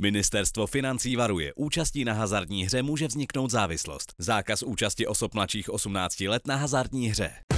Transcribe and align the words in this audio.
Ministerstvo 0.00 0.66
financí 0.66 1.16
varuje, 1.16 1.52
účastí 1.54 2.04
na 2.04 2.12
hazardní 2.12 2.64
hře 2.64 2.82
může 2.82 3.06
vzniknout 3.06 3.50
závislost. 3.50 4.12
Zákaz 4.18 4.62
účasti 4.62 5.06
osob 5.06 5.34
mladších 5.34 5.70
18 5.70 6.20
let 6.20 6.46
na 6.46 6.56
hazardní 6.56 7.08
hře. 7.08 7.55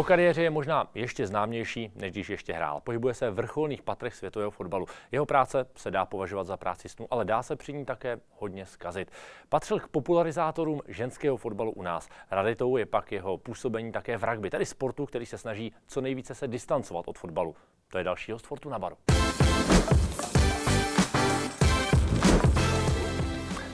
Po 0.00 0.04
kariéře 0.04 0.42
je 0.42 0.50
možná 0.50 0.90
ještě 0.94 1.26
známější, 1.26 1.92
než 1.94 2.12
když 2.12 2.30
ještě 2.30 2.52
hrál. 2.52 2.80
Pohybuje 2.80 3.14
se 3.14 3.30
v 3.30 3.34
vrcholných 3.34 3.82
patrech 3.82 4.14
světového 4.14 4.50
fotbalu. 4.50 4.86
Jeho 5.12 5.26
práce 5.26 5.66
se 5.76 5.90
dá 5.90 6.06
považovat 6.06 6.44
za 6.44 6.56
práci 6.56 6.88
snu, 6.88 7.06
ale 7.10 7.24
dá 7.24 7.42
se 7.42 7.56
při 7.56 7.72
ní 7.72 7.84
také 7.84 8.20
hodně 8.38 8.66
zkazit. 8.66 9.10
Patřil 9.48 9.80
k 9.80 9.88
popularizátorům 9.88 10.80
ženského 10.88 11.36
fotbalu 11.36 11.72
u 11.72 11.82
nás. 11.82 12.08
Raditou 12.30 12.76
je 12.76 12.86
pak 12.86 13.12
jeho 13.12 13.38
působení 13.38 13.92
také 13.92 14.18
v 14.18 14.24
rugby, 14.24 14.50
tedy 14.50 14.66
sportu, 14.66 15.06
který 15.06 15.26
se 15.26 15.38
snaží 15.38 15.72
co 15.86 16.00
nejvíce 16.00 16.34
se 16.34 16.48
distancovat 16.48 17.08
od 17.08 17.18
fotbalu. 17.18 17.54
To 17.88 17.98
je 17.98 18.04
další 18.04 18.32
host 18.32 18.46
Fortuna 18.46 18.78
Baru. 18.78 18.96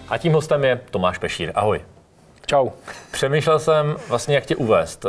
A 0.08 0.18
tím 0.18 0.32
hostem 0.32 0.64
je 0.64 0.76
Tomáš 0.90 1.18
Pešír. 1.18 1.52
Ahoj. 1.54 1.95
Čau. 2.46 2.68
Přemýšlel 3.10 3.58
jsem 3.58 3.96
vlastně, 4.08 4.34
jak 4.34 4.46
tě 4.46 4.56
uvést. 4.56 5.06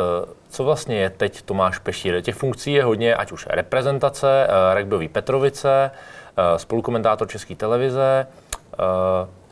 Co 0.50 0.64
vlastně 0.64 0.96
je 0.96 1.10
teď 1.10 1.42
Tomáš 1.42 1.80
Pešír? 1.80 2.22
Těch 2.22 2.36
funkcí 2.36 2.74
je 2.74 2.84
hodně, 2.84 3.16
ať 3.16 3.32
už 3.32 3.48
reprezentace, 3.50 4.48
eh, 4.48 4.80
rugbyový 4.80 5.08
Petrovice, 5.08 5.92
eh, 5.92 6.60
spolukomentátor 6.60 7.28
České 7.28 7.56
televize, 7.56 8.28
eh, 8.74 8.78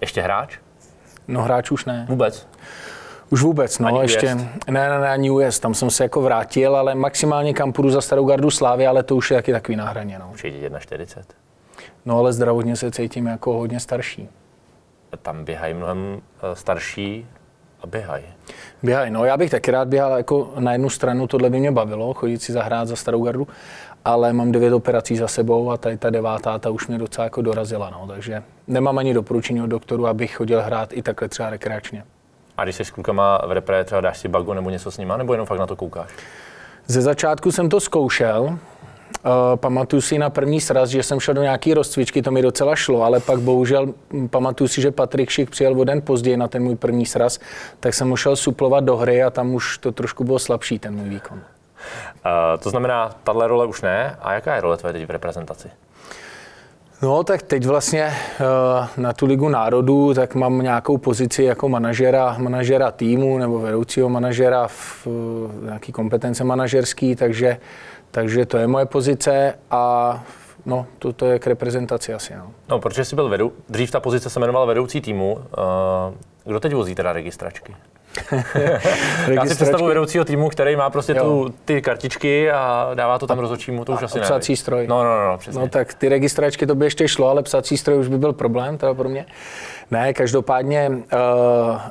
ještě 0.01 0.21
hráč? 0.21 0.57
No 1.27 1.41
hráč 1.41 1.71
už 1.71 1.85
ne. 1.85 2.05
Vůbec? 2.09 2.47
Už 3.29 3.41
vůbec, 3.41 3.79
no, 3.79 3.87
Ani 3.87 3.99
ještě. 4.01 4.35
Ne, 4.35 4.49
ne, 4.69 4.99
ne, 4.99 5.09
ani 5.09 5.31
US, 5.31 5.59
tam 5.59 5.73
jsem 5.73 5.89
se 5.89 6.03
jako 6.03 6.21
vrátil, 6.21 6.75
ale 6.75 6.95
maximálně 6.95 7.53
kam 7.53 7.73
půjdu 7.73 7.89
za 7.89 8.01
starou 8.01 8.25
gardu 8.25 8.51
Slávy, 8.51 8.87
ale 8.87 9.03
to 9.03 9.15
už 9.15 9.31
je 9.31 9.37
taky 9.37 9.51
takový 9.51 9.75
na 9.75 9.85
hraně, 9.85 10.19
no. 10.19 10.31
Už 10.33 10.43
je 10.43 10.51
1,40. 10.51 11.23
No 12.05 12.17
ale 12.17 12.33
zdravotně 12.33 12.75
se 12.75 12.91
cítím 12.91 13.27
jako 13.27 13.53
hodně 13.53 13.79
starší. 13.79 14.29
Tam 15.21 15.45
běhají 15.45 15.73
mnohem 15.73 16.21
eh, 16.51 16.55
starší 16.55 17.27
a 17.85 17.87
běhají. 17.87 18.23
Běhaj, 18.83 19.09
no 19.09 19.25
já 19.25 19.37
bych 19.37 19.51
taky 19.51 19.71
rád 19.71 19.87
běhal 19.87 20.17
jako 20.17 20.53
na 20.59 20.71
jednu 20.71 20.89
stranu, 20.89 21.27
tohle 21.27 21.49
by 21.49 21.59
mě 21.59 21.71
bavilo, 21.71 22.13
chodit 22.13 22.41
si 22.41 22.53
zahrát 22.53 22.87
za 22.87 22.95
starou 22.95 23.23
gardu, 23.23 23.47
ale 24.05 24.33
mám 24.33 24.51
devět 24.51 24.73
operací 24.73 25.17
za 25.17 25.27
sebou 25.27 25.71
a 25.71 25.77
tady 25.77 25.97
ta 25.97 26.09
devátá, 26.09 26.59
ta 26.59 26.69
už 26.69 26.87
mě 26.87 26.97
docela 26.97 27.23
jako 27.23 27.41
dorazila, 27.41 27.89
no, 27.89 28.07
takže 28.07 28.43
nemám 28.67 28.97
ani 28.97 29.13
doporučení 29.13 29.61
od 29.61 29.67
doktoru, 29.67 30.07
abych 30.07 30.35
chodil 30.35 30.61
hrát 30.61 30.93
i 30.93 31.01
takhle 31.01 31.29
třeba 31.29 31.49
rekreačně. 31.49 32.03
A 32.57 32.63
když 32.63 32.75
jsi 32.75 32.85
s 32.85 32.91
klukama 32.91 33.41
v 33.47 33.51
repre, 33.51 33.83
třeba 33.83 34.01
dáš 34.01 34.17
si 34.17 34.27
bagu 34.27 34.53
nebo 34.53 34.69
něco 34.69 34.91
s 34.91 34.97
nima, 34.97 35.17
nebo 35.17 35.33
jenom 35.33 35.47
fakt 35.47 35.59
na 35.59 35.67
to 35.67 35.75
koukáš? 35.75 36.09
Ze 36.87 37.01
začátku 37.01 37.51
jsem 37.51 37.69
to 37.69 37.79
zkoušel. 37.79 38.57
Uh, 39.23 39.31
pamatuju 39.55 40.01
si 40.01 40.17
na 40.17 40.29
první 40.29 40.61
sraz, 40.61 40.89
že 40.89 41.03
jsem 41.03 41.19
šel 41.19 41.33
do 41.33 41.41
nějaký 41.41 41.73
rozcvičky, 41.73 42.21
to 42.21 42.31
mi 42.31 42.41
docela 42.41 42.75
šlo, 42.75 43.03
ale 43.03 43.19
pak 43.19 43.39
bohužel 43.39 43.87
hm, 44.13 44.27
pamatuju 44.27 44.67
si, 44.67 44.81
že 44.81 44.91
Patrik 44.91 45.29
Šik 45.29 45.49
přijel 45.49 45.81
o 45.81 45.83
den 45.83 46.01
později 46.01 46.37
na 46.37 46.47
ten 46.47 46.63
můj 46.63 46.75
první 46.75 47.05
sraz, 47.05 47.39
tak 47.79 47.93
jsem 47.93 48.15
šel 48.15 48.35
suplovat 48.35 48.83
do 48.83 48.97
hry 48.97 49.23
a 49.23 49.29
tam 49.29 49.53
už 49.53 49.77
to 49.77 49.91
trošku 49.91 50.23
bylo 50.23 50.39
slabší, 50.39 50.79
ten 50.79 50.95
můj 50.95 51.09
výkon. 51.09 51.37
Uh, 51.37 51.43
to 52.59 52.69
znamená, 52.69 53.15
tahle 53.23 53.47
role 53.47 53.65
už 53.65 53.81
ne. 53.81 54.17
A 54.21 54.33
jaká 54.33 54.55
je 54.55 54.61
role 54.61 54.77
tvoje 54.77 54.93
teď 54.93 55.05
v 55.05 55.09
reprezentaci? 55.09 55.69
No, 57.01 57.23
tak 57.23 57.41
teď 57.41 57.65
vlastně 57.65 58.13
uh, 58.39 58.87
na 58.97 59.13
tu 59.13 59.25
ligu 59.25 59.49
národů, 59.49 60.13
tak 60.13 60.35
mám 60.35 60.59
nějakou 60.59 60.97
pozici 60.97 61.43
jako 61.43 61.69
manažera, 61.69 62.35
manažera 62.37 62.91
týmu 62.91 63.37
nebo 63.37 63.59
vedoucího 63.59 64.09
manažera 64.09 64.67
v 64.67 65.07
nějaký 65.63 65.91
kompetence 65.91 66.43
manažerský, 66.43 67.15
takže, 67.15 67.57
takže 68.15 68.45
to 68.45 68.57
je 68.57 68.67
moje 68.67 68.85
pozice 68.85 69.59
a 69.71 70.23
no, 70.65 70.87
to, 70.99 71.13
to 71.13 71.25
je 71.25 71.39
k 71.39 71.47
reprezentaci 71.47 72.13
asi. 72.13 72.35
No. 72.35 72.51
No, 72.69 72.79
protože 72.79 73.05
jsi 73.05 73.15
byl 73.15 73.29
vedou, 73.29 73.51
dřív 73.69 73.91
ta 73.91 73.99
pozice 73.99 74.29
se 74.29 74.39
jmenovala 74.39 74.65
vedoucí 74.65 75.01
týmu. 75.01 75.33
Uh, 75.33 75.43
kdo 76.45 76.59
teď 76.59 76.73
vozí 76.73 76.95
teda 76.95 77.13
registračky? 77.13 77.75
Já 79.27 79.45
si 79.45 79.55
představu 79.55 79.85
vedoucího 79.85 80.25
týmu, 80.25 80.49
který 80.49 80.75
má 80.75 80.89
prostě 80.89 81.15
tu, 81.15 81.53
ty 81.65 81.81
kartičky 81.81 82.51
a 82.51 82.91
dává 82.93 83.19
to 83.19 83.27
tam 83.27 83.39
rozhodčímu, 83.39 83.85
to 83.85 83.93
už 83.93 84.03
asi 84.03 84.19
ne. 84.19 84.23
psací 84.23 84.55
stroj. 84.55 84.87
No, 84.87 85.03
no, 85.03 85.17
no, 85.17 85.31
no, 85.31 85.37
přesně. 85.37 85.61
No 85.61 85.67
tak 85.67 85.93
ty 85.93 86.09
registračky 86.09 86.67
to 86.67 86.75
by 86.75 86.85
ještě 86.85 87.07
šlo, 87.07 87.29
ale 87.29 87.43
psací 87.43 87.77
stroj 87.77 87.99
už 87.99 88.07
by 88.07 88.17
byl 88.17 88.33
problém 88.33 88.77
teda 88.77 88.93
pro 88.93 89.09
mě. 89.09 89.25
Ne, 89.91 90.13
každopádně 90.13 90.89
uh, 90.89 90.99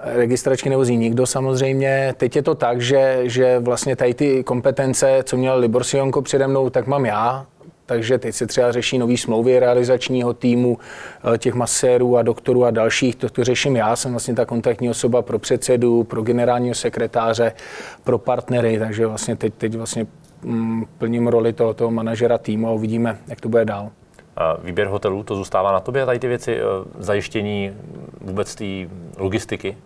registračky 0.04 0.70
nevozí 0.70 0.96
nikdo 0.96 1.26
samozřejmě. 1.26 2.14
Teď 2.16 2.36
je 2.36 2.42
to 2.42 2.54
tak, 2.54 2.80
že, 2.80 3.20
že 3.22 3.58
vlastně 3.58 3.96
tady 3.96 4.14
ty 4.14 4.44
kompetence, 4.44 5.22
co 5.24 5.36
měl 5.36 5.58
Libor 5.58 5.84
Sionko 5.84 6.22
přede 6.22 6.46
mnou, 6.46 6.70
tak 6.70 6.86
mám 6.86 7.06
já. 7.06 7.46
Takže 7.86 8.18
teď 8.18 8.34
se 8.34 8.46
třeba 8.46 8.72
řeší 8.72 8.98
nový 8.98 9.16
smlouvy 9.16 9.58
realizačního 9.58 10.34
týmu, 10.34 10.78
eh, 11.34 11.38
těch 11.38 11.54
masérů 11.54 12.16
a 12.16 12.22
doktorů 12.22 12.64
a 12.64 12.70
dalších. 12.70 13.16
To, 13.16 13.28
to 13.28 13.44
řeším 13.44 13.76
já, 13.76 13.96
jsem 13.96 14.10
vlastně 14.10 14.34
ta 14.34 14.44
kontaktní 14.44 14.90
osoba 14.90 15.22
pro 15.22 15.38
předsedu, 15.38 16.04
pro 16.04 16.22
generálního 16.22 16.74
sekretáře, 16.74 17.52
pro 18.04 18.18
partnery, 18.18 18.78
takže 18.78 19.06
vlastně 19.06 19.36
teď, 19.36 19.54
teď 19.54 19.74
vlastně 19.74 20.06
mm, 20.42 20.84
plním 20.98 21.26
roli 21.26 21.52
toho, 21.52 21.74
toho 21.74 21.90
manažera 21.90 22.38
týmu 22.38 22.68
a 22.68 22.72
uvidíme, 22.72 23.18
jak 23.26 23.40
to 23.40 23.48
bude 23.48 23.64
dál. 23.64 23.90
Výběr 24.64 24.88
hotelů, 24.88 25.22
to 25.22 25.36
zůstává 25.36 25.72
na 25.72 25.80
tobě, 25.80 26.06
tady 26.06 26.18
ty 26.18 26.28
věci, 26.28 26.56
eh, 26.56 26.62
zajištění 26.98 27.72
vůbec 28.20 28.54
té 28.54 28.64
logistiky? 29.18 29.76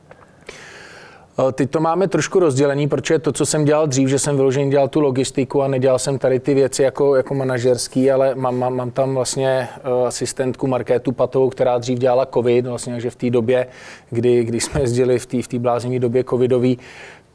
Eh, 1.39 1.53
Teď 1.53 1.71
to 1.71 1.81
máme 1.81 2.09
trošku 2.09 2.39
rozdělený, 2.39 2.89
protože 2.89 3.19
to, 3.19 3.33
co 3.33 3.47
jsem 3.47 3.65
dělal 3.65 3.87
dřív, 3.87 4.09
že 4.09 4.19
jsem 4.19 4.37
vyloženě 4.37 4.71
dělal 4.71 4.89
tu 4.89 5.01
logistiku 5.01 5.63
a 5.63 5.69
nedělal 5.69 5.99
jsem 5.99 6.19
tady 6.19 6.41
ty 6.41 6.55
věci 6.55 6.83
jako, 6.83 7.17
jako 7.17 7.35
manažerský, 7.35 8.11
ale 8.11 8.35
mám, 8.35 8.59
mám, 8.59 8.77
mám 8.77 8.91
tam 8.91 9.15
vlastně 9.15 9.69
uh, 10.01 10.07
asistentku 10.07 10.67
Markétu 10.67 11.13
Patovou, 11.13 11.51
která 11.51 11.79
dřív 11.79 11.99
dělala 11.99 12.27
covid, 12.27 12.67
vlastně, 12.67 13.01
že 13.01 13.11
v 13.11 13.17
té 13.17 13.31
době, 13.31 13.67
kdy, 14.11 14.45
kdy 14.45 14.61
jsme 14.61 14.81
jezdili 14.81 15.19
v 15.19 15.27
té 15.27 15.43
v 15.43 15.61
bláznivé 15.61 15.99
době 15.99 16.25
covidový, 16.25 16.79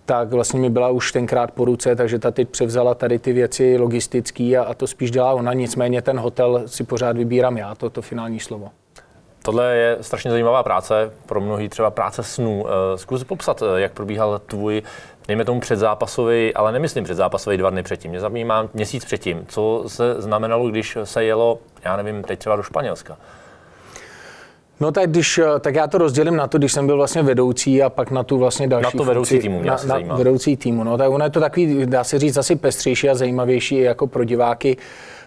tak 0.06 0.34
vlastně 0.34 0.60
mi 0.60 0.70
byla 0.70 0.90
už 0.90 1.12
tenkrát 1.12 1.52
po 1.52 1.66
ruce, 1.66 1.96
takže 1.96 2.20
ta 2.20 2.32
teď 2.32 2.50
převzala 2.50 2.96
tady 2.96 3.20
ty 3.20 3.34
věci 3.34 3.78
logistické 3.78 4.58
a, 4.58 4.64
a 4.64 4.74
to 4.74 4.88
spíš 4.88 5.12
dělá 5.12 5.34
ona, 5.34 5.54
nicméně 5.54 6.02
ten 6.02 6.20
hotel 6.20 6.64
si 6.66 6.84
pořád 6.84 7.18
vybírám 7.18 7.58
já, 7.58 7.76
to, 7.76 7.90
to 7.90 8.02
finální 8.02 8.40
slovo. 8.40 8.70
Tohle 9.46 9.76
je 9.76 9.98
strašně 10.02 10.32
zajímavá 10.32 10.64
práce, 10.64 11.12
pro 11.26 11.42
mnohý 11.42 11.70
třeba 11.70 11.92
práce 11.92 12.24
snů. 12.24 12.66
Eh, 12.68 12.98
Zkus 12.98 13.24
popsat, 13.24 13.62
eh, 13.62 13.82
jak 13.82 13.92
probíhal 13.92 14.40
tvůj, 14.46 14.82
dejme 15.28 15.46
tomu 15.46 15.60
předzápasový, 15.60 16.54
ale 16.54 16.72
nemyslím 16.72 17.04
předzápasový 17.04 17.58
dva 17.58 17.70
dny 17.70 17.84
předtím. 17.84 18.12
Mě 18.12 18.20
zajímá 18.20 18.68
měsíc 18.74 19.06
předtím. 19.06 19.46
Co 19.48 19.84
se 19.88 20.22
znamenalo, 20.22 20.70
když 20.70 20.98
se 21.04 21.24
jelo, 21.24 21.60
já 21.84 21.98
nevím, 21.98 22.24
teď 22.24 22.40
třeba 22.40 22.56
do 22.56 22.64
Španělska? 22.64 23.18
No 24.80 24.92
tak, 24.92 25.10
když, 25.10 25.40
tak 25.60 25.76
já 25.76 25.88
to 25.88 25.98
rozdělím 25.98 26.36
na 26.36 26.48
to, 26.48 26.58
když 26.58 26.72
jsem 26.74 26.86
byl 26.86 26.98
vlastně 26.98 27.24
vedoucí 27.24 27.84
a 27.84 27.90
pak 27.90 28.12
na 28.12 28.24
tu 28.24 28.38
vlastně 28.38 28.68
další 28.68 28.98
Na 28.98 29.04
to 29.04 29.04
vedoucí 29.04 29.30
funkci, 29.30 29.42
týmu 29.48 29.60
mě 29.60 29.68
na, 29.70 29.74
na 29.74 29.78
zajímá. 29.78 30.16
vedoucí 30.16 30.58
týmu. 30.58 30.84
No 30.84 30.98
tak 30.98 31.10
ono 31.12 31.26
je 31.26 31.30
to 31.32 31.40
takový, 31.40 31.86
dá 31.86 32.04
se 32.04 32.20
říct, 32.20 32.38
asi 32.38 32.56
pestřejší 32.56 33.10
a 33.10 33.16
zajímavější 33.16 33.78
jako 33.80 34.08
pro 34.08 34.24
diváky, 34.24 34.78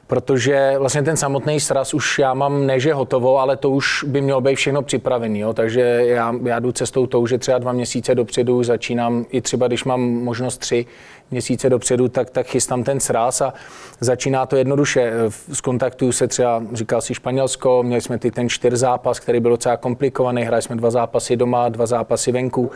protože 0.07 0.75
vlastně 0.79 1.03
ten 1.03 1.17
samotný 1.17 1.61
sraz 1.61 1.95
už 1.95 2.19
já 2.19 2.35
mám 2.35 2.67
ne, 2.67 2.81
že 2.81 2.95
hotovo, 2.95 3.39
ale 3.39 3.57
to 3.57 3.71
už 3.71 4.05
by 4.05 4.21
mělo 4.21 4.41
být 4.41 4.57
všechno 4.57 4.83
připravený. 4.83 5.39
Jo? 5.39 5.53
Takže 5.53 5.81
já, 6.07 6.35
já 6.43 6.59
jdu 6.59 6.73
cestou 6.73 7.07
tou, 7.07 7.27
že 7.27 7.39
třeba 7.39 7.59
dva 7.59 7.73
měsíce 7.73 8.15
dopředu 8.15 8.63
začínám, 8.63 9.27
i 9.31 9.41
třeba 9.41 9.67
když 9.67 9.85
mám 9.85 10.01
možnost 10.01 10.59
tři 10.59 10.87
měsíce 11.31 11.71
dopředu, 11.71 12.09
tak, 12.09 12.31
tak 12.31 12.47
chystám 12.47 12.85
ten 12.85 13.01
sraz 13.01 13.41
a 13.41 13.55
začíná 14.01 14.47
to 14.47 14.57
jednoduše. 14.57 15.13
Skontaktuju 15.53 16.13
se 16.13 16.29
třeba, 16.29 16.63
říkal 16.73 17.01
si 17.01 17.15
Španělsko, 17.15 17.83
měli 17.83 18.01
jsme 18.01 18.19
ty 18.19 18.31
ten 18.31 18.49
čtyř 18.49 18.73
zápas, 18.73 19.21
který 19.21 19.41
byl 19.41 19.51
docela 19.51 19.77
komplikovaný, 19.77 20.43
hráli 20.43 20.63
jsme 20.63 20.77
dva 20.77 20.91
zápasy 20.91 21.37
doma, 21.37 21.69
dva 21.69 21.87
zápasy 21.87 22.33
venku. 22.33 22.71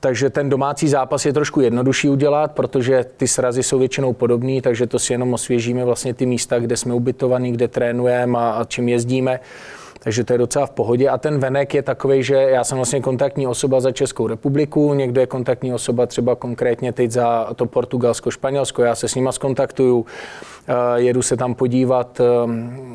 Takže 0.00 0.30
ten 0.30 0.48
domácí 0.48 0.88
zápas 0.88 1.26
je 1.26 1.32
trošku 1.32 1.60
jednodušší 1.60 2.08
udělat, 2.08 2.52
protože 2.52 3.04
ty 3.16 3.28
srazy 3.28 3.62
jsou 3.62 3.78
většinou 3.78 4.12
podobné, 4.12 4.62
takže 4.62 4.86
to 4.86 4.98
si 4.98 5.12
jenom 5.12 5.34
osvěžíme 5.34 5.84
vlastně 5.84 6.14
ty 6.14 6.26
místa, 6.26 6.58
kde 6.58 6.76
jsme 6.76 6.94
ubytovaní, 6.94 7.52
kde 7.52 7.68
trénujeme 7.68 8.38
a, 8.38 8.50
a 8.50 8.64
čím 8.64 8.88
jezdíme. 8.88 9.40
Takže 10.08 10.24
to 10.24 10.32
je 10.32 10.38
docela 10.38 10.66
v 10.66 10.70
pohodě. 10.70 11.08
A 11.08 11.18
ten 11.18 11.38
venek 11.38 11.74
je 11.74 11.82
takový, 11.82 12.22
že 12.22 12.34
já 12.34 12.64
jsem 12.64 12.78
vlastně 12.78 13.00
kontaktní 13.00 13.46
osoba 13.46 13.80
za 13.80 13.92
Českou 13.92 14.26
republiku, 14.26 14.94
někdo 14.94 15.20
je 15.20 15.26
kontaktní 15.26 15.74
osoba 15.74 16.06
třeba 16.06 16.34
konkrétně 16.34 16.92
teď 16.92 17.10
za 17.10 17.48
to 17.56 17.66
Portugalsko, 17.66 18.30
Španělsko, 18.30 18.82
já 18.82 18.94
se 18.94 19.08
s 19.08 19.14
nima 19.14 19.32
skontaktuju, 19.32 20.06
eh, 20.68 20.72
jedu 20.94 21.22
se 21.22 21.36
tam 21.36 21.54
podívat, 21.54 22.20
eh, 22.20 22.24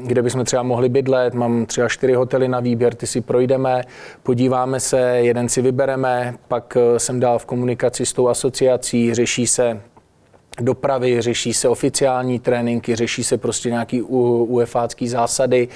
kde 0.04 0.22
bychom 0.22 0.46
třeba 0.46 0.64
mohli 0.64 0.90
bydlet, 0.90 1.34
mám 1.34 1.66
třeba 1.66 1.90
čtyři 1.90 2.14
hotely 2.14 2.48
na 2.48 2.60
výběr, 2.60 2.96
ty 2.96 3.08
si 3.08 3.22
projdeme, 3.22 3.82
podíváme 4.24 4.80
se, 4.80 5.00
jeden 5.02 5.50
si 5.50 5.62
vybereme, 5.62 6.36
pak 6.48 6.78
eh, 6.78 7.00
jsem 7.00 7.20
dál 7.20 7.40
v 7.40 7.46
komunikaci 7.46 8.06
s 8.06 8.14
tou 8.14 8.28
asociací, 8.28 9.14
řeší 9.14 9.48
se 9.48 9.82
dopravy, 10.62 11.22
řeší 11.22 11.54
se 11.54 11.70
oficiální 11.70 12.40
tréninky, 12.40 12.96
řeší 12.96 13.24
se 13.24 13.38
prostě 13.38 13.70
nějaký 13.70 14.02
UEFácký 14.02 15.08
zásady 15.08 15.68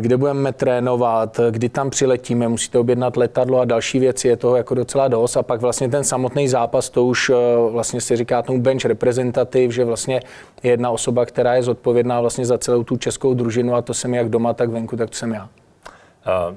kde 0.00 0.16
budeme 0.16 0.52
trénovat, 0.52 1.40
kdy 1.50 1.68
tam 1.68 1.90
přiletíme, 1.90 2.48
musíte 2.48 2.78
objednat 2.78 3.16
letadlo 3.16 3.60
a 3.60 3.64
další 3.64 3.98
věci, 3.98 4.28
je 4.28 4.36
toho 4.36 4.56
jako 4.56 4.74
docela 4.74 5.08
dost. 5.08 5.36
A 5.36 5.42
pak 5.42 5.60
vlastně 5.60 5.88
ten 5.88 6.04
samotný 6.04 6.48
zápas, 6.48 6.90
to 6.90 7.04
už 7.04 7.30
vlastně 7.70 8.00
se 8.00 8.16
říká 8.16 8.42
tomu 8.42 8.60
bench 8.60 8.84
reprezentativ, 8.84 9.70
že 9.70 9.84
vlastně 9.84 10.20
je 10.62 10.70
jedna 10.70 10.90
osoba, 10.90 11.26
která 11.26 11.54
je 11.54 11.62
zodpovědná 11.62 12.20
vlastně 12.20 12.46
za 12.46 12.58
celou 12.58 12.84
tu 12.84 12.96
českou 12.96 13.34
družinu 13.34 13.74
a 13.74 13.82
to 13.82 13.94
jsem 13.94 14.14
jak 14.14 14.28
doma, 14.28 14.54
tak 14.54 14.70
venku, 14.70 14.96
tak 14.96 15.10
to 15.10 15.16
jsem 15.16 15.32
já. 15.32 15.42
Uh. 15.42 16.56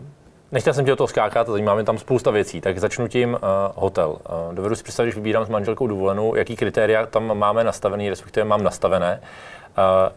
Nechtěl 0.51 0.73
jsem 0.73 0.85
tě 0.85 0.93
o 0.93 0.95
to 0.95 1.07
skákat, 1.07 1.47
zajímá 1.47 1.75
mě 1.75 1.83
tam 1.83 1.97
spousta 1.97 2.31
věcí, 2.31 2.61
tak 2.61 2.77
začnu 2.77 3.07
tím 3.07 3.33
uh, 3.33 3.39
hotel. 3.75 4.09
Uh, 4.09 4.55
dovedu 4.55 4.75
si 4.75 4.83
představit, 4.83 5.07
když 5.07 5.15
vybírám 5.15 5.45
s 5.45 5.49
manželkou 5.49 5.87
dovolenou, 5.87 6.35
jaký 6.35 6.55
kritéria 6.55 7.05
tam 7.05 7.37
máme 7.37 7.63
nastavený, 7.63 8.09
respektive 8.09 8.45
mám 8.45 8.63
nastavené. 8.63 9.19
Uh, 9.21 9.58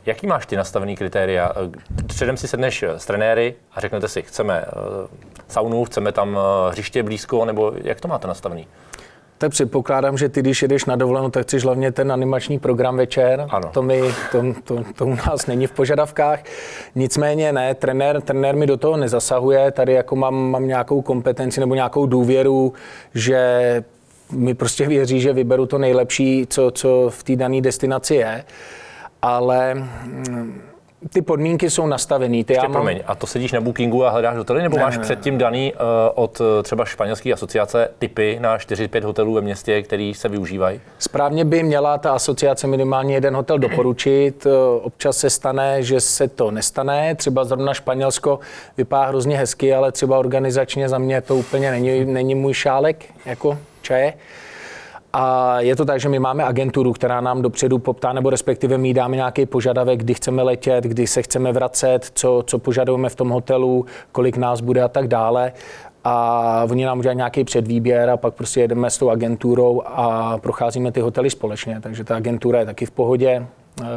jaký 0.07 0.27
máš 0.27 0.47
ty 0.47 0.57
nastavený 0.57 0.97
kritéria? 0.97 1.53
Uh, 1.57 1.73
předem 2.07 2.37
si 2.37 2.49
sedneš 2.49 2.83
s 2.83 3.07
trenéry 3.07 3.55
a 3.73 3.81
řeknete 3.81 4.09
si, 4.09 4.23
chceme 4.23 4.65
uh, 4.65 5.07
saunu, 5.49 5.85
chceme 5.85 6.13
tam 6.13 6.35
uh, 6.35 6.41
hřiště 6.71 7.03
blízko, 7.03 7.45
nebo 7.45 7.73
jak 7.85 8.01
to 8.01 8.09
máte 8.09 8.29
nastavený? 8.29 8.67
tak 9.43 9.51
předpokládám, 9.51 10.19
že 10.19 10.29
ty, 10.29 10.41
když 10.41 10.63
jedeš 10.63 10.85
na 10.85 10.97
dovolenou, 10.97 11.31
tak 11.31 11.43
chceš 11.43 11.65
hlavně 11.65 11.93
ten 11.93 12.13
animační 12.13 12.59
program 12.59 12.97
večer. 12.97 13.47
Ano. 13.49 13.71
To, 13.73 13.83
mi, 13.83 14.03
to, 14.33 14.43
to, 14.65 14.85
to, 14.97 15.07
u 15.07 15.15
nás 15.15 15.47
není 15.47 15.67
v 15.67 15.73
požadavkách. 15.73 16.43
Nicméně 16.95 17.53
ne, 17.53 17.75
trenér, 17.75 18.21
trenér 18.21 18.57
mi 18.57 18.67
do 18.67 18.77
toho 18.77 18.97
nezasahuje. 18.97 19.71
Tady 19.71 19.93
jako 19.93 20.17
mám, 20.17 20.51
mám 20.51 20.67
nějakou 20.67 21.03
kompetenci 21.03 21.61
nebo 21.61 21.75
nějakou 21.75 22.07
důvěru, 22.07 22.73
že 23.15 23.85
mi 24.33 24.55
prostě 24.55 24.87
věří, 24.87 25.21
že 25.21 25.33
vyberu 25.33 25.67
to 25.67 25.79
nejlepší, 25.79 26.47
co, 26.51 26.71
co 26.71 27.11
v 27.11 27.23
té 27.23 27.37
dané 27.37 27.61
destinaci 27.61 28.15
je. 28.15 28.45
Ale 29.23 29.75
mm, 29.75 30.63
ty 31.13 31.23
podmínky 31.23 31.71
jsou 31.71 31.87
nastavený. 31.87 32.45
Ty 32.45 32.55
já 32.55 32.63
mám... 32.63 32.73
promiň, 32.73 33.01
a 33.07 33.15
to 33.15 33.27
sedíš 33.27 33.53
na 33.53 33.61
bookingu 33.61 34.05
a 34.05 34.11
hledáš 34.11 34.37
hotely, 34.37 34.63
nebo 34.63 34.77
ne, 34.77 34.83
máš 34.83 34.97
ne, 34.97 35.03
předtím 35.03 35.39
daný 35.39 35.73
uh, 35.73 35.79
od 36.15 36.41
uh, 36.41 36.47
třeba 36.63 36.85
španělské 36.85 37.33
asociace 37.33 37.89
typy 37.99 38.39
na 38.41 38.59
4-5 38.59 39.05
hotelů 39.05 39.35
ve 39.35 39.41
městě, 39.41 39.83
který 39.83 40.15
se 40.15 40.29
využívají? 40.29 40.81
Správně 40.99 41.45
by 41.45 41.63
měla 41.63 41.99
ta 41.99 42.13
asociace 42.13 42.67
minimálně 42.67 43.15
jeden 43.15 43.37
hotel 43.37 43.59
doporučit. 43.59 44.47
Uh, 44.47 44.53
občas 44.83 45.17
se 45.17 45.31
stane, 45.31 45.83
že 45.83 46.01
se 46.01 46.29
to 46.29 46.51
nestane. 46.51 47.15
Třeba 47.15 47.45
zrovna 47.45 47.75
Španělsko 47.75 48.41
vypadá 48.77 49.05
hrozně 49.05 49.37
hezky, 49.37 49.75
ale 49.75 49.93
třeba 49.93 50.19
organizačně 50.19 50.89
za 50.89 50.99
mě 50.99 51.21
to 51.21 51.37
úplně 51.37 51.71
není, 51.71 52.05
není 52.05 52.35
můj 52.35 52.55
šálek 52.55 53.05
jako 53.27 53.59
čaje. 53.83 54.15
A 55.13 55.61
je 55.61 55.77
to 55.77 55.85
tak, 55.85 56.01
že 56.01 56.09
my 56.09 56.19
máme 56.19 56.45
agenturu, 56.45 56.93
která 56.93 57.21
nám 57.21 57.43
dopředu 57.43 57.79
poptá, 57.79 58.13
nebo 58.13 58.31
respektive 58.31 58.79
my 58.79 58.95
dáme 58.95 59.17
nějaký 59.17 59.47
požadavek, 59.47 60.01
kdy 60.01 60.15
chceme 60.15 60.43
letět, 60.43 60.85
kdy 60.85 61.07
se 61.07 61.23
chceme 61.23 61.53
vracet, 61.53 62.11
co, 62.15 62.45
co 62.47 62.59
požadujeme 62.59 63.09
v 63.09 63.17
tom 63.17 63.31
hotelu, 63.31 63.87
kolik 64.13 64.37
nás 64.37 64.61
bude 64.61 64.83
a 64.83 64.89
tak 64.89 65.09
dále. 65.09 65.53
A 66.05 66.67
oni 66.71 66.85
nám 66.85 66.99
udělají 66.99 67.17
nějaký 67.17 67.45
předvýběr 67.45 68.11
a 68.11 68.17
pak 68.17 68.35
prostě 68.35 68.61
jedeme 68.61 68.91
s 68.91 68.99
tou 68.99 69.11
agenturou 69.11 69.83
a 69.87 70.39
procházíme 70.39 70.93
ty 70.93 71.01
hotely 71.01 71.31
společně. 71.31 71.81
Takže 71.81 72.05
ta 72.05 72.17
agentura 72.17 72.59
je 72.59 72.67
taky 72.67 72.87
v 72.87 72.91
pohodě, 72.91 73.47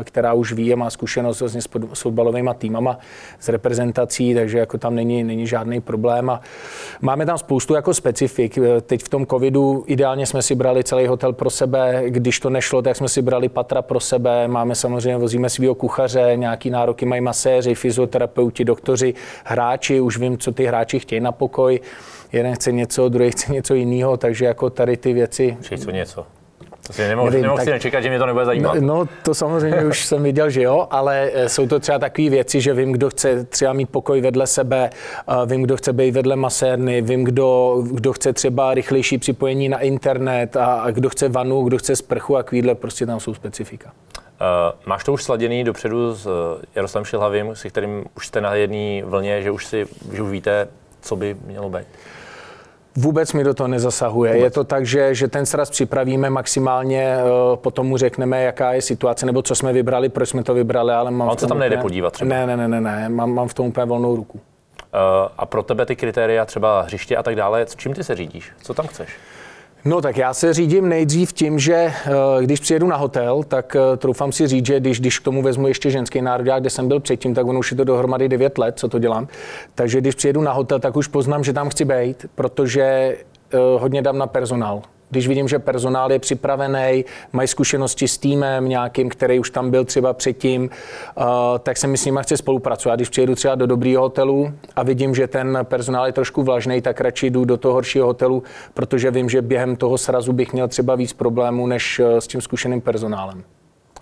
která 0.03 0.33
už 0.33 0.53
ví 0.53 0.73
a 0.73 0.75
má 0.75 0.89
zkušenost 0.89 1.39
vlastně 1.39 1.61
s, 1.61 1.69
s 1.93 2.01
fotbalovými 2.01 2.49
týmama, 2.57 2.99
s 3.39 3.49
reprezentací, 3.49 4.33
takže 4.33 4.57
jako 4.59 4.77
tam 4.77 4.95
není, 4.95 5.23
není 5.23 5.47
žádný 5.47 5.81
problém. 5.81 6.29
A 6.29 6.41
máme 7.01 7.25
tam 7.25 7.37
spoustu 7.37 7.73
jako 7.73 7.93
specifik. 7.93 8.57
Eh, 8.57 8.81
teď 8.81 9.03
v 9.03 9.09
tom 9.09 9.25
covidu 9.25 9.83
ideálně 9.87 10.25
jsme 10.25 10.41
si 10.41 10.55
brali 10.55 10.83
celý 10.83 11.07
hotel 11.07 11.33
pro 11.33 11.49
sebe, 11.49 12.03
když 12.07 12.39
to 12.39 12.49
nešlo, 12.49 12.81
tak 12.81 12.95
jsme 12.95 13.09
si 13.09 13.21
brali 13.21 13.49
patra 13.49 13.81
pro 13.81 13.99
sebe. 13.99 14.47
Máme 14.47 14.75
samozřejmě, 14.75 15.17
vozíme 15.17 15.49
svého 15.49 15.75
kuchaře, 15.75 16.31
nějaký 16.35 16.69
nároky 16.69 17.05
mají 17.05 17.21
maséři, 17.21 17.75
fyzioterapeuti, 17.75 18.65
doktoři, 18.65 19.13
hráči, 19.43 20.01
už 20.01 20.17
vím, 20.17 20.37
co 20.37 20.51
ty 20.51 20.65
hráči 20.65 20.99
chtějí 20.99 21.21
na 21.21 21.31
pokoj. 21.31 21.79
Jeden 22.31 22.55
chce 22.55 22.71
něco, 22.71 23.09
druhý 23.09 23.31
chce 23.31 23.53
něco 23.53 23.73
jiného, 23.73 24.17
takže 24.17 24.45
jako 24.45 24.69
tady 24.69 24.97
ty 24.97 25.13
věci. 25.13 25.57
Chci 25.61 25.93
něco. 25.93 26.25
Nemohl, 26.97 27.29
nevím, 27.29 27.41
nemohl 27.41 27.57
tak, 27.57 27.65
si 27.65 27.71
nečekat, 27.71 28.03
že 28.03 28.09
mě 28.09 28.19
to 28.19 28.25
nebude 28.25 28.45
zajímat. 28.45 28.75
No, 28.75 28.81
no, 28.81 29.05
to 29.23 29.33
samozřejmě 29.33 29.85
už 29.85 30.05
jsem 30.05 30.23
viděl, 30.23 30.49
že 30.49 30.61
jo, 30.61 30.87
ale 30.91 31.29
eh, 31.33 31.49
jsou 31.49 31.67
to 31.67 31.79
třeba 31.79 31.99
takové 31.99 32.29
věci, 32.29 32.61
že 32.61 32.73
vím, 32.73 32.91
kdo 32.91 33.09
chce 33.09 33.43
třeba 33.43 33.73
mít 33.73 33.89
pokoj 33.89 34.21
vedle 34.21 34.47
sebe, 34.47 34.89
vím, 35.45 35.63
kdo 35.63 35.77
chce 35.77 35.93
být 35.93 36.11
vedle 36.11 36.35
masérny, 36.35 37.01
vím, 37.01 37.23
kdo, 37.23 37.77
kdo 37.91 38.13
chce 38.13 38.33
třeba 38.33 38.73
rychlejší 38.73 39.17
připojení 39.17 39.69
na 39.69 39.79
internet 39.79 40.57
a 40.57 40.85
kdo 40.91 41.09
chce 41.09 41.29
vanu, 41.29 41.63
kdo 41.63 41.77
chce 41.77 41.95
sprchu 41.95 42.37
a 42.37 42.43
kvídle, 42.43 42.75
prostě 42.75 43.05
tam 43.05 43.19
jsou 43.19 43.33
specifika. 43.33 43.91
Uh, 44.41 44.79
máš 44.85 45.03
to 45.03 45.13
už 45.13 45.23
sladěný 45.23 45.63
dopředu 45.63 46.15
s 46.15 46.25
eh, 46.25 46.65
Jaroslavem 46.75 47.05
Šilhavým, 47.05 47.55
se 47.55 47.69
kterým 47.69 48.05
už 48.17 48.27
jste 48.27 48.41
na 48.41 48.53
jedné 48.53 49.03
vlně, 49.03 49.41
že 49.41 49.51
už 49.51 49.65
si 49.65 49.85
že 50.13 50.21
už 50.21 50.31
víte, 50.31 50.67
co 51.01 51.15
by 51.15 51.35
mělo 51.45 51.69
být? 51.69 51.87
Vůbec 52.97 53.33
mi 53.33 53.43
do 53.43 53.53
toho 53.53 53.67
nezasahuje. 53.67 54.31
Vůbec. 54.33 54.43
Je 54.43 54.49
to 54.51 54.63
tak, 54.63 54.85
že, 54.85 55.15
že 55.15 55.27
ten 55.27 55.45
sraz 55.45 55.69
připravíme 55.69 56.29
maximálně, 56.29 57.17
uh, 57.17 57.55
potom 57.55 57.87
mu 57.87 57.97
řekneme, 57.97 58.43
jaká 58.43 58.73
je 58.73 58.81
situace, 58.81 59.25
nebo 59.25 59.41
co 59.41 59.55
jsme 59.55 59.73
vybrali, 59.73 60.09
proč 60.09 60.29
jsme 60.29 60.43
to 60.43 60.53
vybrali, 60.53 60.93
ale 60.93 61.11
mám... 61.11 61.29
On 61.29 61.37
se 61.37 61.47
tam 61.47 61.59
nejde 61.59 61.77
podívat 61.77 62.13
třeba? 62.13 62.29
Ne, 62.29 62.47
ne, 62.47 62.57
ne, 62.57 62.67
ne, 62.67 62.81
ne. 62.81 63.09
Mám, 63.09 63.33
mám 63.33 63.47
v 63.47 63.53
tom 63.53 63.67
úplně 63.67 63.85
volnou 63.85 64.15
ruku. 64.15 64.37
Uh, 64.37 65.29
a 65.37 65.45
pro 65.45 65.63
tebe 65.63 65.85
ty 65.85 65.95
kritéria, 65.95 66.45
třeba 66.45 66.81
hřiště 66.81 67.17
a 67.17 67.23
tak 67.23 67.35
dále, 67.35 67.61
s 67.61 67.75
čím 67.75 67.93
ty 67.93 68.03
se 68.03 68.15
řídíš? 68.15 68.51
Co 68.61 68.73
tam 68.73 68.87
chceš? 68.87 69.09
No 69.87 70.01
tak 70.01 70.17
já 70.17 70.33
se 70.33 70.53
řídím 70.53 70.89
nejdřív 70.89 71.33
tím, 71.33 71.59
že 71.59 71.73
eh, 71.75 71.93
když 72.41 72.59
přijedu 72.59 72.87
na 72.87 72.95
hotel, 72.95 73.43
tak 73.43 73.75
eh, 73.75 73.97
troufám 73.97 74.31
si 74.31 74.47
říct, 74.47 74.65
že 74.65 74.79
když, 74.79 74.99
když 74.99 75.19
k 75.19 75.23
tomu 75.23 75.41
vezmu 75.41 75.67
ještě 75.67 75.91
ženský 75.91 76.21
národák, 76.21 76.61
kde 76.61 76.69
jsem 76.69 76.87
byl 76.87 76.99
předtím, 76.99 77.33
tak 77.33 77.47
ono 77.47 77.59
už 77.59 77.71
je 77.71 77.77
to 77.77 77.83
dohromady 77.83 78.29
9 78.29 78.57
let, 78.57 78.79
co 78.79 78.87
to 78.87 78.99
dělám. 78.99 79.27
Takže 79.75 80.01
když 80.01 80.15
přijedu 80.15 80.41
na 80.41 80.51
hotel, 80.51 80.79
tak 80.79 80.95
už 80.95 81.07
poznám, 81.07 81.43
že 81.43 81.53
tam 81.53 81.69
chci 81.69 81.85
být, 81.85 82.25
protože 82.35 82.83
eh, 82.83 83.57
hodně 83.79 84.01
dám 84.01 84.17
na 84.17 84.27
personál 84.27 84.81
když 85.09 85.27
vidím, 85.27 85.47
že 85.47 85.59
personál 85.59 86.11
je 86.11 86.19
připravený, 86.19 87.05
mají 87.33 87.47
zkušenosti 87.47 88.07
s 88.07 88.17
týmem 88.17 88.69
nějakým, 88.69 89.09
který 89.09 89.39
už 89.39 89.49
tam 89.49 89.71
byl 89.71 89.85
třeba 89.85 90.13
předtím, 90.13 90.69
uh, 91.15 91.25
tak 91.59 91.77
se 91.77 91.87
mi 91.87 91.97
s 91.97 92.05
nimi 92.05 92.19
chce 92.21 92.37
spolupracovat. 92.37 92.95
Když 92.95 93.09
přijedu 93.09 93.35
třeba 93.35 93.55
do 93.55 93.67
dobrého 93.67 94.01
hotelu 94.01 94.53
a 94.75 94.83
vidím, 94.83 95.15
že 95.15 95.27
ten 95.27 95.59
personál 95.63 96.05
je 96.05 96.11
trošku 96.11 96.43
vlažný, 96.43 96.81
tak 96.81 97.01
radši 97.01 97.29
jdu 97.29 97.45
do 97.45 97.57
toho 97.57 97.73
horšího 97.73 98.05
hotelu, 98.05 98.43
protože 98.73 99.11
vím, 99.11 99.29
že 99.29 99.41
během 99.41 99.75
toho 99.75 99.97
srazu 99.97 100.33
bych 100.33 100.53
měl 100.53 100.67
třeba 100.67 100.95
víc 100.95 101.13
problémů 101.13 101.67
než 101.67 101.99
uh, 101.99 102.17
s 102.17 102.27
tím 102.27 102.41
zkušeným 102.41 102.81
personálem. 102.81 103.43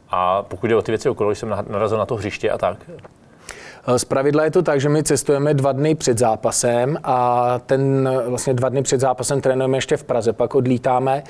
A 0.10 0.44
pokud 0.44 0.68
jde 0.68 0.76
o 0.76 0.82
ty 0.82 0.92
věci 0.92 1.10
okolo, 1.10 1.30
když 1.30 1.40
jsem 1.40 1.50
narazil 1.70 1.98
na 1.98 2.06
to 2.06 2.16
hřiště 2.16 2.50
a 2.50 2.58
tak, 2.58 2.78
Eh, 3.88 4.00
z 4.00 4.06
pravidla 4.06 4.44
je 4.44 4.52
to 4.52 4.62
tak, 4.62 4.82
že 4.82 4.90
my 4.90 5.04
cestujeme 5.04 5.54
dva 5.54 5.72
dny 5.72 5.96
před 5.96 6.18
zápasem 6.18 6.98
a 7.04 7.60
ten 7.66 8.10
vlastně 8.28 8.54
dva 8.54 8.70
dny 8.70 8.84
před 8.84 9.00
zápasem 9.00 9.42
trénujeme 9.42 9.78
ještě 9.78 9.98
v 9.98 10.04
Praze, 10.04 10.34
pak 10.34 10.56
odlítáme, 10.56 11.24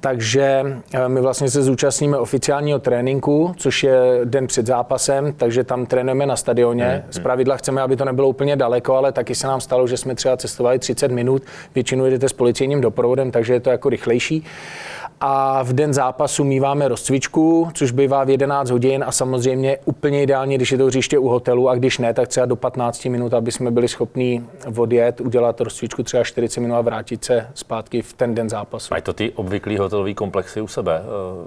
takže 0.00 0.76
eh, 0.94 1.08
my 1.08 1.20
vlastně 1.20 1.50
se 1.50 1.62
zúčastníme 1.62 2.18
oficiálního 2.18 2.78
tréninku, 2.78 3.54
což 3.56 3.84
je 3.84 4.20
den 4.24 4.46
před 4.46 4.66
zápasem, 4.66 5.32
takže 5.32 5.64
tam 5.64 5.86
trénujeme 5.86 6.26
na 6.26 6.36
stadioně. 6.36 6.84
Hmm, 6.84 7.12
z 7.12 7.18
pravidla 7.18 7.56
chceme, 7.56 7.82
aby 7.82 7.96
to 7.96 8.04
nebylo 8.04 8.28
úplně 8.28 8.56
daleko, 8.56 8.94
ale 8.94 9.12
taky 9.12 9.34
se 9.34 9.46
nám 9.46 9.60
stalo, 9.60 9.86
že 9.86 9.96
jsme 9.96 10.14
třeba 10.14 10.36
cestovali 10.36 10.78
30 10.78 11.10
minut, 11.10 11.42
většinou 11.74 12.06
jdete 12.06 12.28
s 12.28 12.32
policejním 12.32 12.80
doprovodem, 12.80 13.30
takže 13.30 13.52
je 13.52 13.60
to 13.60 13.70
jako 13.70 13.88
rychlejší 13.88 14.44
a 15.20 15.62
v 15.62 15.72
den 15.72 15.94
zápasu 15.94 16.44
míváme 16.44 16.88
rozcvičku, 16.88 17.68
což 17.74 17.92
bývá 17.92 18.24
v 18.24 18.30
11 18.30 18.70
hodin 18.70 19.04
a 19.06 19.12
samozřejmě 19.12 19.78
úplně 19.84 20.22
ideálně, 20.22 20.56
když 20.56 20.72
je 20.72 20.78
to 20.78 20.86
hřiště 20.86 21.18
u 21.18 21.28
hotelu 21.28 21.68
a 21.68 21.74
když 21.74 21.98
ne, 21.98 22.14
tak 22.14 22.28
třeba 22.28 22.46
do 22.46 22.56
15 22.56 23.04
minut, 23.04 23.34
aby 23.34 23.52
jsme 23.52 23.70
byli 23.70 23.88
schopni 23.88 24.42
odjet, 24.76 25.20
udělat 25.20 25.60
rozcvičku 25.60 26.02
třeba 26.02 26.24
40 26.24 26.60
minut 26.60 26.74
a 26.74 26.80
vrátit 26.80 27.24
se 27.24 27.46
zpátky 27.54 28.02
v 28.02 28.12
ten 28.12 28.34
den 28.34 28.48
zápasu. 28.48 28.88
Mají 28.90 29.02
to 29.02 29.12
ty 29.12 29.32
obvyklý 29.32 29.78
hotelový 29.78 30.14
komplexy 30.14 30.60
u 30.60 30.66
sebe, 30.66 31.02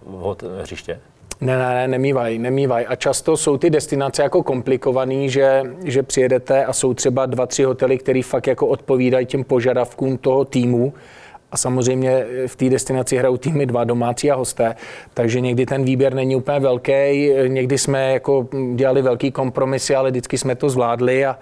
v 0.06 0.36
eh, 0.44 0.62
hřiště? 0.62 1.00
Ne, 1.42 1.58
ne, 1.58 1.74
ne, 1.74 1.88
nemývají, 1.88 2.40
nemývají. 2.40 2.86
A 2.86 2.96
často 2.96 3.38
jsou 3.38 3.58
ty 3.58 3.70
destinace 3.70 4.24
jako 4.24 4.44
komplikovaný, 4.44 5.30
že, 5.30 5.64
že 5.84 6.04
přijedete 6.04 6.66
a 6.66 6.74
jsou 6.74 6.94
třeba 6.94 7.26
dva, 7.26 7.46
tři 7.46 7.64
hotely, 7.64 7.98
které 7.98 8.22
fakt 8.24 8.48
jako 8.48 8.68
odpovídají 8.68 9.26
těm 9.26 9.44
požadavkům 9.44 10.18
toho 10.18 10.46
týmu 10.46 10.94
a 11.52 11.58
samozřejmě 11.58 12.26
v 12.48 12.56
té 12.56 12.70
destinaci 12.70 13.18
hrajou 13.18 13.38
týmy 13.38 13.66
dva, 13.66 13.84
domácí 13.84 14.32
a 14.32 14.36
hosté, 14.36 14.76
takže 15.14 15.42
někdy 15.42 15.66
ten 15.66 15.84
výběr 15.84 16.14
není 16.14 16.36
úplně 16.36 16.60
velký, 16.60 17.32
někdy 17.48 17.78
jsme 17.78 18.14
jako 18.14 18.48
dělali 18.76 19.02
velký 19.02 19.32
kompromisy, 19.32 19.96
ale 19.96 20.12
vždycky 20.12 20.38
jsme 20.38 20.56
to 20.56 20.70
zvládli 20.70 21.26
a, 21.26 21.40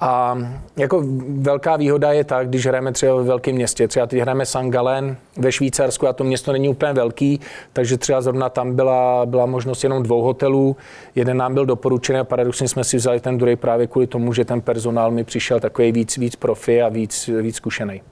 a 0.00 0.38
jako 0.76 1.04
velká 1.28 1.76
výhoda 1.76 2.12
je 2.12 2.24
tak, 2.24 2.48
když 2.48 2.66
hrajeme 2.66 2.92
třeba 2.92 3.14
ve 3.16 3.22
velkém 3.22 3.54
městě. 3.54 3.88
Třeba 3.88 4.06
teď 4.06 4.20
hrajeme 4.20 4.46
St. 4.46 4.68
Gallen 4.68 5.16
ve 5.36 5.52
Švýcarsku 5.52 6.08
a 6.08 6.12
to 6.12 6.24
město 6.24 6.52
není 6.52 6.68
úplně 6.68 6.92
velký, 6.92 7.40
takže 7.72 7.98
třeba 7.98 8.20
zrovna 8.20 8.48
tam 8.48 8.74
byla, 8.74 9.26
byla 9.26 9.46
možnost 9.46 9.84
jenom 9.84 10.02
dvou 10.02 10.22
hotelů. 10.22 10.76
Jeden 11.14 11.36
nám 11.36 11.54
byl 11.54 11.66
doporučený 11.66 12.18
a 12.18 12.24
paradoxně 12.24 12.68
jsme 12.68 12.84
si 12.84 12.96
vzali 12.96 13.20
ten 13.20 13.38
druhý 13.38 13.56
právě 13.56 13.86
kvůli 13.86 14.06
tomu, 14.06 14.32
že 14.32 14.44
ten 14.44 14.60
personál 14.60 15.10
mi 15.10 15.24
přišel 15.24 15.60
takový 15.60 15.92
víc, 15.92 16.16
víc 16.16 16.36
profi 16.36 16.82
a 16.82 16.88
víc, 16.88 17.30
víc 17.40 17.56
zkušený. 17.56 18.02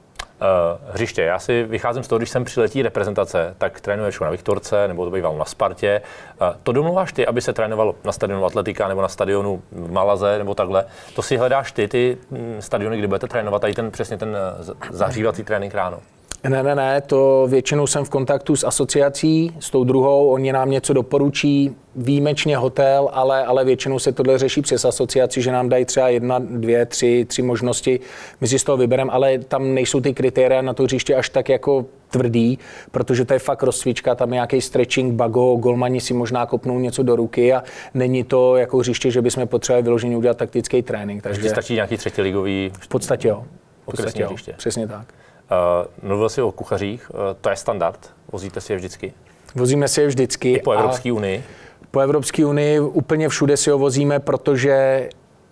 Hřiště. 0.92 1.22
Já 1.22 1.38
si 1.38 1.64
vycházím 1.64 2.02
z 2.02 2.08
toho, 2.08 2.18
když 2.18 2.30
sem 2.30 2.44
přiletí 2.44 2.82
reprezentace, 2.82 3.54
tak 3.58 3.80
trénuješ 3.80 4.20
na 4.20 4.30
Viktorce 4.30 4.88
nebo 4.88 5.04
to 5.04 5.10
bývalo 5.10 5.38
na 5.38 5.44
Spartě. 5.44 6.02
Uh, 6.40 6.46
to 6.62 6.72
domluváš 6.72 7.12
ty, 7.12 7.26
aby 7.26 7.40
se 7.40 7.52
trénovalo 7.52 7.94
na 8.04 8.12
stadionu 8.12 8.44
Atletika 8.44 8.88
nebo 8.88 9.02
na 9.02 9.08
stadionu 9.08 9.62
v 9.72 9.92
Malaze 9.92 10.38
nebo 10.38 10.54
takhle. 10.54 10.84
To 11.14 11.22
si 11.22 11.36
hledáš 11.36 11.72
ty, 11.72 11.88
ty 11.88 12.18
mm, 12.30 12.56
stadiony, 12.60 12.98
kde 12.98 13.06
budete 13.06 13.26
trénovat, 13.26 13.60
tady 13.60 13.74
ten 13.74 13.90
přesně 13.90 14.18
ten 14.18 14.36
zahřívací 14.90 15.44
trénink 15.44 15.74
ráno. 15.74 16.00
Ne, 16.48 16.62
ne, 16.62 16.74
ne, 16.74 17.00
to 17.00 17.46
většinou 17.50 17.86
jsem 17.86 18.04
v 18.04 18.10
kontaktu 18.10 18.56
s 18.56 18.64
asociací, 18.64 19.54
s 19.60 19.70
tou 19.70 19.84
druhou, 19.84 20.28
oni 20.28 20.52
nám 20.52 20.70
něco 20.70 20.92
doporučí, 20.92 21.76
výjimečně 21.96 22.56
hotel, 22.56 23.10
ale, 23.12 23.44
ale 23.44 23.64
většinou 23.64 23.98
se 23.98 24.12
tohle 24.12 24.38
řeší 24.38 24.62
přes 24.62 24.84
asociaci, 24.84 25.42
že 25.42 25.52
nám 25.52 25.68
dají 25.68 25.84
třeba 25.84 26.08
jedna, 26.08 26.38
dvě, 26.38 26.86
tři, 26.86 27.24
tři 27.28 27.42
možnosti, 27.42 28.00
my 28.40 28.48
si 28.48 28.58
z 28.58 28.64
toho 28.64 28.78
vybereme, 28.78 29.12
ale 29.12 29.38
tam 29.38 29.74
nejsou 29.74 30.00
ty 30.00 30.14
kritéria 30.14 30.62
na 30.62 30.74
to 30.74 30.82
hřiště 30.82 31.14
až 31.14 31.28
tak 31.28 31.48
jako 31.48 31.86
tvrdý, 32.10 32.58
protože 32.90 33.24
to 33.24 33.32
je 33.32 33.38
fakt 33.38 33.62
rozcvička, 33.62 34.14
tam 34.14 34.28
je 34.28 34.34
nějaký 34.34 34.60
stretching, 34.60 35.14
bago, 35.14 35.54
golmani 35.54 36.00
si 36.00 36.14
možná 36.14 36.46
kopnou 36.46 36.78
něco 36.78 37.02
do 37.02 37.16
ruky 37.16 37.52
a 37.52 37.62
není 37.94 38.24
to 38.24 38.56
jako 38.56 38.78
hřiště, 38.78 39.10
že 39.10 39.22
bychom 39.22 39.48
potřebovali 39.48 39.82
vyloženě 39.82 40.16
udělat 40.16 40.36
taktický 40.36 40.82
trénink. 40.82 41.22
Takže 41.22 41.48
stačí 41.48 41.74
nějaký 41.74 41.96
třetiligový? 41.96 42.72
V 42.80 42.88
podstatě 42.88 43.28
jo. 43.28 43.44
V 43.82 43.84
podstatě 43.84 44.22
jo. 44.22 44.36
Přesně 44.56 44.88
tak. 44.88 45.06
Uh, 45.52 46.08
mluvil 46.08 46.28
jsi 46.28 46.42
o 46.42 46.52
kuchařích, 46.52 47.10
uh, 47.14 47.20
to 47.40 47.50
je 47.50 47.56
standard, 47.56 48.10
vozíte 48.32 48.60
si 48.60 48.72
je 48.72 48.76
vždycky? 48.76 49.12
Vozíme 49.54 49.88
si 49.88 50.00
je 50.00 50.06
vždycky. 50.06 50.52
I 50.52 50.60
po 50.60 50.72
Evropské 50.72 51.12
unii? 51.12 51.44
Po 51.90 52.00
Evropské 52.00 52.46
unii 52.46 52.80
úplně 52.80 53.28
všude 53.28 53.56
si 53.56 53.70
ho 53.70 53.78
vozíme, 53.78 54.20
protože 54.20 55.08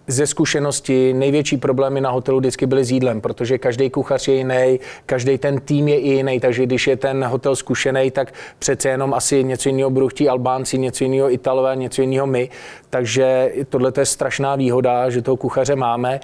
ze 0.07 0.27
zkušenosti 0.27 1.13
největší 1.13 1.57
problémy 1.57 2.01
na 2.01 2.11
hotelu 2.11 2.39
vždycky 2.39 2.67
byly 2.67 2.85
s 2.85 2.91
jídlem, 2.91 3.21
protože 3.21 3.59
každý 3.59 3.91
kuchař 3.91 4.29
je 4.29 4.35
jiný, 4.35 4.81
každý 5.07 5.39
ten 5.39 5.61
tým 5.61 5.89
je 5.89 5.99
i 5.99 6.09
jiný, 6.09 6.41
takže 6.41 6.67
když 6.67 6.87
je 6.87 6.97
ten 6.97 7.25
hotel 7.25 7.57
zkušený, 7.57 8.11
tak 8.11 8.35
přece 8.59 8.89
jenom 8.89 9.15
asi 9.15 9.45
něco 9.45 9.69
jiného 9.69 9.91
budou 9.91 10.09
chtít 10.09 10.29
Albánci, 10.29 10.79
něco 10.79 11.05
jiného 11.05 11.33
Italové, 11.33 11.77
něco 11.77 12.03
jiného 12.03 12.27
my. 12.27 12.51
Takže 12.91 13.53
tohle 13.69 13.93
je 13.99 14.07
strašná 14.07 14.57
výhoda, 14.57 15.11
že 15.11 15.23
toho 15.23 15.37
kuchaře 15.37 15.77
máme. 15.77 16.21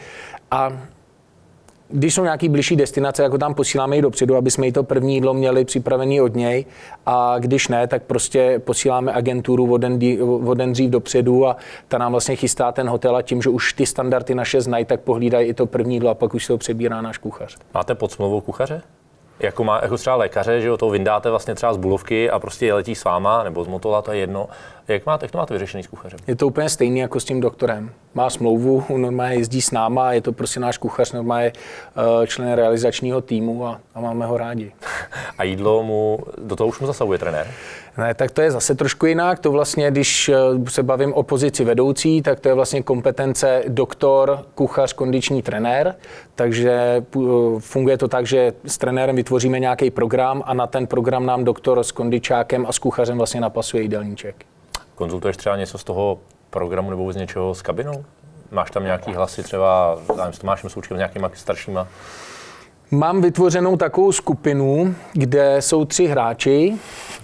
A 0.50 0.73
když 1.88 2.14
jsou 2.14 2.25
nějaký 2.25 2.49
blížší 2.49 2.76
destinace, 2.76 3.23
jako 3.23 3.38
tam 3.38 3.55
posíláme 3.55 3.97
ji 3.97 4.02
dopředu, 4.02 4.37
aby 4.37 4.50
jsme 4.50 4.66
jí 4.66 4.73
to 4.73 4.83
první 4.83 5.14
jídlo 5.14 5.35
měli 5.35 5.64
připravený 5.64 6.21
od 6.21 6.35
něj 6.35 6.64
a 7.07 7.35
když 7.38 7.69
ne, 7.69 7.87
tak 7.87 8.02
prostě 8.02 8.61
posíláme 8.64 9.12
agenturu 9.12 9.73
o 9.73 9.76
den, 9.76 9.99
o 10.47 10.55
den 10.55 10.73
dřív 10.73 10.90
dopředu 10.90 11.47
a 11.47 11.57
ta 11.88 11.99
nám 11.99 12.12
vlastně 12.12 12.37
chystá 12.37 12.73
ten 12.73 12.88
hotel 12.88 13.16
a 13.16 13.23
tím, 13.23 13.43
že 13.43 13.50
už 13.50 13.73
ty 13.73 13.87
standardy 13.87 14.35
naše 14.35 14.61
znají, 14.61 14.85
tak 14.85 15.00
pohlídají 15.00 15.49
i 15.49 15.55
to 15.55 15.66
první 15.66 15.95
jídlo 15.95 16.11
a 16.11 16.14
pak 16.14 16.35
už 16.35 16.45
se 16.45 16.52
ho 16.52 16.59
přebírá 16.59 17.02
náš 17.02 17.19
kuchař. 17.19 17.57
Máte 17.75 17.95
pod 17.95 18.12
smlouvou 18.12 18.40
kuchaře? 18.40 18.83
Jako, 19.40 19.64
má, 19.64 19.81
jako 19.83 19.97
třeba 19.97 20.16
lékaře, 20.16 20.61
že 20.61 20.69
jo, 20.69 20.76
to 20.76 20.90
vyndáte 20.90 21.31
vlastně 21.31 21.55
třeba 21.55 21.75
z 21.75 21.76
bulovky 21.76 22.31
a 22.31 22.38
prostě 22.38 22.75
letí 22.75 22.95
s 22.95 23.05
váma, 23.05 23.45
nebo 23.45 23.64
z 23.64 23.69
motola, 23.69 24.02
to 24.02 24.12
je 24.12 24.19
jedno. 24.19 24.49
Jak 24.88 25.07
máte, 25.07 25.25
jak 25.25 25.33
to 25.33 25.38
máte 25.38 25.55
vyřešený 25.55 25.83
s 25.83 25.87
kuchařem? 25.87 26.19
Je 26.26 26.37
to 26.37 26.47
úplně 26.47 26.69
stejný 26.69 26.99
jako 26.99 27.21
s 27.21 27.25
tím 27.25 27.40
doktorem. 27.40 27.90
Má 28.14 28.31
smlouvu, 28.31 28.85
normálně 28.97 29.35
jezdí 29.35 29.62
s 29.62 29.71
náma, 29.71 30.12
je 30.12 30.21
to 30.21 30.33
prostě 30.33 30.61
náš 30.61 30.78
kuchař, 30.78 31.12
normálně 31.12 31.52
eh, 32.23 32.26
člen 32.26 32.52
realizačního 32.52 33.21
týmu 33.21 33.66
a, 33.66 33.81
a 33.95 34.00
máme 34.00 34.26
ho 34.26 34.37
rádi. 34.37 34.73
A 35.38 35.45
jídlo 35.45 35.83
mu, 35.83 36.19
do 36.38 36.57
toho 36.57 36.69
už 36.69 36.81
mu 36.81 36.87
zasahuje 36.87 37.19
trenér? 37.19 37.47
Ne, 37.99 38.15
tak 38.15 38.31
to 38.31 38.43
je 38.43 38.50
zase 38.50 38.75
trošku 38.75 39.07
jinak. 39.07 39.38
To 39.38 39.53
vlastně, 39.53 39.91
když 39.91 40.29
eh, 40.29 40.35
se 40.69 40.83
bavím 40.83 41.12
o 41.12 41.23
pozici 41.23 41.65
vedoucí, 41.65 42.23
tak 42.23 42.41
to 42.41 42.49
je 42.49 42.55
vlastně 42.55 42.83
kompetence 42.83 43.62
doktor, 43.69 44.45
kuchař, 44.55 44.93
kondiční 44.93 45.43
trenér. 45.43 45.95
Takže 46.35 46.73
eh, 46.73 47.21
funguje 47.59 47.99
to 47.99 48.09
tak, 48.09 48.26
že 48.26 48.53
s 48.65 48.79
trenérem 48.79 49.17
vytvoříme 49.17 49.61
nějaký 49.61 49.91
program 49.91 50.43
a 50.47 50.55
na 50.55 50.67
ten 50.67 50.87
program 50.87 51.26
nám 51.26 51.45
doktor 51.45 51.85
s 51.85 51.93
kondičákem 51.93 52.67
a 52.69 52.73
s 52.73 52.79
kuchařem 52.79 53.19
vlastně 53.19 53.41
napasuje 53.41 53.83
jídelníček. 53.83 54.37
Konzultuješ 54.95 55.37
třeba 55.37 55.57
něco 55.57 55.79
z 55.79 55.85
toho 55.85 56.19
programu 56.50 56.91
nebo 56.91 57.12
z 57.12 57.17
něčeho 57.17 57.55
s 57.55 57.62
kabinou? 57.62 58.05
Máš 58.50 58.71
tam 58.71 58.85
nějaký 58.85 59.12
hlasy 59.12 59.43
třeba 59.43 59.99
s 60.31 60.38
Tomášem 60.38 60.71
Součkem, 60.71 60.97
s 60.97 60.99
nějakýma 60.99 61.31
staršíma? 61.35 61.88
Mám 62.90 63.21
vytvořenou 63.21 63.76
takovou 63.76 64.12
skupinu, 64.12 64.95
kde 65.12 65.57
jsou 65.62 65.85
tři 65.85 66.07
hráči 66.07 66.75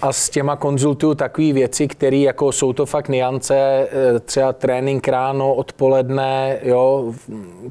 a 0.02 0.12
s 0.12 0.31
těma 0.31 0.57
konzultuju 0.57 1.14
takové 1.14 1.52
věci, 1.52 1.88
které 1.88 2.16
jako 2.16 2.52
jsou 2.52 2.73
to 2.73 2.87
fakt 2.87 3.09
niance, 3.09 3.57
eh, 3.57 4.21
třeba 4.21 4.52
trénink 4.52 5.09
ráno, 5.09 5.54
odpoledne, 5.54 6.59
jo, 6.62 7.12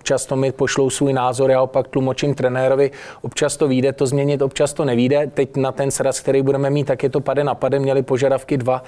často 0.04 0.36
mi 0.36 0.52
pošlou 0.52 0.90
svůj 0.90 1.14
názor, 1.14 1.52
já 1.52 1.62
opak 1.62 1.88
tlumočím 1.88 2.34
trenérovi, 2.34 2.92
občas 3.22 3.58
to 3.58 3.68
vyjde 3.68 3.94
to 3.94 4.06
změnit, 4.06 4.42
občas 4.42 4.74
to 4.74 4.86
nevíde. 4.86 5.32
Teď 5.34 5.56
na 5.58 5.72
ten 5.72 5.92
sraz, 5.92 6.20
který 6.20 6.42
budeme 6.42 6.70
mít, 6.70 6.88
tak 6.88 7.04
je 7.04 7.10
to 7.10 7.22
pade 7.22 7.44
na 7.44 7.56
pade, 7.56 7.80
měli 7.80 8.04
požadavky 8.04 8.58
dva, 8.58 8.84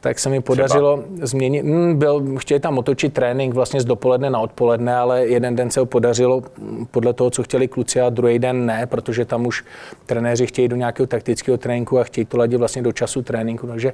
tak 0.00 0.18
se 0.18 0.28
mi 0.28 0.40
podařilo 0.40 0.96
třeba? 0.96 1.26
změnit. 1.26 1.62
Hmm, 1.62 1.98
byl, 1.98 2.24
chtěli 2.36 2.60
tam 2.60 2.78
otočit 2.78 3.14
trénink 3.14 3.54
vlastně 3.54 3.80
z 3.80 3.84
dopoledne 3.84 4.30
na 4.30 4.38
odpoledne, 4.38 4.96
ale 4.96 5.26
jeden 5.26 5.56
den 5.56 5.70
se 5.70 5.80
ho 5.80 5.86
podařilo 5.86 6.42
podle 6.90 7.12
toho, 7.12 7.30
co 7.30 7.42
chtěli 7.42 7.68
kluci 7.68 8.00
a 8.00 8.10
druhý 8.10 8.38
den 8.44 8.66
ne, 8.66 8.86
protože 8.86 9.24
tam 9.24 9.46
už 9.46 9.64
trenéři 10.06 10.46
chtějí 10.46 10.68
do 10.68 10.76
nějakého 10.76 11.06
taktického 11.06 11.58
tréninku 11.58 11.98
a 11.98 12.04
chtějí 12.04 12.24
to 12.24 12.36
ladit 12.36 12.56
vlastně 12.56 12.82
do 12.82 12.92
času 12.92 13.22
tréninku, 13.22 13.66
takže 13.66 13.92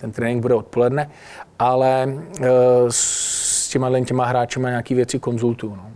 ten 0.00 0.12
trénink 0.12 0.42
bude 0.42 0.54
odpoledne, 0.54 1.10
ale 1.58 2.02
e, 2.02 2.48
s 2.90 3.68
těma, 3.68 4.00
těma 4.04 4.24
hráčema 4.24 4.68
nějaké 4.68 4.94
věci 4.94 5.18
konzultuju. 5.18 5.76
No. 5.76 5.90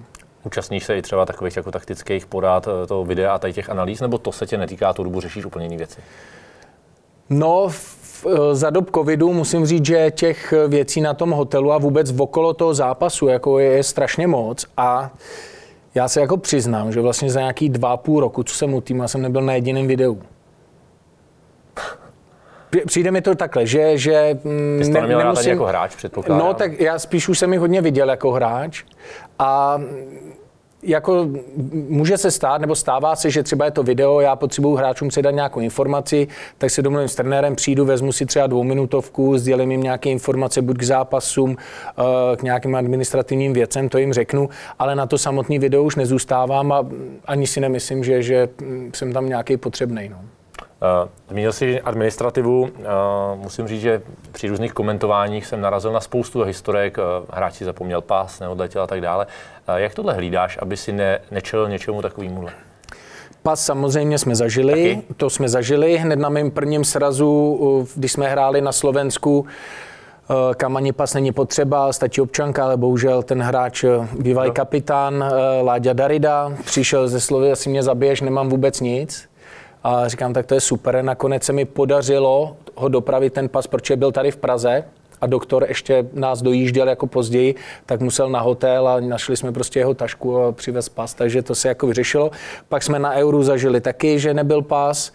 Účastníš 0.44 0.84
se 0.84 0.96
i 0.96 1.02
třeba 1.02 1.26
takových 1.26 1.56
jako 1.56 1.70
taktických 1.70 2.26
porád 2.26 2.68
e, 2.68 2.86
toho 2.86 3.04
videa 3.04 3.34
a 3.34 3.38
tady 3.38 3.52
těch 3.52 3.70
analýz, 3.70 4.00
nebo 4.00 4.18
to 4.18 4.32
se 4.32 4.46
tě 4.46 4.58
netýká, 4.58 4.92
tu 4.92 5.04
dobu 5.04 5.20
řešíš 5.20 5.44
úplně 5.44 5.64
jiné 5.64 5.76
věci? 5.76 6.00
No, 7.30 7.68
v, 7.68 8.26
e, 8.26 8.54
za 8.54 8.70
dob 8.70 8.90
covidu 8.94 9.32
musím 9.32 9.66
říct, 9.66 9.86
že 9.86 10.10
těch 10.10 10.54
věcí 10.68 11.00
na 11.00 11.14
tom 11.14 11.30
hotelu 11.30 11.72
a 11.72 11.78
vůbec 11.78 12.20
okolo 12.20 12.54
toho 12.54 12.74
zápasu 12.74 13.26
jako 13.26 13.58
je, 13.58 13.70
je 13.70 13.82
strašně 13.82 14.26
moc 14.26 14.66
a 14.76 15.10
já 15.96 16.08
se 16.08 16.20
jako 16.20 16.36
přiznám, 16.36 16.92
že 16.92 17.00
vlastně 17.00 17.30
za 17.30 17.40
nějaký 17.40 17.68
dva 17.68 17.96
půl 17.96 18.20
roku, 18.20 18.42
co 18.42 18.54
jsem 18.54 18.74
u 18.74 18.80
týmu, 18.80 19.02
já 19.02 19.08
jsem 19.08 19.22
nebyl 19.22 19.42
na 19.42 19.54
jediném 19.54 19.86
videu. 19.86 20.22
Přijde 22.86 23.10
mi 23.10 23.22
to 23.22 23.34
takhle, 23.34 23.66
že... 23.66 23.98
že 23.98 24.38
Ty 24.78 24.84
jsi 24.84 24.92
to 24.92 25.00
neměl 25.00 25.18
nemusím, 25.18 25.50
jako 25.50 25.64
hráč, 25.64 25.96
předpokládám. 25.96 26.46
No, 26.46 26.54
tak 26.54 26.80
já 26.80 26.98
spíš 26.98 27.28
už 27.28 27.38
jsem 27.38 27.50
mi 27.50 27.56
hodně 27.56 27.80
viděl 27.80 28.10
jako 28.10 28.32
hráč 28.32 28.84
a 29.38 29.80
jako 30.86 31.28
může 31.88 32.18
se 32.18 32.30
stát, 32.30 32.60
nebo 32.60 32.74
stává 32.74 33.16
se, 33.16 33.30
že 33.30 33.42
třeba 33.42 33.64
je 33.64 33.70
to 33.70 33.82
video, 33.82 34.20
já 34.20 34.36
potřebuju 34.36 34.74
hráčům 34.74 35.08
předat 35.08 35.34
nějakou 35.34 35.60
informaci, 35.60 36.28
tak 36.58 36.70
se 36.70 36.82
domluvím 36.82 37.08
s 37.08 37.14
trenérem, 37.14 37.56
přijdu, 37.56 37.84
vezmu 37.84 38.12
si 38.12 38.26
třeba 38.26 38.46
dvouminutovku, 38.46 39.38
sdělím 39.38 39.70
jim 39.70 39.82
nějaké 39.82 40.10
informace 40.10 40.62
buď 40.62 40.76
k 40.78 40.82
zápasům, 40.82 41.56
eh, 41.98 42.36
k 42.36 42.42
nějakým 42.42 42.74
administrativním 42.74 43.52
věcem, 43.52 43.88
to 43.88 43.98
jim 43.98 44.12
řeknu, 44.12 44.48
ale 44.78 44.96
na 44.96 45.06
to 45.06 45.18
samotný 45.18 45.58
video 45.58 45.82
už 45.82 45.96
nezůstávám 45.96 46.72
a 46.72 46.86
ani 47.24 47.46
si 47.46 47.60
nemyslím, 47.60 48.04
že, 48.04 48.22
že 48.22 48.48
jsem 48.94 49.12
tam 49.12 49.28
nějaký 49.28 49.56
potřebný. 49.56 50.08
No. 50.08 50.35
Eh, 50.82 51.08
zmínil 51.30 51.52
jsi 51.52 51.80
administrativu. 51.80 52.68
Eh, 52.78 52.82
musím 53.34 53.68
říct, 53.68 53.80
že 53.80 54.02
při 54.32 54.48
různých 54.48 54.72
komentováních 54.72 55.46
jsem 55.46 55.60
narazil 55.60 55.92
na 55.92 56.00
spoustu 56.00 56.42
historek. 56.42 56.98
Eh, 56.98 57.02
hráč 57.30 57.54
si 57.54 57.64
zapomněl 57.64 58.00
pás, 58.00 58.40
neodletěl 58.40 58.82
a 58.82 58.86
tak 58.86 59.00
dále. 59.00 59.26
Jak 59.76 59.94
tohle 59.94 60.14
hlídáš, 60.14 60.58
aby 60.62 60.76
si 60.76 60.92
ne, 60.92 61.20
nečel 61.30 61.68
něčemu 61.68 62.02
takovému? 62.02 62.46
Pas 63.42 63.64
samozřejmě 63.64 64.18
jsme 64.18 64.36
zažili, 64.36 64.94
Taky? 64.96 65.14
to 65.16 65.30
jsme 65.30 65.48
zažili 65.48 65.98
hned 65.98 66.18
na 66.18 66.28
mém 66.28 66.50
prvním 66.50 66.84
srazu, 66.84 67.88
když 67.94 68.12
jsme 68.12 68.28
hráli 68.28 68.60
na 68.60 68.72
Slovensku, 68.72 69.46
kam 70.56 70.76
ani 70.76 70.92
pas 70.92 71.14
není 71.14 71.32
potřeba, 71.32 71.92
stačí 71.92 72.20
občanka, 72.20 72.64
ale 72.64 72.76
bohužel 72.76 73.22
ten 73.22 73.42
hráč, 73.42 73.84
bývalý 74.18 74.48
no. 74.48 74.54
kapitán 74.54 75.24
Láďa 75.62 75.92
Darida, 75.92 76.52
přišel 76.64 77.08
ze 77.08 77.20
slovy, 77.20 77.52
asi 77.52 77.70
mě 77.70 77.82
zabiješ, 77.82 78.20
nemám 78.20 78.48
vůbec 78.48 78.80
nic. 78.80 79.28
A 79.84 80.08
říkám, 80.08 80.32
tak 80.32 80.46
to 80.46 80.54
je 80.54 80.60
super. 80.60 81.04
Nakonec 81.04 81.44
se 81.44 81.52
mi 81.52 81.64
podařilo 81.64 82.56
ho 82.74 82.88
dopravit 82.88 83.32
ten 83.32 83.48
pas, 83.48 83.66
protože 83.66 83.96
byl 83.96 84.12
tady 84.12 84.30
v 84.30 84.36
Praze 84.36 84.84
a 85.20 85.26
doktor 85.26 85.64
ještě 85.68 86.06
nás 86.12 86.42
dojížděl 86.42 86.88
jako 86.88 87.06
později, 87.06 87.54
tak 87.86 88.00
musel 88.00 88.28
na 88.28 88.40
hotel 88.40 88.88
a 88.88 89.00
našli 89.00 89.36
jsme 89.36 89.52
prostě 89.52 89.78
jeho 89.78 89.94
tašku 89.94 90.38
a 90.38 90.52
přivez 90.52 90.88
pas, 90.88 91.14
takže 91.14 91.42
to 91.42 91.54
se 91.54 91.68
jako 91.68 91.86
vyřešilo. 91.86 92.30
Pak 92.68 92.82
jsme 92.82 92.98
na 92.98 93.14
Euru 93.14 93.42
zažili 93.42 93.80
taky, 93.80 94.18
že 94.18 94.34
nebyl 94.34 94.62
pas. 94.62 95.12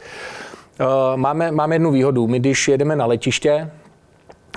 Máme, 1.15 1.51
máme 1.51 1.75
jednu 1.75 1.91
výhodu. 1.91 2.27
My, 2.27 2.39
když 2.39 2.68
jedeme 2.68 2.96
na 2.96 3.06
letiště, 3.06 3.72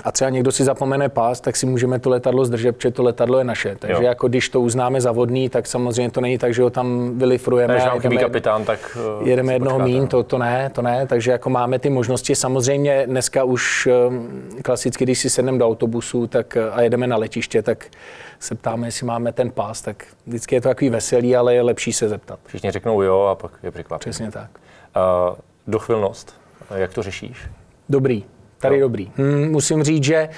a 0.03 0.11
třeba 0.11 0.29
někdo 0.29 0.51
si 0.51 0.63
zapomene 0.63 1.09
pás, 1.09 1.41
tak 1.41 1.55
si 1.55 1.65
můžeme 1.65 1.99
to 1.99 2.09
letadlo 2.09 2.45
zdržet, 2.45 2.71
protože 2.71 2.91
to 2.91 3.03
letadlo 3.03 3.37
je 3.37 3.43
naše. 3.43 3.75
Takže 3.79 4.03
jo. 4.03 4.09
jako 4.09 4.27
když 4.27 4.49
to 4.49 4.61
uznáme 4.61 5.01
za 5.01 5.11
vodný, 5.11 5.49
tak 5.49 5.67
samozřejmě 5.67 6.11
to 6.11 6.21
není 6.21 6.37
tak, 6.37 6.53
že 6.53 6.63
ho 6.63 6.69
tam 6.69 7.17
vylifrujeme. 7.17 7.77
Nám 7.77 7.99
chybí 7.99 8.17
kapitán, 8.17 8.65
tak 8.65 8.97
uh, 9.19 9.27
jedeme 9.27 9.53
jednoho 9.53 9.79
mín, 9.79 10.07
to, 10.07 10.23
to 10.23 10.37
ne, 10.37 10.69
to 10.73 10.81
ne. 10.81 11.07
Takže 11.07 11.31
jako 11.31 11.49
máme 11.49 11.79
ty 11.79 11.89
možnosti. 11.89 12.35
Samozřejmě 12.35 13.03
dneska 13.05 13.43
už 13.43 13.87
um, 14.07 14.29
klasicky, 14.63 15.03
když 15.03 15.19
si 15.19 15.29
sedneme 15.29 15.57
do 15.57 15.67
autobusu 15.67 16.27
tak, 16.27 16.57
a 16.71 16.81
jedeme 16.81 17.07
na 17.07 17.17
letiště, 17.17 17.61
tak 17.61 17.85
se 18.39 18.55
ptáme, 18.55 18.87
jestli 18.87 19.05
máme 19.05 19.31
ten 19.31 19.51
pás, 19.51 19.81
tak 19.81 20.03
vždycky 20.27 20.55
je 20.55 20.61
to 20.61 20.69
takový 20.69 20.89
veselý, 20.89 21.35
ale 21.35 21.55
je 21.55 21.61
lepší 21.61 21.93
se 21.93 22.09
zeptat. 22.09 22.39
Všichni 22.45 22.71
řeknou 22.71 23.01
jo 23.01 23.21
a 23.21 23.35
pak 23.35 23.51
je 23.63 23.71
překvapení. 23.71 24.11
Přesně 24.11 24.31
tak. 24.31 24.49
Uh, 25.29 25.35
dochvilnost, 25.67 26.35
jak 26.75 26.93
to 26.93 27.03
řešíš? 27.03 27.37
Dobrý. 27.89 28.23
Tady 28.65 28.81
no. 28.81 28.87
dobrý. 28.87 29.11
Hmm, 29.15 29.51
musím 29.51 29.83
říct, 29.83 30.03
že 30.03 30.29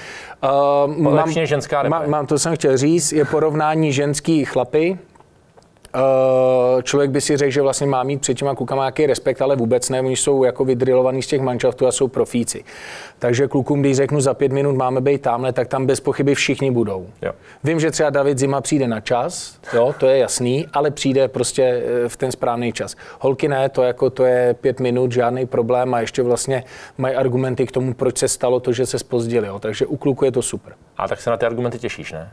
uh, 0.43 0.97
mám, 0.97 1.31
ženská 1.31 1.83
mám, 1.83 2.09
mám, 2.09 2.25
to 2.25 2.39
jsem 2.39 2.55
chtěl 2.55 2.77
říct, 2.77 3.11
je 3.11 3.25
porovnání 3.25 3.93
ženský 3.93 4.45
chlapy, 4.45 4.97
člověk 6.83 7.11
by 7.11 7.21
si 7.21 7.37
řekl, 7.37 7.51
že 7.51 7.61
vlastně 7.61 7.87
má 7.87 8.03
mít 8.03 8.21
před 8.21 8.33
těma 8.33 8.55
klukama 8.55 8.83
nějaký 8.83 9.05
respekt, 9.05 9.41
ale 9.41 9.55
vůbec 9.55 9.89
ne, 9.89 10.01
oni 10.01 10.15
jsou 10.15 10.43
jako 10.43 10.65
vydrilovaní 10.65 11.21
z 11.21 11.27
těch 11.27 11.41
manšaftů 11.41 11.87
a 11.87 11.91
jsou 11.91 12.07
profíci. 12.07 12.63
Takže 13.19 13.47
klukům, 13.47 13.81
když 13.81 13.97
řeknu 13.97 14.21
za 14.21 14.33
pět 14.33 14.51
minut 14.51 14.75
máme 14.75 15.01
být 15.01 15.21
tamhle, 15.21 15.53
tak 15.53 15.67
tam 15.67 15.85
bez 15.85 15.99
pochyby 15.99 16.35
všichni 16.35 16.71
budou. 16.71 17.07
Jo. 17.21 17.31
Vím, 17.63 17.79
že 17.79 17.91
třeba 17.91 18.09
David 18.09 18.37
Zima 18.37 18.61
přijde 18.61 18.87
na 18.87 18.99
čas, 18.99 19.59
jo, 19.73 19.95
to 19.99 20.07
je 20.07 20.17
jasný, 20.17 20.67
ale 20.73 20.91
přijde 20.91 21.27
prostě 21.27 21.63
eh, 21.63 22.09
v 22.09 22.17
ten 22.17 22.31
správný 22.31 22.73
čas. 22.73 22.95
Holky 23.19 23.47
ne, 23.47 23.69
to 23.69 23.83
jako 23.83 24.09
to 24.09 24.25
je 24.25 24.53
pět 24.53 24.79
minut, 24.79 25.11
žádný 25.11 25.45
problém 25.45 25.93
a 25.93 25.99
ještě 25.99 26.23
vlastně 26.23 26.63
mají 26.97 27.15
argumenty 27.15 27.65
k 27.65 27.71
tomu, 27.71 27.93
proč 27.93 28.17
se 28.17 28.27
stalo 28.27 28.59
to, 28.59 28.73
že 28.73 28.85
se 28.85 28.99
spozdili. 28.99 29.47
Jo. 29.47 29.59
Takže 29.59 29.85
u 29.85 29.97
kluku 29.97 30.25
je 30.25 30.31
to 30.31 30.41
super. 30.41 30.73
A 30.97 31.07
tak 31.07 31.21
se 31.21 31.29
na 31.29 31.37
ty 31.37 31.45
argumenty 31.45 31.79
těšíš, 31.79 32.11
ne? 32.11 32.31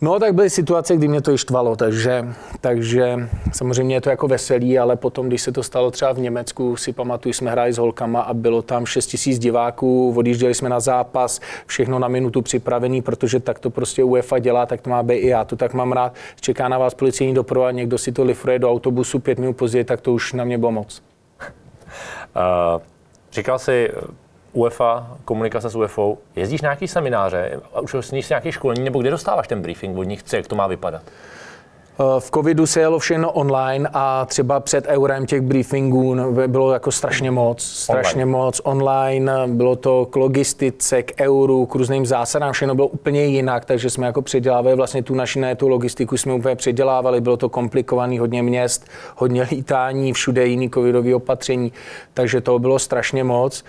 No, 0.00 0.20
tak 0.20 0.34
byly 0.34 0.50
situace, 0.50 0.96
kdy 0.96 1.08
mě 1.08 1.20
to 1.20 1.32
ištvalo, 1.32 1.76
takže, 1.76 2.28
takže 2.60 3.28
samozřejmě 3.52 3.96
je 3.96 4.00
to 4.00 4.10
jako 4.10 4.28
veselý, 4.28 4.78
ale 4.78 4.96
potom, 4.96 5.28
když 5.28 5.42
se 5.42 5.52
to 5.52 5.62
stalo 5.62 5.90
třeba 5.90 6.12
v 6.12 6.18
Německu, 6.18 6.76
si 6.76 6.92
pamatuju, 6.92 7.32
jsme 7.32 7.50
hráli 7.50 7.72
s 7.72 7.78
holkama 7.78 8.20
a 8.20 8.34
bylo 8.34 8.62
tam 8.62 8.86
6 8.86 9.06
tisíc 9.06 9.38
diváků, 9.38 10.14
odjížděli 10.16 10.54
jsme 10.54 10.68
na 10.68 10.80
zápas, 10.80 11.40
všechno 11.66 11.98
na 11.98 12.08
minutu 12.08 12.42
připravený, 12.42 13.02
protože 13.02 13.40
tak 13.40 13.58
to 13.58 13.70
prostě 13.70 14.04
UEFA 14.04 14.38
dělá, 14.38 14.66
tak 14.66 14.80
to 14.80 14.90
má 14.90 15.02
být 15.02 15.14
i 15.14 15.28
já, 15.28 15.44
to 15.44 15.56
tak 15.56 15.74
mám 15.74 15.92
rád. 15.92 16.14
Čeká 16.40 16.68
na 16.68 16.78
vás 16.78 16.94
policejní 16.94 17.34
doprovod, 17.34 17.74
někdo 17.74 17.98
si 17.98 18.12
to 18.12 18.24
lifruje 18.24 18.58
do 18.58 18.70
autobusu 18.70 19.18
pět 19.18 19.38
minut 19.38 19.56
později, 19.56 19.84
tak 19.84 20.00
to 20.00 20.12
už 20.12 20.32
na 20.32 20.44
mě 20.44 20.58
bylo 20.58 20.72
moc. 20.72 21.02
Uh, 22.36 22.82
říkal 23.32 23.58
jsi, 23.58 23.90
UEFA, 24.52 25.16
komunikace 25.24 25.70
s 25.70 25.76
UEFA, 25.76 26.02
jezdíš 26.36 26.62
na 26.62 26.66
nějaký 26.66 26.88
semináře, 26.88 27.60
a 27.74 27.80
už 27.80 27.96
jsi 28.00 28.20
nějaké 28.30 28.52
školení, 28.52 28.84
nebo 28.84 29.00
kde 29.00 29.10
dostáváš 29.10 29.48
ten 29.48 29.62
briefing 29.62 29.98
od 29.98 30.02
nich, 30.02 30.22
co, 30.22 30.36
jak 30.36 30.46
to 30.46 30.56
má 30.56 30.66
vypadat? 30.66 31.02
Eh, 32.00 32.20
v 32.20 32.30
covidu 32.30 32.66
se 32.66 32.80
jelo 32.80 32.98
všechno 32.98 33.32
online 33.32 33.90
a 33.92 34.24
třeba 34.24 34.60
před 34.60 34.86
eurem 34.86 35.26
těch 35.26 35.40
briefingů 35.40 36.16
bylo 36.46 36.72
jako 36.72 36.92
strašně 36.92 37.30
moc, 37.30 37.62
strašně 37.62 38.22
online. 38.22 38.38
moc 38.44 38.60
online, 38.64 39.32
bylo 39.46 39.76
to 39.76 40.06
k 40.06 40.16
logistice, 40.16 41.02
k 41.02 41.20
euru, 41.20 41.66
k 41.66 41.74
různým 41.74 42.06
zásadám, 42.06 42.52
všechno 42.52 42.74
bylo 42.74 42.88
úplně 42.88 43.24
jinak, 43.24 43.64
takže 43.64 43.90
jsme 43.90 44.06
jako 44.06 44.22
předělávali 44.22 44.76
vlastně 44.76 45.02
tu 45.02 45.14
naši 45.14 45.40
ne, 45.40 45.54
tu 45.54 45.68
logistiku 45.68 46.16
jsme 46.16 46.34
úplně 46.34 46.56
předělávali, 46.56 47.20
bylo 47.20 47.36
to 47.36 47.48
komplikovaný, 47.48 48.18
hodně 48.18 48.42
měst, 48.42 48.86
hodně 49.16 49.42
lítání, 49.50 50.12
všude 50.12 50.46
jiný 50.46 50.70
covidový 50.70 51.14
opatření, 51.14 51.72
takže 52.14 52.40
to 52.40 52.58
bylo 52.58 52.78
strašně 52.78 53.24
moc. 53.24 53.64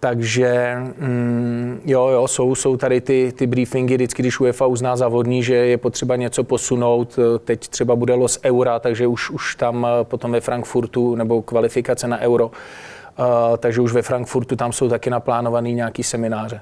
Takže 0.00 0.76
mm, 0.98 1.80
jo, 1.84 2.08
jo, 2.08 2.28
jsou, 2.28 2.54
jsou 2.54 2.76
tady 2.76 3.00
ty, 3.00 3.32
ty 3.36 3.46
briefingy, 3.46 3.94
vždycky, 3.94 4.22
když 4.22 4.40
UEFA 4.40 4.66
uzná 4.66 4.96
závodní, 4.96 5.42
že 5.42 5.54
je 5.54 5.78
potřeba 5.78 6.16
něco 6.16 6.44
posunout, 6.44 7.18
teď 7.44 7.68
třeba 7.68 7.96
bude 7.96 8.14
los 8.14 8.38
eura, 8.44 8.78
takže 8.78 9.06
už, 9.06 9.30
už 9.30 9.54
tam 9.54 9.86
eh, 9.86 10.04
potom 10.04 10.32
ve 10.32 10.40
Frankfurtu, 10.40 11.14
nebo 11.14 11.42
kvalifikace 11.42 12.08
na 12.08 12.18
euro, 12.18 12.46
uh, 12.46 13.56
takže 13.58 13.80
už 13.80 13.92
ve 13.92 14.02
Frankfurtu 14.02 14.56
tam 14.56 14.72
jsou 14.72 14.88
taky 14.88 15.10
naplánovaný 15.10 15.74
nějaký 15.74 16.02
semináře. 16.02 16.60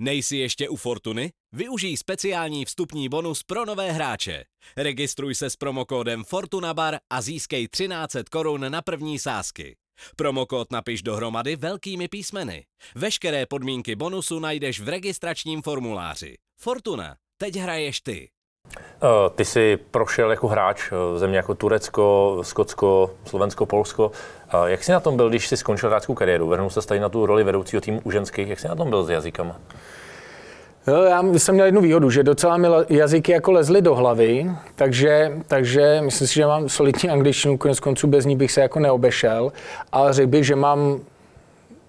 Nejsi 0.00 0.36
ještě 0.36 0.68
u 0.68 0.76
Fortuny? 0.76 1.30
Využij 1.52 1.96
speciální 1.96 2.64
vstupní 2.64 3.08
bonus 3.08 3.42
pro 3.42 3.64
nové 3.64 3.92
hráče. 3.92 4.44
Registruj 4.76 5.34
se 5.34 5.50
s 5.50 5.56
promokódem 5.56 6.24
FortunaBar 6.24 6.96
a 7.12 7.20
získej 7.20 7.68
1300 7.68 8.22
korun 8.30 8.70
na 8.70 8.82
první 8.82 9.18
sázky. 9.18 9.76
Promokód 10.16 10.72
napiš 10.72 11.02
dohromady 11.02 11.56
velkými 11.56 12.08
písmeny. 12.08 12.64
Veškeré 12.94 13.46
podmínky 13.46 13.96
bonusu 13.96 14.38
najdeš 14.38 14.80
v 14.80 14.88
registračním 14.88 15.62
formuláři. 15.62 16.34
Fortuna. 16.60 17.16
Teď 17.38 17.56
hraješ 17.56 18.00
ty. 18.00 18.28
Eh, 18.74 19.30
ty 19.34 19.44
jsi 19.44 19.78
prošel 19.90 20.30
jako 20.30 20.48
hráč 20.48 20.92
eh, 20.92 21.18
země 21.18 21.36
jako 21.36 21.54
Turecko, 21.54 22.38
Skotsko, 22.42 23.10
Slovensko, 23.24 23.66
Polsko. 23.66 24.10
Eh, 24.48 24.70
jak 24.70 24.84
jsi 24.84 24.92
na 24.92 25.00
tom 25.00 25.16
byl, 25.16 25.28
když 25.28 25.48
jsi 25.48 25.56
skončil 25.56 25.88
hráčskou 25.88 26.14
kariéru? 26.14 26.48
Vrhnul 26.48 26.70
se 26.70 26.86
tady 26.86 27.00
na 27.00 27.08
tu 27.08 27.26
roli 27.26 27.44
vedoucího 27.44 27.80
týmu 27.80 28.00
u 28.04 28.10
ženských. 28.10 28.48
Jak 28.48 28.60
jsi 28.60 28.68
na 28.68 28.74
tom 28.74 28.90
byl 28.90 29.04
s 29.04 29.10
jazykama? 29.10 29.60
Jo, 30.86 31.02
já 31.02 31.22
jsem 31.36 31.54
měl 31.54 31.66
jednu 31.66 31.80
výhodu, 31.80 32.10
že 32.10 32.22
docela 32.22 32.56
mi 32.56 32.68
jazyky 32.88 33.32
jako 33.32 33.52
lezly 33.52 33.82
do 33.82 33.94
hlavy, 33.94 34.50
takže, 34.74 35.32
takže 35.46 36.00
myslím 36.04 36.28
si, 36.28 36.34
že 36.34 36.46
mám 36.46 36.68
solidní 36.68 37.10
angličtinu, 37.10 37.58
konec 37.58 37.80
konců 37.80 38.06
bez 38.06 38.24
ní 38.24 38.36
bych 38.36 38.52
se 38.52 38.60
jako 38.60 38.80
neobešel, 38.80 39.52
ale 39.92 40.12
řekl 40.12 40.28
bych, 40.28 40.46
že 40.46 40.56
mám 40.56 41.00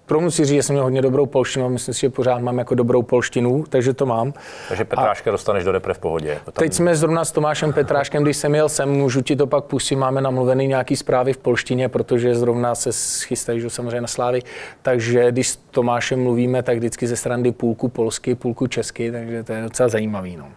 pro 0.08 0.20
musí 0.20 0.44
říct, 0.44 0.54
že 0.54 0.62
jsem 0.62 0.74
měl 0.74 0.84
hodně 0.84 1.02
dobrou 1.02 1.26
polštinu 1.26 1.66
a 1.66 1.68
myslím 1.68 1.94
si, 1.94 2.00
že 2.00 2.10
pořád 2.10 2.38
mám 2.38 2.58
jako 2.58 2.74
dobrou 2.74 3.02
polštinu, 3.02 3.64
takže 3.68 3.94
to 3.94 4.06
mám. 4.06 4.32
Takže 4.68 4.84
Petráška 4.84 5.30
a 5.30 5.32
dostaneš 5.32 5.64
do 5.64 5.72
repre 5.72 5.94
v 5.94 5.98
pohodě. 5.98 6.28
Jako 6.28 6.50
tam... 6.50 6.62
Teď 6.62 6.72
jsme 6.72 6.96
zrovna 6.96 7.24
s 7.24 7.32
Tomášem 7.32 7.72
Petráškem, 7.72 8.22
když 8.22 8.36
jsem 8.36 8.54
jel 8.54 8.68
sem, 8.68 8.88
můžu 8.90 9.20
ti 9.22 9.36
to 9.36 9.46
pak 9.46 9.64
pustit, 9.64 9.96
máme 9.96 10.20
namluvený 10.20 10.66
nějaký 10.66 10.96
zprávy 10.96 11.32
v 11.32 11.38
polštině, 11.38 11.88
protože 11.88 12.34
zrovna 12.34 12.74
se 12.74 12.92
schystají, 12.92 13.60
že 13.60 13.70
samozřejmě 13.70 14.00
na 14.00 14.08
slávy. 14.08 14.42
Takže 14.82 15.32
když 15.32 15.48
s 15.48 15.56
Tomášem 15.56 16.22
mluvíme, 16.22 16.62
tak 16.62 16.76
vždycky 16.76 17.06
ze 17.06 17.16
strany 17.16 17.52
půlku 17.52 17.88
polsky, 17.88 18.34
půlku 18.34 18.66
česky, 18.66 19.12
takže 19.12 19.42
to 19.42 19.52
je 19.52 19.62
docela 19.62 19.88
zajímavý. 19.88 20.36
No. 20.36 20.48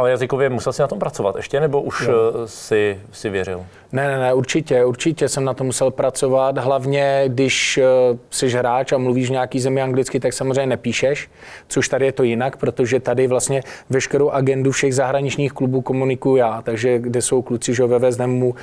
Ale 0.00 0.10
jazykově 0.10 0.48
musel 0.48 0.72
si 0.72 0.82
na 0.82 0.88
tom 0.88 0.98
pracovat 0.98 1.36
ještě, 1.36 1.60
nebo 1.60 1.82
už. 1.82 2.08
Eh, 2.08 2.12
si, 2.44 3.00
si 3.12 3.30
věřil? 3.30 3.64
Ne, 3.92 4.08
ne, 4.08 4.18
ne, 4.18 4.34
určitě, 4.34 4.84
určitě 4.84 5.28
jsem 5.28 5.44
na 5.44 5.54
to 5.54 5.64
musel 5.64 5.90
pracovat. 5.90 6.58
Hlavně, 6.58 7.24
když 7.26 7.78
uh, 8.12 8.18
jsi 8.30 8.48
hráč 8.48 8.92
a 8.92 8.98
mluvíš 8.98 9.28
v 9.28 9.32
nějaký 9.32 9.60
zemi 9.60 9.82
anglicky, 9.82 10.20
tak 10.20 10.32
samozřejmě 10.32 10.66
nepíšeš, 10.66 11.30
což 11.68 11.88
tady 11.88 12.06
je 12.06 12.12
to 12.12 12.22
jinak, 12.22 12.56
protože 12.56 13.00
tady 13.00 13.26
vlastně 13.26 13.62
veškerou 13.90 14.30
agendu 14.30 14.70
všech 14.70 14.94
zahraničních 14.94 15.52
klubů 15.52 15.80
komunikuju 15.80 16.36
já. 16.36 16.62
Takže 16.62 16.98
kde 16.98 17.22
jsou 17.22 17.42
kluci 17.42 17.74
že 17.74 17.86
ve 17.86 17.98
Vezdemu, 17.98 18.54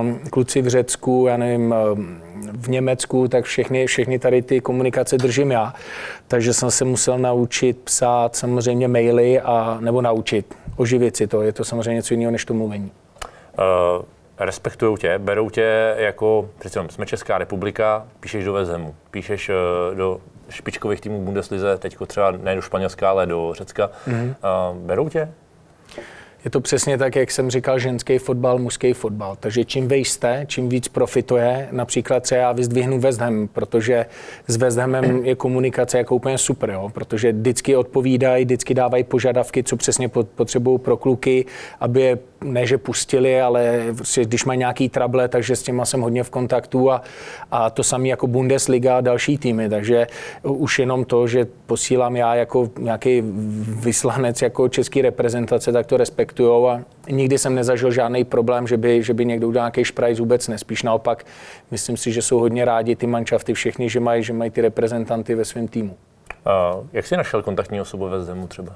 um, 0.00 0.20
kluci 0.30 0.62
v 0.62 0.68
Řecku, 0.68 1.24
já 1.28 1.36
nevím, 1.36 1.74
um, 1.92 2.20
v 2.52 2.68
Německu, 2.68 3.28
tak 3.28 3.44
všechny, 3.44 3.86
všechny 3.86 4.18
tady 4.18 4.42
ty 4.42 4.60
komunikace 4.60 5.18
držím 5.18 5.50
já. 5.50 5.74
Takže 6.28 6.52
jsem 6.52 6.70
se 6.70 6.84
musel 6.84 7.18
naučit 7.18 7.78
psát 7.84 8.36
samozřejmě 8.36 8.88
maily 8.88 9.40
a 9.40 9.78
nebo 9.80 10.02
naučit, 10.02 10.54
oživit 10.76 11.16
si 11.16 11.26
to. 11.26 11.42
Je 11.42 11.52
to 11.52 11.64
samozřejmě 11.64 11.94
něco 11.94 12.14
jiného 12.14 12.30
než 12.30 12.44
to 12.44 12.54
mluvení. 12.54 12.92
Uh 13.58 14.04
respektují 14.38 14.96
tě, 14.96 15.18
berou 15.18 15.50
tě 15.50 15.94
jako, 15.98 16.50
přece 16.58 16.80
jsme 16.90 17.06
Česká 17.06 17.38
republika, 17.38 18.06
píšeš 18.20 18.44
do 18.44 18.52
Vezemu, 18.52 18.94
píšeš 19.10 19.48
eh, 19.48 19.94
do 19.94 20.20
špičkových 20.48 21.00
týmů 21.00 21.24
Bundeslize, 21.24 21.78
teď 21.78 21.96
třeba 22.06 22.30
ne 22.30 22.54
do 22.54 22.62
Španělska, 22.62 23.10
ale 23.10 23.26
do 23.26 23.54
Řecka. 23.54 23.90
Mm-hmm. 24.08 24.34
Berou 24.74 25.08
tě? 25.08 25.32
Je 26.44 26.50
to 26.50 26.60
přesně 26.60 26.98
tak, 26.98 27.16
jak 27.16 27.30
jsem 27.30 27.50
říkal, 27.50 27.78
ženský 27.78 28.18
fotbal, 28.18 28.58
mužský 28.58 28.92
fotbal. 28.92 29.36
Takže 29.40 29.64
čím 29.64 29.88
vy 29.88 29.96
jste, 29.96 30.44
čím 30.46 30.68
víc 30.68 30.88
profituje, 30.88 31.68
například 31.72 32.22
třeba 32.22 32.40
já 32.40 32.52
vyzdvihnu 32.52 33.00
West 33.00 33.20
Ham, 33.20 33.48
protože 33.48 34.06
s 34.46 34.56
West 34.56 34.78
Hamem 34.78 35.24
je 35.24 35.34
komunikace 35.34 35.98
jako 35.98 36.14
úplně 36.14 36.38
super, 36.38 36.70
jo? 36.70 36.90
protože 36.94 37.32
vždycky 37.32 37.76
odpovídají, 37.76 38.44
vždycky 38.44 38.74
dávají 38.74 39.04
požadavky, 39.04 39.62
co 39.62 39.76
přesně 39.76 40.08
potřebují 40.08 40.78
pro 40.78 40.96
kluky, 40.96 41.46
aby 41.80 42.00
je 42.00 42.18
ne, 42.44 42.66
že 42.66 42.78
pustili, 42.78 43.40
ale 43.40 43.84
prostě, 43.96 44.24
když 44.24 44.44
mají 44.44 44.58
nějaký 44.58 44.88
trable, 44.88 45.28
takže 45.28 45.56
s 45.56 45.62
těma 45.62 45.84
jsem 45.84 46.00
hodně 46.00 46.22
v 46.22 46.30
kontaktu 46.30 46.90
a, 46.92 47.02
a 47.50 47.70
to 47.70 47.82
samé 47.84 48.08
jako 48.08 48.26
Bundesliga 48.26 48.98
a 48.98 49.00
další 49.00 49.38
týmy, 49.38 49.68
takže 49.68 50.06
už 50.42 50.78
jenom 50.78 51.04
to, 51.04 51.26
že 51.26 51.46
posílám 51.66 52.16
já 52.16 52.34
jako 52.34 52.70
nějaký 52.78 53.22
vyslanec 53.80 54.42
jako 54.42 54.68
český 54.68 55.02
reprezentace, 55.02 55.72
tak 55.72 55.86
to 55.86 55.96
respektujou 55.96 56.68
a 56.68 56.80
nikdy 57.10 57.38
jsem 57.38 57.54
nezažil 57.54 57.90
žádný 57.90 58.24
problém, 58.24 58.66
že 58.66 58.76
by, 58.76 59.02
že 59.02 59.14
by 59.14 59.24
někdo 59.24 59.48
udělal 59.48 59.64
nějaký 59.64 59.84
šprajs 59.84 60.18
vůbec 60.18 60.48
ne. 60.48 60.58
Spíš 60.58 60.82
naopak, 60.82 61.24
myslím 61.70 61.96
si, 61.96 62.12
že 62.12 62.22
jsou 62.22 62.38
hodně 62.38 62.64
rádi 62.64 62.96
ty 62.96 63.06
manšafty 63.06 63.54
všechny, 63.54 63.88
že 63.88 64.00
mají, 64.00 64.22
že 64.22 64.32
mají 64.32 64.50
ty 64.50 64.60
reprezentanty 64.60 65.34
ve 65.34 65.44
svém 65.44 65.68
týmu. 65.68 65.96
A 66.44 66.74
jak 66.92 67.06
jsi 67.06 67.16
našel 67.16 67.42
kontaktní 67.42 67.80
osobu 67.80 68.08
ve 68.08 68.24
Zemu 68.24 68.46
třeba? 68.46 68.72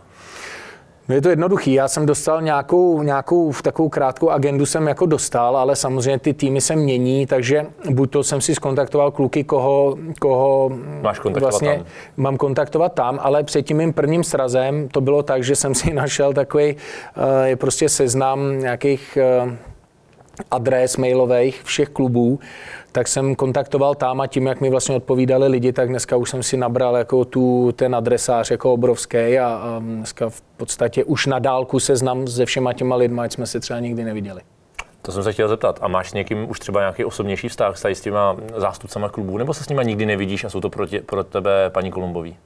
No 1.09 1.15
je 1.15 1.21
to 1.21 1.29
jednoduchý. 1.29 1.73
Já 1.73 1.89
jsem 1.89 2.07
dostal 2.07 2.43
nějakou, 2.43 3.03
nějakou 3.03 3.53
takovou 3.63 3.89
krátkou 3.89 4.31
agendu 4.31 4.67
jsem 4.67 4.89
jako 4.89 5.07
dostal, 5.07 5.57
ale 5.57 5.77
samozřejmě 5.77 6.19
ty 6.19 6.35
týmy 6.35 6.61
se 6.61 6.77
mění, 6.77 7.27
takže 7.27 7.67
buď 7.91 8.11
to 8.11 8.25
jsem 8.25 8.41
si 8.41 8.55
skontaktoval 8.55 9.11
kluky, 9.11 9.45
koho, 9.45 9.97
koho 10.21 10.71
Máš 11.03 11.19
kontaktovat 11.19 11.53
vlastně 11.53 11.77
tam. 11.77 11.87
mám 12.17 12.37
kontaktovat 12.37 12.93
tam, 12.93 13.19
ale 13.23 13.43
před 13.43 13.63
tím 13.63 13.77
mým 13.77 13.93
prvním 13.93 14.25
srazem 14.25 14.89
to 14.89 15.01
bylo 15.01 15.23
tak, 15.23 15.45
že 15.45 15.57
jsem 15.57 15.75
si 15.75 15.93
našel 15.95 16.33
takový, 16.33 16.77
eh, 17.17 17.49
je 17.49 17.57
prostě 17.57 17.89
seznam 17.89 18.59
nějakých 18.59 19.19
eh, 19.21 19.57
adres 20.51 20.97
mailových 20.97 21.63
všech 21.63 21.89
klubů, 21.89 22.41
tak 22.93 23.09
jsem 23.09 23.35
kontaktoval 23.35 23.95
tam 23.95 24.21
a 24.21 24.27
tím, 24.27 24.47
jak 24.47 24.61
mi 24.61 24.71
vlastně 24.71 24.97
odpovídali 24.97 25.49
lidi, 25.49 25.73
tak 25.73 25.89
dneska 25.89 26.17
už 26.17 26.31
jsem 26.31 26.43
si 26.43 26.57
nabral 26.57 26.97
jako 26.97 27.25
tu, 27.25 27.73
ten 27.73 27.95
adresář 27.95 28.51
jako 28.51 28.73
obrovský 28.73 29.39
a, 29.39 29.47
a 29.47 29.79
dneska 29.79 30.29
v 30.29 30.41
podstatě 30.57 31.05
už 31.05 31.27
na 31.27 31.39
dálku 31.39 31.81
seznam 31.81 32.27
se 32.27 32.47
všema 32.47 32.73
těma 32.73 32.97
lidma, 32.97 33.23
ať 33.23 33.33
jsme 33.33 33.47
se 33.47 33.61
třeba 33.61 33.81
nikdy 33.81 34.05
neviděli. 34.05 34.41
To 35.03 35.13
jsem 35.13 35.23
se 35.23 35.33
chtěl 35.33 35.49
zeptat. 35.49 35.79
A 35.83 35.89
máš 35.89 36.11
s 36.11 36.15
někým 36.15 36.51
už 36.51 36.61
třeba 36.61 36.81
nějaký 36.81 37.05
osobnější 37.05 37.49
vztah 37.49 37.79
s 37.79 38.01
těma 38.01 38.37
zástupcama 38.57 39.09
klubů, 39.09 39.39
nebo 39.39 39.55
se 39.55 39.65
s 39.65 39.69
nimi 39.69 39.83
nikdy 39.85 40.07
nevidíš 40.07 40.45
a 40.45 40.51
jsou 40.51 40.61
to 40.61 40.71
pro, 40.71 40.87
tě, 40.87 41.01
pro 41.01 41.25
tebe 41.25 41.71
paní 41.71 41.91
Kolumbový? 41.91 42.37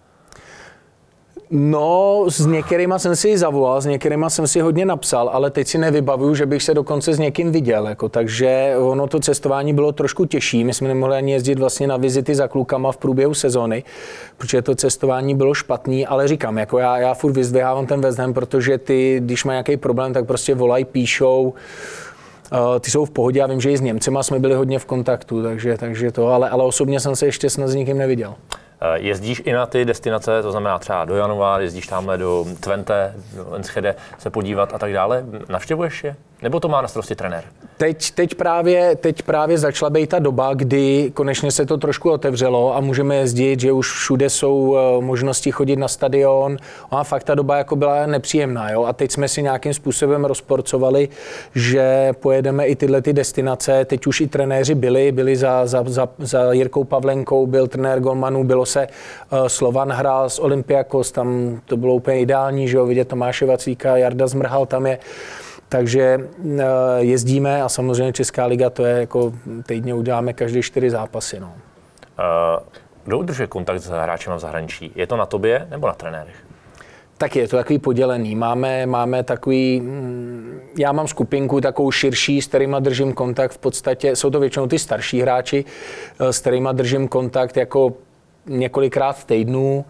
No, 1.51 2.25
s 2.29 2.47
některýma 2.47 2.99
jsem 2.99 3.17
si 3.17 3.39
zavolal, 3.39 3.81
s 3.81 3.87
některýma 3.87 4.31
jsem 4.31 4.47
si 4.47 4.61
hodně 4.61 4.87
napsal, 4.87 5.29
ale 5.33 5.51
teď 5.51 5.69
si 5.69 5.79
nevybavuju, 5.79 6.35
že 6.35 6.47
bych 6.47 6.63
se 6.63 6.75
dokonce 6.75 7.13
s 7.13 7.19
někým 7.19 7.53
viděl. 7.53 7.89
Jako, 7.89 8.09
takže 8.09 8.75
ono 8.79 9.07
to 9.07 9.21
cestování 9.21 9.73
bylo 9.75 9.93
trošku 9.93 10.25
těžší. 10.25 10.65
My 10.65 10.75
jsme 10.75 10.89
nemohli 10.89 11.17
ani 11.17 11.33
jezdit 11.33 11.59
vlastně 11.59 11.87
na 11.87 11.97
vizity 11.97 12.35
za 12.35 12.49
klukama 12.49 12.93
v 12.93 12.97
průběhu 12.97 13.35
sezony, 13.35 13.85
protože 14.39 14.63
to 14.63 14.75
cestování 14.75 15.35
bylo 15.35 15.55
špatný, 15.55 16.07
ale 16.07 16.29
říkám, 16.29 16.59
jako 16.59 16.79
já, 16.79 16.99
já 16.99 17.15
furt 17.15 17.33
vyzdvihávám 17.33 17.87
ten 17.87 18.01
West 18.01 18.21
protože 18.33 18.79
ty, 18.79 19.21
když 19.25 19.45
má 19.45 19.53
nějaký 19.53 19.77
problém, 19.77 20.13
tak 20.13 20.27
prostě 20.27 20.55
volají, 20.55 20.85
píšou, 20.85 21.55
Uh, 22.53 22.79
ty 22.81 22.91
jsou 22.91 23.05
v 23.05 23.11
pohodě, 23.11 23.41
já 23.41 23.47
vím, 23.47 23.61
že 23.61 23.71
i 23.71 23.77
s 23.77 23.81
Němcema 23.81 24.23
jsme 24.23 24.39
byli 24.39 24.55
hodně 24.55 24.79
v 24.79 24.85
kontaktu, 24.85 25.43
takže, 25.43 25.77
takže 25.77 26.13
to, 26.13 26.29
ale, 26.29 26.51
ale 26.51 26.65
osobně 26.65 27.01
jsem 27.01 27.17
se 27.17 27.27
ještě 27.27 27.51
snad 27.51 27.69
s 27.69 27.75
nikým 27.75 27.99
neviděl. 27.99 28.35
Eh, 28.81 28.99
Jezdíš 28.99 29.43
i 29.45 29.53
na 29.53 29.67
ty 29.67 29.85
destinace, 29.85 30.43
to 30.43 30.51
znamená 30.51 30.79
třeba 30.79 31.05
do 31.05 31.17
Janova, 31.17 31.61
jezdíš 31.61 31.87
tamhle 31.87 32.19
do 32.19 32.47
Twente, 32.61 33.15
do 33.37 33.55
Enschede 33.55 33.95
se 34.19 34.31
podívat 34.31 34.75
a 34.75 34.79
tak 34.79 34.93
dále. 34.93 35.25
Navštěvuješ 35.49 36.05
je? 36.05 36.17
Nebo 36.43 36.61
to 36.61 36.69
má 36.69 36.83
na 36.83 36.89
starosti 36.89 37.15
trenér? 37.15 37.45
Teď, 37.77 38.11
teď, 38.11 38.35
právě, 38.35 38.97
teď 38.97 39.23
právě 39.23 39.59
začala 39.59 39.91
být 39.91 40.11
ta 40.11 40.19
doba, 40.19 40.55
kdy 40.55 41.11
konečně 41.15 41.51
se 41.51 41.67
to 41.67 41.77
trošku 41.77 42.11
otevřelo 42.11 42.77
a 42.77 42.81
můžeme 42.81 43.17
jezdit, 43.17 43.61
že 43.61 43.73
už 43.73 43.93
všude 43.93 44.31
jsou 44.31 44.77
eh, 44.77 45.05
možnosti 45.05 45.53
chodit 45.53 45.77
na 45.77 45.89
stadion. 45.89 46.57
A 46.91 47.05
fakt 47.05 47.25
ta 47.25 47.35
doba 47.35 47.57
jako 47.57 47.77
byla 47.77 48.07
nepříjemná. 48.07 48.71
Jo? 48.71 48.85
A 48.85 48.93
teď 48.93 49.13
jsme 49.13 49.29
si 49.29 49.43
nějakým 49.43 49.75
způsobem 49.75 50.25
rozporcovali, 50.25 51.09
že 51.55 52.13
pojedeme 52.21 52.67
i 52.67 52.77
tyhle 52.77 53.03
ty 53.03 53.13
destinace. 53.13 53.85
Teď 53.85 54.07
už 54.07 54.21
i 54.21 54.27
trenéři 54.27 54.75
byli, 54.75 55.13
byli 55.13 55.37
za, 55.37 55.67
za, 55.67 55.85
za, 55.87 56.09
za 56.19 56.53
Jirkou 56.53 56.85
Pavlenkou, 56.85 57.47
byl 57.47 57.67
trenér 57.67 58.01
Golmanů, 58.01 58.45
bylo 58.45 58.66
se 58.67 58.87
uh, 58.87 59.47
Slovan 59.47 59.93
hrál 59.93 60.31
s 60.31 60.39
Olympiakos, 60.39 61.13
tam 61.13 61.61
to 61.65 61.77
bylo 61.77 61.95
úplně 61.95 62.21
ideální, 62.21 62.69
že 62.69 62.77
jo, 62.77 62.87
vidět 62.87 63.09
Tomáše 63.09 63.47
Vacíka, 63.47 63.97
Jarda 63.97 64.27
Zmrhal 64.27 64.67
tam 64.67 64.87
je. 64.87 64.99
Takže 65.69 66.21
uh, 66.39 66.61
jezdíme 66.99 67.63
a 67.63 67.69
samozřejmě 67.69 68.13
Česká 68.13 68.47
liga 68.47 68.71
to 68.71 68.85
je 68.85 69.01
jako 69.01 69.33
týdně 69.67 69.95
uděláme 69.95 70.33
každé 70.33 70.63
čtyři 70.63 70.91
zápasy. 70.91 71.41
No. 71.41 71.47
Uh, 71.47 72.63
kdo 73.05 73.19
udržuje 73.19 73.47
kontakt 73.47 73.79
s 73.79 73.89
hráčem 73.89 74.33
v 74.33 74.39
zahraničí? 74.39 74.93
Je 74.95 75.07
to 75.07 75.17
na 75.17 75.27
tobě 75.27 75.67
nebo 75.71 75.87
na 75.87 75.93
trenérech? 75.93 76.37
Tak 77.19 77.37
je 77.37 77.49
to 77.49 77.57
takový 77.57 77.79
podělený. 77.79 78.35
Máme, 78.35 78.87
máme 78.87 79.23
takový, 79.23 79.81
mm, 79.81 80.61
já 80.79 80.93
mám 80.93 81.09
skupinku 81.09 81.61
takovou 81.61 81.91
širší, 81.91 82.43
s 82.43 82.47
kterýma 82.47 82.81
držím 82.81 83.13
kontakt 83.13 83.53
v 83.53 83.59
podstatě, 83.59 84.17
jsou 84.17 84.31
to 84.31 84.41
většinou 84.41 84.67
ty 84.67 84.79
starší 84.79 85.21
hráči, 85.21 85.65
eh, 86.21 86.33
s 86.33 86.39
kterýma 86.39 86.73
držím 86.73 87.09
kontakt 87.09 87.57
jako 87.57 87.93
několikrát 88.47 89.13
v 89.13 89.25
týdnu. 89.25 89.85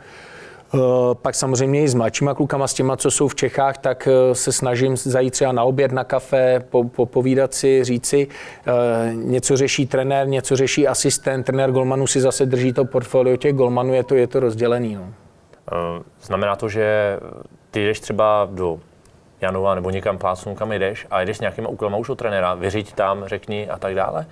Eh, 0.74 0.78
Pak 1.22 1.34
samozřejmě 1.34 1.82
i 1.82 1.88
s 1.88 1.94
mladšíma 1.94 2.34
klukama, 2.34 2.68
s 2.68 2.74
těma, 2.74 2.96
co 2.96 3.10
jsou 3.10 3.28
v 3.28 3.34
Čechách, 3.34 3.78
tak 3.78 4.08
eh, 4.08 4.34
se 4.34 4.52
snažím 4.52 4.96
zajít 4.96 5.32
třeba 5.32 5.52
na 5.52 5.62
oběd, 5.62 5.92
na 5.92 6.04
kafe, 6.04 6.64
po, 6.70 6.84
popovídat 6.84 7.54
si, 7.54 7.84
říci, 7.84 8.28
eh, 8.66 9.14
něco 9.14 9.56
řeší 9.56 9.86
trenér, 9.86 10.28
něco 10.28 10.56
řeší 10.56 10.88
asistent, 10.88 11.46
trenér 11.46 11.72
golmanů 11.72 12.06
si 12.06 12.20
zase 12.20 12.46
drží 12.46 12.72
to 12.72 12.84
portfolio 12.84 13.36
těch 13.36 13.52
golmanů, 13.52 13.94
je 13.94 14.04
to, 14.04 14.14
je 14.14 14.26
to 14.26 14.40
rozdělený. 14.40 14.94
No. 14.94 15.12
Znamená 16.22 16.56
to, 16.56 16.68
že 16.68 17.18
ty 17.70 17.84
jdeš 17.84 18.00
třeba 18.00 18.48
do 18.50 18.80
Janova 19.40 19.74
nebo 19.74 19.90
někam 19.90 20.18
plácnu, 20.18 20.54
kam 20.54 20.72
jdeš 20.72 21.06
a 21.10 21.22
jdeš 21.22 21.36
s 21.36 21.40
nějakýma 21.40 21.68
úkolama 21.68 21.96
už 21.96 22.08
od 22.08 22.18
trenéra, 22.18 22.54
vyřiď 22.54 22.92
tam, 22.92 23.24
řekni 23.26 23.68
a 23.68 23.78
tak 23.78 23.94
dále? 23.94 24.26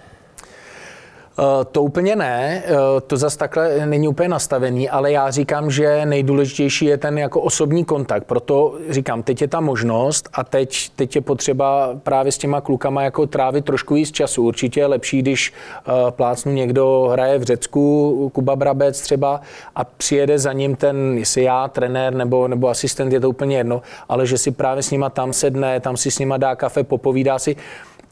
Eh, 1.39 1.65
To 1.73 1.83
úplně 1.83 2.17
ne, 2.17 2.63
eh, 2.67 2.73
to 3.07 3.17
zase 3.17 3.39
takhle 3.39 3.87
není 3.87 4.09
úplně 4.09 4.29
nastavený, 4.29 4.91
ale 4.91 5.13
já 5.13 5.31
říkám, 5.31 5.71
že 5.71 6.07
nejdůležitější 6.07 6.85
je 6.85 6.99
ten 6.99 7.19
jako 7.19 7.41
osobní 7.41 7.85
kontakt. 7.85 8.25
Proto 8.25 8.75
říkám, 8.91 9.23
teď 9.23 9.41
je 9.43 9.49
ta 9.49 9.61
možnost 9.61 10.29
a 10.33 10.45
teď, 10.45 10.91
teď 10.97 11.15
je 11.15 11.21
potřeba 11.21 11.91
právě 12.03 12.33
s 12.33 12.39
těma 12.39 12.61
klukama 12.61 13.03
jako 13.03 13.27
trávit 13.27 13.65
trošku 13.65 13.95
víc 13.95 14.11
času. 14.13 14.43
Určitě 14.43 14.81
je 14.81 14.87
lepší, 14.87 15.23
když 15.23 15.53
eh, 15.53 15.93
plácnu 16.11 16.53
někdo 16.53 17.09
hraje 17.13 17.39
v 17.39 17.43
Řecku, 17.43 18.31
Kuba 18.35 18.57
Brabec 18.57 19.01
třeba, 19.01 19.41
a 19.77 19.85
přijede 19.85 20.39
za 20.39 20.53
ním 20.53 20.77
ten, 20.77 21.19
jestli 21.19 21.43
já, 21.43 21.69
trenér 21.69 22.15
nebo, 22.15 22.49
nebo 22.49 22.69
asistent, 22.69 23.13
je 23.13 23.21
to 23.21 23.29
úplně 23.31 23.57
jedno, 23.57 23.83
ale 24.09 24.27
že 24.27 24.39
si 24.39 24.51
právě 24.51 24.83
s 24.83 24.91
nima 24.91 25.11
tam 25.11 25.33
sedne, 25.33 25.81
tam 25.81 25.97
si 25.97 26.11
s 26.11 26.19
nima 26.19 26.37
dá 26.37 26.57
kafe, 26.57 26.85
popovídá 26.85 27.39
si 27.39 27.57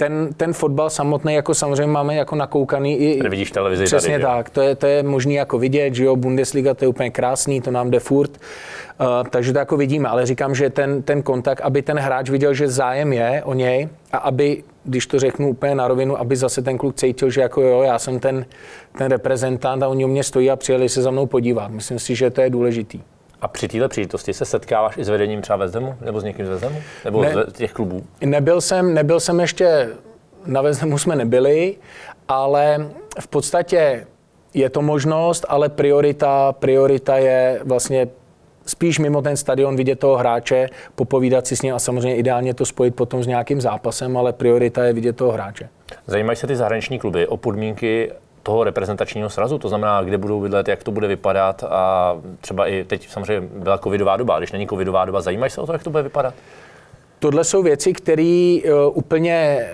ten, 0.02 0.28
ten 0.36 0.52
fotbal 0.52 0.90
samotný, 0.90 1.34
jako 1.34 1.54
samozřejmě 1.54 1.92
máme 1.92 2.14
jako 2.14 2.36
nakoukaný 2.36 2.98
i... 2.98 3.28
Vidíš 3.28 3.50
televizi 3.50 3.84
Přesně 3.84 4.10
tady, 4.10 4.20
že 4.20 4.26
tak, 4.26 4.50
to 4.50 4.60
je, 4.60 4.74
to 4.74 4.86
je 4.86 5.02
možný 5.02 5.34
jako 5.34 5.58
vidět, 5.58 5.94
že 5.94 6.04
jo, 6.04 6.16
Bundesliga 6.16 6.74
to 6.74 6.84
je 6.84 6.88
úplně 6.88 7.10
krásný, 7.10 7.60
to 7.60 7.70
nám 7.70 7.90
jde 7.90 8.00
furt, 8.00 8.30
uh, 8.30 9.06
takže 9.30 9.52
to 9.52 9.58
jako 9.58 9.76
vidíme, 9.76 10.08
ale 10.08 10.26
říkám, 10.26 10.54
že 10.54 10.70
ten, 10.70 11.02
ten 11.02 11.22
kontakt, 11.22 11.60
aby 11.60 11.82
ten 11.82 11.98
hráč 11.98 12.30
viděl, 12.30 12.54
že 12.54 12.68
zájem 12.68 13.12
je 13.12 13.42
o 13.44 13.54
něj 13.54 13.88
a 14.12 14.16
aby, 14.16 14.64
když 14.84 15.06
to 15.06 15.18
řeknu 15.18 15.48
úplně 15.48 15.74
na 15.74 15.88
rovinu, 15.88 16.18
aby 16.20 16.36
zase 16.36 16.62
ten 16.62 16.78
kluk 16.78 16.94
cítil, 16.94 17.30
že 17.30 17.40
jako 17.40 17.62
jo, 17.62 17.82
já 17.82 17.98
jsem 17.98 18.20
ten, 18.20 18.46
ten 18.98 19.06
reprezentant 19.06 19.82
a 19.82 19.88
oni 19.88 20.04
u 20.04 20.08
mě 20.08 20.22
stojí 20.22 20.50
a 20.50 20.56
přijeli 20.56 20.88
se 20.88 21.02
za 21.02 21.10
mnou 21.10 21.26
podívat. 21.26 21.70
Myslím 21.70 21.98
si, 21.98 22.14
že 22.14 22.30
to 22.30 22.40
je 22.40 22.50
důležitý. 22.50 23.00
A 23.42 23.48
při 23.48 23.68
této 23.68 23.88
příležitosti 23.88 24.34
se 24.34 24.44
setkáváš 24.44 24.96
i 24.96 25.04
s 25.04 25.08
vedením 25.08 25.42
třeba 25.42 25.66
Hamu? 25.74 25.94
Nebo 26.00 26.20
s 26.20 26.24
někým 26.24 26.46
z 26.56 26.62
Hamu? 26.62 26.78
Nebo 27.04 27.22
Ne. 27.22 27.34
z 27.48 27.52
těch 27.52 27.72
klubů? 27.72 28.02
Nebyl 28.20 28.60
jsem, 28.60 28.94
nebyl 28.94 29.20
jsem 29.20 29.40
ještě, 29.40 29.88
na 30.46 30.62
Vezdemu 30.62 30.98
jsme 30.98 31.16
nebyli, 31.16 31.76
ale 32.28 32.90
v 33.20 33.28
podstatě 33.28 34.06
je 34.54 34.70
to 34.70 34.82
možnost, 34.82 35.46
ale 35.48 35.68
priorita, 35.68 36.52
priorita 36.52 37.16
je 37.18 37.60
vlastně 37.64 38.08
spíš 38.66 38.98
mimo 38.98 39.22
ten 39.22 39.36
stadion 39.36 39.76
vidět 39.76 39.98
toho 39.98 40.16
hráče, 40.16 40.68
popovídat 40.94 41.46
si 41.46 41.56
s 41.56 41.62
ním 41.62 41.74
a 41.74 41.78
samozřejmě 41.78 42.16
ideálně 42.16 42.54
to 42.54 42.66
spojit 42.66 42.94
potom 42.94 43.22
s 43.22 43.26
nějakým 43.26 43.60
zápasem, 43.60 44.16
ale 44.16 44.32
priorita 44.32 44.84
je 44.84 44.92
vidět 44.92 45.16
toho 45.16 45.32
hráče. 45.32 45.68
Zajímají 46.06 46.36
se 46.36 46.46
ty 46.46 46.56
zahraniční 46.56 46.98
kluby 46.98 47.26
o 47.26 47.36
podmínky 47.36 48.12
toho 48.42 48.64
reprezentačního 48.64 49.30
srazu, 49.30 49.58
to 49.58 49.68
znamená, 49.68 50.02
kde 50.02 50.18
budou 50.18 50.40
bydlet, 50.40 50.68
jak 50.68 50.84
to 50.84 50.90
bude 50.90 51.08
vypadat 51.08 51.64
a 51.64 52.16
třeba 52.40 52.66
i 52.66 52.84
teď 52.84 53.08
samozřejmě 53.08 53.48
byla 53.54 53.78
covidová 53.78 54.16
doba, 54.16 54.38
když 54.38 54.52
není 54.52 54.66
covidová 54.66 55.04
doba, 55.04 55.20
zajímají 55.20 55.50
se 55.50 55.60
o 55.60 55.66
to, 55.66 55.72
jak 55.72 55.82
to 55.82 55.90
bude 55.90 56.02
vypadat? 56.02 56.34
Tohle 57.18 57.44
jsou 57.44 57.62
věci, 57.62 57.92
které 57.92 58.58
uh, 58.64 58.70
úplně 58.98 59.66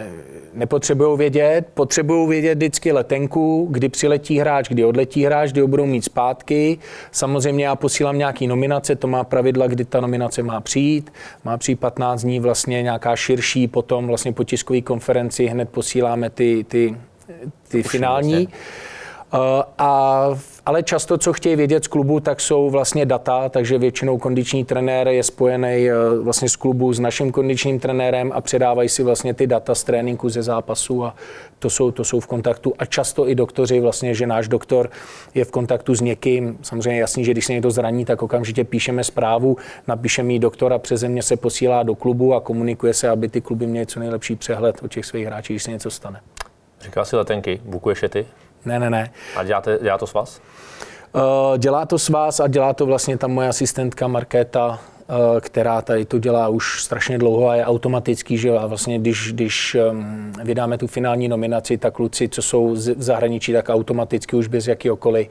nepotřebují 0.55 1.19
vědět. 1.19 1.67
Potřebují 1.75 2.29
vědět 2.29 2.55
vždycky 2.55 2.93
letenku, 2.93 3.69
kdy 3.71 3.89
přiletí 3.89 4.39
hráč, 4.39 4.69
kdy 4.69 4.85
odletí 4.85 5.25
hráč, 5.25 5.53
kdy 5.53 5.61
ho 5.61 5.69
budou 5.69 5.87
mít 5.87 6.05
zpátky. 6.05 6.79
Samozřejmě 7.13 7.65
já 7.65 7.77
posílám 7.77 8.19
nějaký 8.19 8.47
nominace, 8.47 8.97
to 8.97 9.07
má 9.07 9.25
pravidla, 9.25 9.67
kdy 9.67 9.85
ta 9.85 10.01
nominace 10.01 10.43
má 10.43 10.61
přijít. 10.61 11.13
Má 11.45 11.59
přijít 11.59 11.81
15 11.81 12.23
dní 12.23 12.41
vlastně 12.41 12.83
nějaká 12.83 13.17
širší, 13.17 13.69
potom 13.69 14.07
vlastně 14.07 14.33
po 14.33 14.45
tiskové 14.45 14.81
konferenci 14.81 15.47
hned 15.47 15.69
posíláme 15.69 16.31
ty, 16.31 16.65
ty, 16.69 16.97
ty 17.69 17.83
finální. 17.83 18.49
Uh, 19.35 19.41
a, 19.79 20.29
ale 20.67 20.83
často, 20.83 21.19
co 21.19 21.33
chtějí 21.33 21.57
vědět 21.57 21.85
z 21.85 21.87
klubu, 21.87 22.21
tak 22.21 22.41
jsou 22.41 22.71
vlastně 22.71 23.07
data, 23.07 23.49
takže 23.49 23.79
většinou 23.79 24.19
kondiční 24.19 24.65
trenér 24.65 25.09
je 25.09 25.23
spojený 25.23 25.89
uh, 25.91 26.25
vlastně 26.25 26.49
z 26.49 26.57
klubu 26.57 26.93
s 26.93 27.01
naším 27.01 27.33
kondičním 27.33 27.81
trenérem 27.81 28.33
a 28.35 28.41
předávají 28.41 28.89
si 28.89 29.03
vlastně 29.03 29.35
ty 29.35 29.47
data 29.47 29.75
z 29.75 29.85
tréninku 29.85 30.29
ze 30.29 30.43
zápasu 30.43 31.05
a 31.05 31.15
to 31.59 31.71
jsou, 31.71 31.91
to 31.91 32.05
jsou 32.05 32.21
v 32.21 32.27
kontaktu. 32.27 32.75
A 32.79 32.85
často 32.85 33.29
i 33.29 33.35
doktoři, 33.35 33.81
vlastně, 33.81 34.15
že 34.15 34.27
náš 34.27 34.49
doktor 34.49 34.91
je 35.35 35.45
v 35.45 35.51
kontaktu 35.51 35.95
s 35.95 36.01
někým. 36.01 36.59
Samozřejmě 36.63 37.01
jasný, 37.01 37.25
že 37.25 37.33
když 37.33 37.47
se 37.47 37.53
někdo 37.53 37.71
zraní, 37.71 38.05
tak 38.05 38.23
okamžitě 38.23 38.65
píšeme 38.65 39.05
zprávu, 39.05 39.57
napíšeme 39.87 40.33
jí 40.33 40.39
doktora, 40.39 40.79
přeze 40.79 41.09
mě 41.09 41.23
se 41.23 41.37
posílá 41.37 41.83
do 41.83 41.95
klubu 41.95 42.35
a 42.35 42.41
komunikuje 42.41 42.95
se, 42.95 43.09
aby 43.09 43.29
ty 43.29 43.41
kluby 43.41 43.67
měly 43.67 43.87
co 43.87 44.01
nejlepší 44.01 44.37
přehled 44.37 44.83
o 44.83 44.89
těch 44.89 45.07
svých 45.07 45.27
hráčích, 45.27 45.55
když 45.55 45.63
se 45.63 45.71
něco 45.71 45.91
stane. 45.91 46.21
Říkal 46.81 47.05
si 47.05 47.17
letenky, 47.17 47.61
bukuješ 47.65 48.03
je 48.03 48.09
ty 48.09 48.27
Ne, 48.65 48.79
ne, 48.79 48.91
ne. 48.91 49.11
a 49.37 49.45
děláte, 49.45 49.79
dělá 49.83 49.99
to 49.99 50.07
s 50.07 50.15
vás? 50.15 50.41
Uh, 51.13 51.59
dělá 51.59 51.87
to 51.87 51.99
s 51.99 52.09
vás 52.09 52.41
a 52.41 52.47
dělá 52.47 52.73
to 52.73 52.87
vlastně 52.87 53.19
ta 53.19 53.27
moje 53.27 53.49
asistentka 53.49 54.09
Markéta 54.09 54.81
která 55.41 55.83
tady 55.83 56.05
to 56.05 56.19
dělá 56.19 56.49
už 56.49 56.83
strašně 56.83 57.19
dlouho 57.19 57.49
a 57.49 57.55
je 57.55 57.65
automatický, 57.65 58.39
že 58.39 58.59
a 58.59 58.67
vlastně 58.67 58.99
když, 58.99 59.33
když 59.33 59.75
ehm, 59.75 60.33
vydáme 60.45 60.79
tu 60.79 60.87
finální 60.87 61.29
nominaci, 61.29 61.79
tak 61.79 61.95
kluci, 61.95 62.29
co 62.29 62.43
jsou 62.43 62.69
v 62.75 63.03
zahraničí, 63.03 63.53
tak 63.53 63.69
automaticky 63.69 64.37
už 64.37 64.49
bez 64.49 64.67
jakýkoliv 64.67 65.29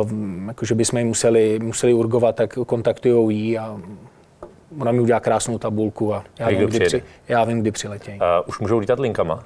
Uh, 0.00 0.10
jakože 0.46 0.74
bychom 0.74 0.98
ji 0.98 1.04
museli, 1.04 1.58
museli 1.62 1.94
urgovat, 1.94 2.36
tak 2.36 2.58
kontaktují 2.66 3.38
jí 3.38 3.58
a 3.58 3.76
ona 4.80 4.92
mi 4.92 5.00
udělá 5.00 5.20
krásnou 5.20 5.58
tabulku 5.58 6.14
a 6.14 6.24
já, 6.38 6.46
a 6.46 6.50
vím, 6.50 6.68
kdy, 6.68 6.80
při, 6.80 7.02
já 7.28 7.44
vím, 7.44 7.60
kdy 7.60 7.70
přiletějí. 7.70 8.18
Uh, 8.18 8.24
už 8.46 8.58
můžou 8.58 8.78
lítat 8.78 9.00
linkama? 9.00 9.44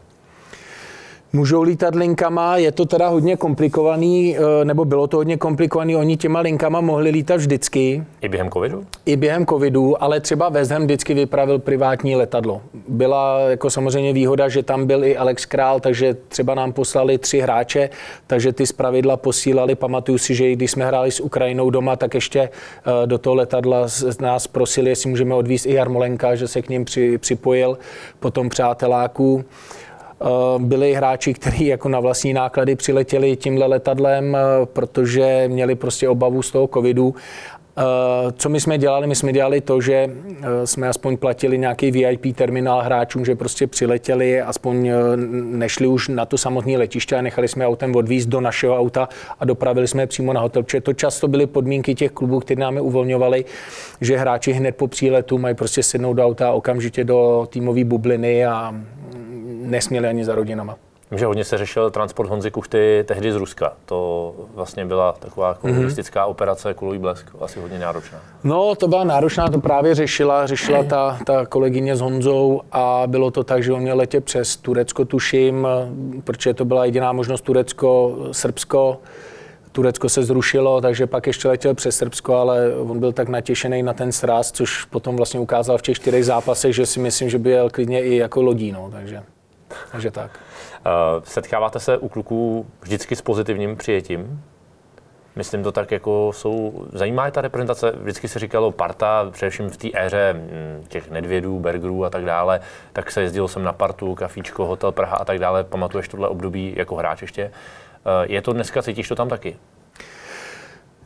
Můžou 1.35 1.63
lítat 1.63 1.95
linkama, 1.95 2.57
je 2.57 2.73
to 2.73 2.85
teda 2.85 3.09
hodně 3.09 3.37
komplikovaný, 3.37 4.37
eh, 4.37 4.65
nebo 4.65 4.85
bylo 4.85 5.07
to 5.07 5.17
hodně 5.17 5.37
komplikovaný, 5.37 5.97
oni 5.97 6.17
těma 6.17 6.41
linkama 6.41 6.81
mohli 6.81 7.11
lítat 7.11 7.37
vždycky. 7.37 8.05
I 8.21 8.29
během 8.29 8.51
covidu? 8.51 8.87
I 9.07 9.17
během 9.17 9.47
covidu, 9.47 10.03
ale 10.03 10.21
třeba 10.21 10.49
West 10.49 10.71
Ham 10.71 10.83
vždycky 10.83 11.15
vypravil 11.15 11.59
privátní 11.59 12.17
letadlo. 12.17 12.63
Byla 12.89 13.41
jako 13.41 13.71
samozřejmě 13.71 14.13
výhoda, 14.13 14.49
že 14.49 14.63
tam 14.63 14.87
byl 14.87 15.05
i 15.05 15.17
Alex 15.17 15.47
Král, 15.47 15.81
takže 15.81 16.17
třeba 16.29 16.55
nám 16.55 16.73
poslali 16.73 17.19
tři 17.19 17.41
hráče, 17.41 17.91
takže 18.27 18.53
ty 18.53 18.67
zpravidla 18.67 19.17
posílali. 19.17 19.75
Pamatuju 19.75 20.19
si, 20.19 20.35
že 20.35 20.53
když 20.53 20.71
jsme 20.71 20.87
hráli 20.87 21.11
s 21.11 21.21
Ukrajinou 21.21 21.71
doma, 21.71 21.97
tak 21.97 22.15
ještě 22.15 22.41
eh, 22.41 23.07
do 23.07 23.19
toho 23.19 23.35
letadla 23.35 23.87
nás 24.21 24.47
prosili, 24.47 24.91
jestli 24.91 25.11
můžeme 25.11 25.35
odvízt 25.35 25.67
i 25.67 25.75
Jarmolenka, 25.75 26.35
že 26.35 26.49
se 26.49 26.63
k 26.63 26.69
ním 26.69 26.85
připojil, 27.19 27.79
potom 28.21 28.49
přáteláků. 28.49 29.45
Eh, 30.21 30.59
byli 30.59 30.95
hráči, 30.95 31.35
kteří 31.35 31.67
jako 31.67 31.89
na 31.89 32.01
vlastní 32.01 32.33
náklady 32.33 32.77
přiletěli 32.77 33.37
tímhle 33.37 33.67
letadlem, 33.67 34.37
eh, 34.37 34.67
protože 34.67 35.45
měli 35.49 35.75
prostě 35.75 36.09
obavu 36.09 36.43
z 36.43 36.51
toho 36.51 36.69
covidu 36.75 37.15
eh, 37.79 37.83
co 38.33 38.49
my 38.49 38.61
jsme 38.61 38.79
dělali? 38.79 39.07
My 39.07 39.15
jsme 39.15 39.33
dělali 39.33 39.61
to, 39.61 39.81
že 39.81 40.11
jsme 40.65 40.89
aspoň 40.89 41.17
platili 41.17 41.59
nějaký 41.59 41.91
VIP 41.91 42.37
terminál 42.37 42.83
hráčům, 42.83 43.25
že 43.25 43.35
prostě 43.35 43.67
přiletěli, 43.67 44.41
aspoň 44.41 44.91
nešli 45.33 45.87
už 45.87 46.09
na 46.09 46.27
to 46.27 46.39
samotné 46.39 46.79
letiště 46.79 47.17
a 47.17 47.23
nechali 47.23 47.49
jsme 47.49 47.67
autem 47.67 47.97
odvízt 47.97 48.29
do 48.29 48.41
našeho 48.41 48.79
auta 48.79 49.09
a 49.41 49.45
dopravili 49.45 49.89
jsme 49.89 50.03
je 50.03 50.07
přímo 50.07 50.33
na 50.33 50.41
hotel. 50.41 50.63
Protože 50.63 50.81
to 50.81 50.93
často 50.93 51.29
byly 51.29 51.47
podmínky 51.47 51.95
těch 51.95 52.11
klubů, 52.11 52.41
které 52.41 52.61
nám 52.61 52.77
uvolňovali, 52.77 53.45
že 54.01 54.17
hráči 54.17 54.53
hned 54.53 54.77
po 54.77 54.89
příletu 54.89 55.39
mají 55.39 55.55
prostě 55.55 55.83
sednout 55.83 56.15
do 56.15 56.25
auta 56.25 56.53
okamžitě 56.53 57.05
do 57.05 57.49
týmové 57.51 57.85
bubliny 57.85 58.47
a 58.47 58.75
nesměli 59.65 60.09
ani 60.09 60.25
za 60.25 60.35
rodinama. 60.35 60.77
Vím, 61.11 61.19
že 61.19 61.27
hodně 61.27 61.45
se 61.45 61.59
řešil 61.59 61.91
transport 61.91 62.31
Honzy 62.31 62.51
Kuchty 62.51 63.05
tehdy 63.07 63.33
z 63.33 63.37
Ruska. 63.37 63.73
To 63.87 64.35
vlastně 64.55 64.85
byla 64.85 65.13
taková 65.13 65.55
komunistická 65.55 66.25
mm-hmm. 66.25 66.31
operace 66.31 66.75
Kulový 66.75 66.99
blesk, 66.99 67.27
asi 67.41 67.61
hodně 67.61 67.79
náročná. 67.79 68.19
No, 68.45 68.75
to 68.75 68.89
byla 68.89 69.05
náročná, 69.05 69.49
to 69.49 69.61
právě 69.61 69.95
řešila, 69.95 70.47
řešila 70.47 70.83
ta, 70.83 71.19
ta 71.27 71.47
kolegyně 71.47 71.97
s 71.97 72.01
Honzou 72.01 72.61
a 72.73 73.03
bylo 73.07 73.31
to 73.31 73.45
tak, 73.45 73.63
že 73.63 73.73
on 73.73 73.81
měl 73.81 73.97
letět 73.97 74.25
přes 74.25 74.57
Turecko, 74.57 75.05
tuším, 75.05 75.69
protože 76.25 76.55
to 76.55 76.65
byla 76.65 76.85
jediná 76.85 77.13
možnost 77.13 77.41
Turecko, 77.41 78.19
Srbsko. 78.33 78.99
Turecko 79.73 80.09
se 80.09 80.23
zrušilo, 80.23 80.81
takže 80.81 81.07
pak 81.07 81.27
ještě 81.27 81.49
letěl 81.49 81.75
přes 81.75 81.97
Srbsko, 81.97 82.35
ale 82.35 82.75
on 82.77 83.01
byl 83.01 83.13
tak 83.13 83.29
natěšený 83.29 83.83
na 83.83 83.93
ten 83.93 84.13
sraz, 84.13 84.53
což 84.53 84.85
potom 84.85 85.17
vlastně 85.17 85.41
ukázal 85.41 85.79
v 85.79 85.83
těch 85.83 85.97
čtyřech 85.97 86.25
zápasech, 86.25 86.75
že 86.75 86.87
si 86.87 87.01
myslím, 87.01 87.31
že 87.31 87.39
by 87.39 87.51
jel 87.51 87.71
klidně 87.71 88.03
i 88.05 88.17
jako 88.17 88.43
lodí, 88.43 88.73
no, 88.73 88.91
takže. 88.93 89.23
Takže 89.93 90.11
tak. 90.11 90.31
Uh, 90.87 91.25
setkáváte 91.25 91.81
se 91.81 91.99
u 91.99 92.09
kluků 92.09 92.67
vždycky 92.81 93.17
s 93.17 93.23
pozitivním 93.23 93.77
přijetím? 93.77 94.45
Myslím 95.37 95.63
to 95.63 95.73
tak, 95.73 95.91
jako 95.91 96.31
jsou, 96.35 96.87
zajímá 96.93 97.27
je 97.27 97.33
ta 97.33 97.41
reprezentace, 97.41 97.91
vždycky 97.91 98.29
se 98.29 98.39
říkalo 98.39 98.73
parta, 98.73 99.31
především 99.31 99.71
v 99.71 99.77
té 99.77 99.89
éře 99.95 100.35
hm, 100.37 100.85
těch 100.89 101.11
Nedvědů, 101.11 101.61
Bergerů 101.61 102.05
a 102.05 102.11
tak 102.11 102.25
dále, 102.25 102.61
tak 102.93 103.11
se 103.11 103.23
jezdil 103.23 103.49
jsem 103.49 103.63
na 103.63 103.73
partu, 103.73 104.15
kafíčko, 104.15 104.67
hotel 104.67 104.93
Praha 104.93 105.17
a 105.17 105.25
tak 105.25 105.39
dále, 105.39 105.65
pamatuješ 105.65 106.09
tohle 106.09 106.29
období 106.29 106.75
jako 106.77 106.97
hráč 106.97 107.23
ještě. 107.23 107.45
Uh, 107.45 108.33
je 108.33 108.43
to 108.43 108.53
dneska, 108.53 108.83
cítíš 108.83 109.09
to 109.09 109.15
tam 109.15 109.29
taky? 109.29 109.57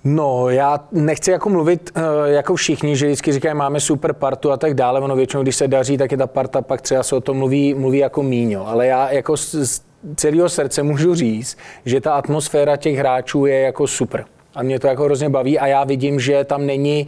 No, 0.04 0.50
já 0.50 0.84
nechci 0.92 1.30
jako 1.30 1.48
mluvit 1.48 1.90
uh, 1.96 2.02
jako 2.26 2.54
všichni, 2.54 2.96
že 2.96 3.06
vždycky 3.06 3.32
říkají, 3.32 3.54
máme 3.54 3.80
super 3.80 4.12
partu 4.12 4.52
a 4.52 4.56
tak 4.56 4.74
dále. 4.74 5.00
Ono 5.00 5.16
většinou, 5.16 5.42
když 5.42 5.56
se 5.56 5.68
daří, 5.68 5.96
tak 5.96 6.12
je 6.12 6.18
ta 6.18 6.26
parta 6.26 6.62
pak 6.62 6.80
třeba 6.80 7.02
se 7.02 7.16
o 7.16 7.20
tom 7.20 7.36
mluví, 7.36 7.74
mluví 7.74 7.98
jako 7.98 8.22
míňo. 8.22 8.68
Ale 8.68 8.86
já 8.86 9.10
jako 9.10 9.36
z 9.36 9.82
celého 10.16 10.48
srdce 10.48 10.82
můžu 10.82 11.14
říct, 11.14 11.58
že 11.84 12.00
ta 12.00 12.14
atmosféra 12.14 12.76
těch 12.76 12.96
hráčů 12.96 13.46
je 13.46 13.60
jako 13.60 13.86
super 13.86 14.24
a 14.58 14.62
mě 14.62 14.78
to 14.78 14.86
jako 14.86 15.04
hrozně 15.04 15.28
baví 15.28 15.58
a 15.58 15.66
já 15.66 15.84
vidím, 15.84 16.20
že 16.20 16.44
tam 16.44 16.66
není, 16.66 17.06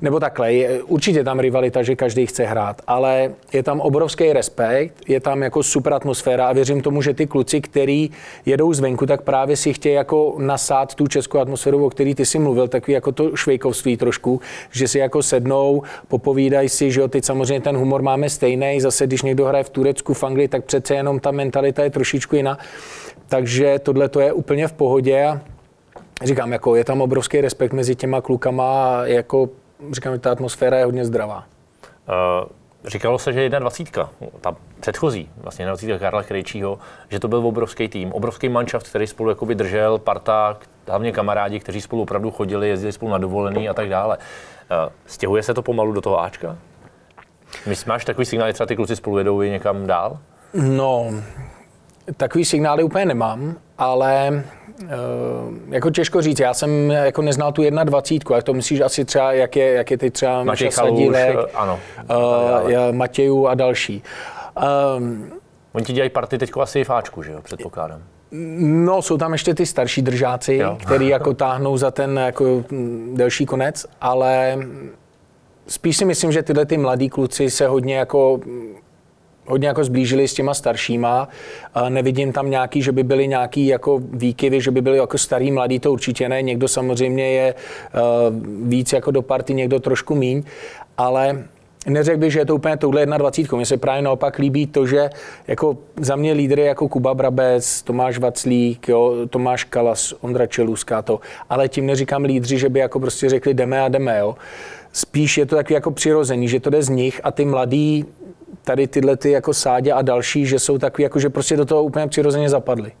nebo 0.00 0.20
takhle, 0.20 0.52
je, 0.52 0.82
určitě 0.82 1.24
tam 1.24 1.40
rivalita, 1.40 1.82
že 1.82 1.96
každý 1.96 2.26
chce 2.26 2.44
hrát, 2.44 2.82
ale 2.86 3.32
je 3.52 3.62
tam 3.62 3.80
obrovský 3.80 4.32
respekt, 4.32 4.94
je 5.08 5.20
tam 5.20 5.42
jako 5.42 5.62
super 5.62 5.94
atmosféra 5.94 6.46
a 6.46 6.52
věřím 6.52 6.82
tomu, 6.82 7.02
že 7.02 7.14
ty 7.14 7.26
kluci, 7.26 7.60
který 7.60 8.10
jedou 8.46 8.72
zvenku, 8.72 9.06
tak 9.06 9.22
právě 9.22 9.56
si 9.56 9.72
chtějí 9.72 9.94
jako 9.94 10.34
nasát 10.38 10.94
tu 10.94 11.06
českou 11.06 11.38
atmosféru, 11.38 11.86
o 11.86 11.90
který 11.90 12.14
ty 12.14 12.26
si 12.26 12.38
mluvil, 12.38 12.68
takový 12.68 12.92
jako 12.92 13.12
to 13.12 13.36
švejkovství 13.36 13.96
trošku, 13.96 14.40
že 14.70 14.88
si 14.88 14.98
jako 14.98 15.22
sednou, 15.22 15.82
popovídají 16.08 16.68
si, 16.68 16.90
že 16.90 17.00
jo, 17.00 17.08
teď 17.08 17.24
samozřejmě 17.24 17.60
ten 17.60 17.76
humor 17.76 18.02
máme 18.02 18.30
stejný, 18.30 18.80
zase 18.80 19.06
když 19.06 19.22
někdo 19.22 19.46
hraje 19.46 19.64
v 19.64 19.70
Turecku, 19.70 20.14
v 20.14 20.24
Anglii, 20.24 20.48
tak 20.48 20.64
přece 20.64 20.94
jenom 20.94 21.20
ta 21.20 21.30
mentalita 21.30 21.84
je 21.84 21.90
trošičku 21.90 22.36
jiná. 22.36 22.58
Takže 23.28 23.78
tohle 23.78 24.08
to 24.08 24.20
je 24.20 24.32
úplně 24.32 24.68
v 24.68 24.72
pohodě 24.72 25.40
říkám, 26.24 26.52
jako 26.52 26.76
je 26.76 26.84
tam 26.84 27.00
obrovský 27.00 27.40
respekt 27.40 27.72
mezi 27.72 27.96
těma 27.96 28.20
klukama 28.20 28.96
a 29.00 29.04
jako 29.04 29.48
říkám, 29.92 30.18
ta 30.18 30.32
atmosféra 30.32 30.78
je 30.78 30.84
hodně 30.84 31.04
zdravá. 31.04 31.44
Uh, 32.08 32.48
říkalo 32.84 33.18
se, 33.18 33.32
že 33.32 33.48
21, 33.48 34.10
ta 34.40 34.56
předchozí, 34.80 35.30
vlastně 35.36 35.66
21 35.66 35.98
Karla 35.98 36.22
Krejčího, 36.22 36.78
že 37.08 37.20
to 37.20 37.28
byl 37.28 37.46
obrovský 37.46 37.88
tým, 37.88 38.12
obrovský 38.12 38.48
manšaft, 38.48 38.88
který 38.88 39.06
spolu 39.06 39.28
jakoby 39.28 39.54
držel, 39.54 39.98
parta, 39.98 40.58
hlavně 40.88 41.12
kamarádi, 41.12 41.60
kteří 41.60 41.80
spolu 41.80 42.02
opravdu 42.02 42.30
chodili, 42.30 42.68
jezdili 42.68 42.92
spolu 42.92 43.12
na 43.12 43.18
dovolený 43.18 43.68
a 43.68 43.74
tak 43.74 43.88
dále. 43.88 44.18
Uh, 44.18 44.92
stěhuje 45.06 45.42
se 45.42 45.54
to 45.54 45.62
pomalu 45.62 45.92
do 45.92 46.00
toho 46.00 46.20
Ačka? 46.20 46.56
Myslíš, 47.66 47.86
máš 47.86 48.04
takový 48.04 48.24
signál, 48.24 48.48
že 48.48 48.52
třeba 48.52 48.66
ty 48.66 48.76
kluci 48.76 48.96
spolu 48.96 49.18
jedou 49.18 49.42
i 49.42 49.50
někam 49.50 49.86
dál? 49.86 50.18
No, 50.54 51.10
takový 52.16 52.44
signály 52.44 52.82
úplně 52.82 53.06
nemám, 53.06 53.54
ale 53.78 54.42
jako 55.68 55.90
těžko 55.90 56.22
říct, 56.22 56.40
já 56.40 56.54
jsem 56.54 56.90
jako 56.90 57.22
neznal 57.22 57.52
tu 57.52 57.62
21, 57.84 58.36
jak 58.36 58.44
to 58.44 58.54
myslíš 58.54 58.80
asi 58.80 59.04
třeba, 59.04 59.32
jak 59.32 59.56
je, 59.56 59.72
jak 59.72 59.90
je 59.90 59.98
teď 59.98 60.12
třeba 60.12 60.44
Matěj 60.44 60.70
Sadílek, 60.70 61.36
eh, 61.38 61.52
ano, 61.54 61.80
uh, 62.10 62.92
Matějů 62.92 63.46
a 63.46 63.54
další. 63.54 64.02
Um, 64.96 65.32
Oni 65.72 65.84
ti 65.84 65.92
dělají 65.92 66.10
party 66.10 66.38
teď 66.38 66.50
asi 66.60 66.84
v 66.84 66.90
Ačku, 66.90 67.22
že 67.22 67.32
jo, 67.32 67.40
předpokládám. 67.42 68.02
No, 68.58 69.02
jsou 69.02 69.16
tam 69.16 69.32
ještě 69.32 69.54
ty 69.54 69.66
starší 69.66 70.02
držáci, 70.02 70.54
jo. 70.54 70.78
který 70.82 71.08
jako 71.08 71.34
táhnou 71.34 71.76
za 71.76 71.90
ten 71.90 72.18
jako 72.18 72.64
delší 73.12 73.46
konec, 73.46 73.86
ale 74.00 74.58
spíš 75.66 75.96
si 75.96 76.04
myslím, 76.04 76.32
že 76.32 76.42
tyhle 76.42 76.66
ty 76.66 76.78
mladí 76.78 77.08
kluci 77.08 77.50
se 77.50 77.66
hodně 77.66 77.96
jako 77.96 78.40
hodně 79.50 79.68
jako 79.68 79.84
zblížili 79.84 80.28
s 80.28 80.34
těma 80.34 80.54
staršíma. 80.54 81.28
Nevidím 81.88 82.32
tam 82.32 82.50
nějaký, 82.50 82.82
že 82.82 82.92
by 82.92 83.02
byly 83.02 83.28
nějaký 83.28 83.66
jako 83.66 84.00
výkyvy, 84.12 84.60
že 84.60 84.70
by 84.70 84.80
byli 84.80 84.98
jako 84.98 85.18
starý, 85.18 85.50
mladý, 85.50 85.78
to 85.78 85.92
určitě 85.92 86.28
ne. 86.28 86.42
Někdo 86.42 86.68
samozřejmě 86.68 87.32
je 87.32 87.54
eh, 87.54 87.98
víc 88.62 88.92
jako 88.92 89.10
do 89.10 89.22
party, 89.22 89.54
někdo 89.54 89.80
trošku 89.80 90.14
míň, 90.14 90.42
ale 90.98 91.44
Neřekl 91.86 92.18
bych, 92.18 92.32
že 92.32 92.38
je 92.38 92.46
to 92.46 92.54
úplně 92.54 92.76
touhle 92.76 93.06
21. 93.06 93.56
Mně 93.56 93.66
se 93.66 93.76
právě 93.76 94.02
naopak 94.02 94.38
líbí 94.38 94.66
to, 94.66 94.86
že 94.86 95.10
jako 95.48 95.78
za 96.00 96.16
mě 96.16 96.32
lídry 96.32 96.62
jako 96.62 96.88
Kuba 96.88 97.14
Brabec, 97.14 97.82
Tomáš 97.82 98.18
Vaclík, 98.18 98.88
jo, 98.88 99.14
Tomáš 99.30 99.64
Kalas, 99.64 100.14
Ondra 100.20 100.46
Čeluská 100.46 101.02
to, 101.02 101.20
ale 101.48 101.68
tím 101.68 101.86
neříkám 101.86 102.24
lídři, 102.24 102.58
že 102.58 102.68
by 102.68 102.78
jako 102.78 103.00
prostě 103.00 103.28
řekli 103.28 103.54
jdeme 103.54 103.82
a 103.82 103.88
jdeme, 103.88 104.18
jo. 104.18 104.36
Spíš 104.92 105.38
je 105.38 105.46
to 105.46 105.56
takový 105.56 105.74
jako 105.74 105.90
přirozený, 105.90 106.48
že 106.48 106.60
to 106.60 106.70
jde 106.70 106.82
z 106.82 106.88
nich 106.88 107.20
a 107.24 107.30
ty 107.30 107.44
mladí 107.44 108.04
tady 108.64 108.86
tyhle 108.86 109.16
ty 109.16 109.30
jako 109.30 109.54
Sádě 109.54 109.92
a 109.92 110.02
další, 110.02 110.46
že 110.46 110.58
jsou 110.58 110.78
takový, 110.78 111.02
jako 111.02 111.18
že 111.18 111.30
prostě 111.30 111.56
do 111.56 111.64
toho 111.64 111.82
úplně 111.82 112.08
přirozeně 112.08 112.48
zapadly. 112.48 112.92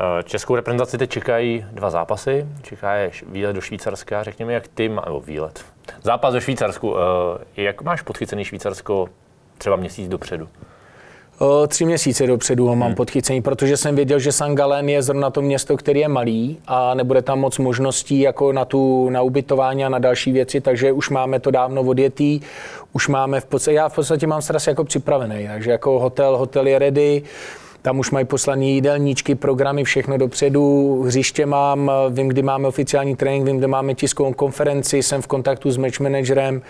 Eh, 0.00 0.22
českou 0.22 0.56
reprezentaci 0.56 0.98
teď 0.98 1.10
čekají 1.10 1.64
dva 1.72 1.90
zápasy. 1.90 2.46
Čeká 2.62 2.94
je 2.94 3.10
výlet 3.26 3.52
do 3.52 3.60
Švýcarska. 3.60 4.22
Řekněme, 4.22 4.52
jak 4.52 4.68
ty, 4.68 4.88
nebo 4.88 5.20
výlet. 5.20 5.64
Zápas 6.02 6.34
do 6.34 6.40
Švýcarsku. 6.40 6.96
Eh, 6.98 7.62
jak 7.62 7.82
máš 7.82 8.02
podchycený 8.02 8.44
Švýcarsko 8.44 9.08
třeba 9.58 9.76
měsíc 9.76 10.08
dopředu? 10.08 10.48
Tři 11.68 11.84
měsíce 11.84 12.26
dopředu 12.26 12.66
ho 12.66 12.76
mám 12.76 12.88
hmm. 12.88 12.96
podchycený, 12.96 13.42
protože 13.42 13.76
jsem 13.76 13.96
věděl, 13.96 14.18
že 14.18 14.32
Sangalen 14.32 14.88
je 14.88 15.02
zrovna 15.02 15.30
to 15.30 15.42
město, 15.42 15.76
který 15.76 16.00
je 16.00 16.08
malý 16.08 16.58
a 16.66 16.94
nebude 16.94 17.22
tam 17.22 17.40
moc 17.40 17.58
možností 17.58 18.20
jako 18.20 18.52
na, 18.52 18.64
tu, 18.64 19.10
na 19.10 19.22
ubytování 19.22 19.84
a 19.84 19.88
na 19.88 19.98
další 19.98 20.32
věci, 20.32 20.60
takže 20.60 20.92
už 20.92 21.10
máme 21.10 21.40
to 21.40 21.50
dávno 21.50 21.82
odjetý, 21.82 22.40
už 22.92 23.08
máme 23.08 23.40
v 23.40 23.44
podstatě, 23.44 23.74
já 23.74 23.88
v 23.88 23.94
podstatě 23.94 24.26
mám 24.26 24.42
stres 24.42 24.66
jako 24.66 24.84
připravený, 24.84 25.48
takže 25.48 25.70
jako 25.70 25.98
hotel, 25.98 26.36
hotel 26.36 26.66
je 26.66 26.78
ready, 26.78 27.22
Tam 27.82 27.98
už 27.98 28.10
mají 28.10 28.26
poslaný 28.26 28.74
jídelníčky, 28.74 29.34
programy, 29.34 29.84
všechno 29.84 30.18
dopředu. 30.18 31.02
Hřiště 31.02 31.46
mám, 31.46 31.90
vím, 32.10 32.28
kdy 32.28 32.42
máme 32.42 32.68
oficiální 32.68 33.16
trénink, 33.16 33.46
vím, 33.46 33.58
kde 33.58 33.66
máme 33.66 33.94
tiskovou 33.94 34.32
konferenci, 34.32 35.02
jsem 35.02 35.22
v 35.22 35.26
kontaktu 35.26 35.70
s 35.70 35.76
match 35.76 36.00
managerem 36.00 36.62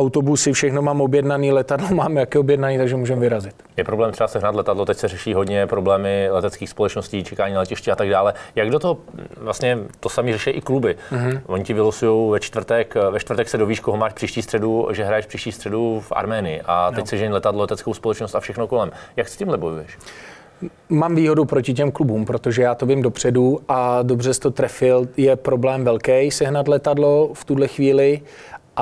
autobusy, 0.00 0.52
všechno 0.52 0.82
mám 0.82 1.00
objednaný, 1.00 1.52
letadlo 1.52 1.88
mám 1.94 2.16
jaké 2.16 2.38
objednaný, 2.38 2.78
takže 2.78 2.96
můžeme 2.96 3.20
vyrazit. 3.20 3.54
Je 3.76 3.84
problém 3.84 4.12
třeba 4.12 4.28
sehnat 4.28 4.54
letadlo, 4.54 4.84
teď 4.84 4.98
se 4.98 5.08
řeší 5.08 5.34
hodně 5.34 5.66
problémy 5.66 6.28
leteckých 6.30 6.68
společností, 6.70 7.24
čekání 7.24 7.54
na 7.54 7.60
letiště 7.60 7.92
a 7.92 7.96
tak 7.96 8.08
dále. 8.08 8.34
Jak 8.54 8.70
do 8.70 8.78
toho 8.78 8.98
vlastně 9.36 9.78
to 10.00 10.08
sami 10.08 10.32
řeší 10.32 10.50
i 10.50 10.60
kluby? 10.60 10.96
Mm-hmm. 11.12 11.40
Oni 11.46 11.64
ti 11.64 11.74
vylosují 11.74 12.30
ve 12.30 12.40
čtvrtek, 12.40 12.94
ve 13.10 13.20
čtvrtek 13.20 13.48
se 13.48 13.58
dovíš, 13.58 13.80
koho 13.80 13.96
máš 13.96 14.12
příští 14.12 14.42
středu, 14.42 14.88
že 14.92 15.04
hraješ 15.04 15.26
příští 15.26 15.52
středu 15.52 16.00
v 16.00 16.12
Arménii 16.12 16.60
a 16.64 16.90
teď 16.90 17.00
no. 17.00 17.06
se 17.06 17.16
žení 17.16 17.32
letadlo, 17.32 17.60
leteckou 17.60 17.94
společnost 17.94 18.34
a 18.34 18.40
všechno 18.40 18.66
kolem. 18.66 18.90
Jak 19.16 19.28
s 19.28 19.36
tím 19.36 19.48
bojuješ? 19.56 19.98
Mám 20.88 21.14
výhodu 21.14 21.44
proti 21.44 21.74
těm 21.74 21.92
klubům, 21.92 22.24
protože 22.24 22.62
já 22.62 22.74
to 22.74 22.86
vím 22.86 23.02
dopředu 23.02 23.60
a 23.68 24.02
dobře 24.02 24.34
jsi 24.34 24.40
to 24.40 24.50
trefil. 24.50 25.08
Je 25.16 25.36
problém 25.36 25.84
velký 25.84 26.30
sehnat 26.30 26.68
letadlo 26.68 27.30
v 27.34 27.44
tuhle 27.44 27.68
chvíli 27.68 28.20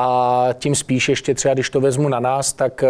a 0.01 0.49
tím 0.59 0.75
spíš 0.75 1.09
ještě 1.09 1.35
třeba, 1.35 1.55
když 1.55 1.71
to 1.71 1.81
vezmu 1.81 2.09
na 2.09 2.21
nás, 2.21 2.53
tak 2.53 2.83
eh, 2.83 2.89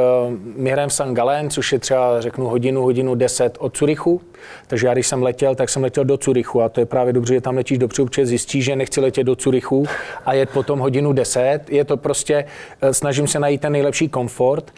my 0.56 0.70
hrajeme 0.70 0.90
v 0.90 0.94
St. 0.94 1.12
Gallen, 1.12 1.50
což 1.50 1.72
je 1.72 1.78
třeba, 1.78 2.20
řeknu, 2.20 2.46
hodinu, 2.46 2.82
hodinu 2.82 3.14
10 3.14 3.56
od 3.60 3.76
Curychu. 3.76 4.20
Takže 4.66 4.86
já, 4.86 4.92
když 4.92 5.06
jsem 5.06 5.22
letěl, 5.22 5.54
tak 5.54 5.68
jsem 5.68 5.82
letěl 5.82 6.04
do 6.04 6.18
Curychu 6.18 6.62
a 6.62 6.68
to 6.68 6.80
je 6.80 6.86
právě 6.86 7.12
dobře, 7.12 7.34
že 7.34 7.40
tam 7.40 7.56
letíš 7.56 7.78
dopředu, 7.78 8.06
protože 8.06 8.26
zjistíš, 8.26 8.64
že 8.64 8.76
nechci 8.76 9.00
letět 9.00 9.26
do 9.26 9.36
Curychu 9.36 9.86
a 10.26 10.32
jet 10.32 10.50
potom 10.50 10.78
hodinu 10.78 11.12
10. 11.12 11.60
Je 11.68 11.84
to 11.84 11.96
prostě, 11.96 12.44
eh, 12.80 12.94
snažím 12.94 13.26
se 13.26 13.38
najít 13.38 13.60
ten 13.60 13.72
nejlepší 13.72 14.08
komfort 14.08 14.72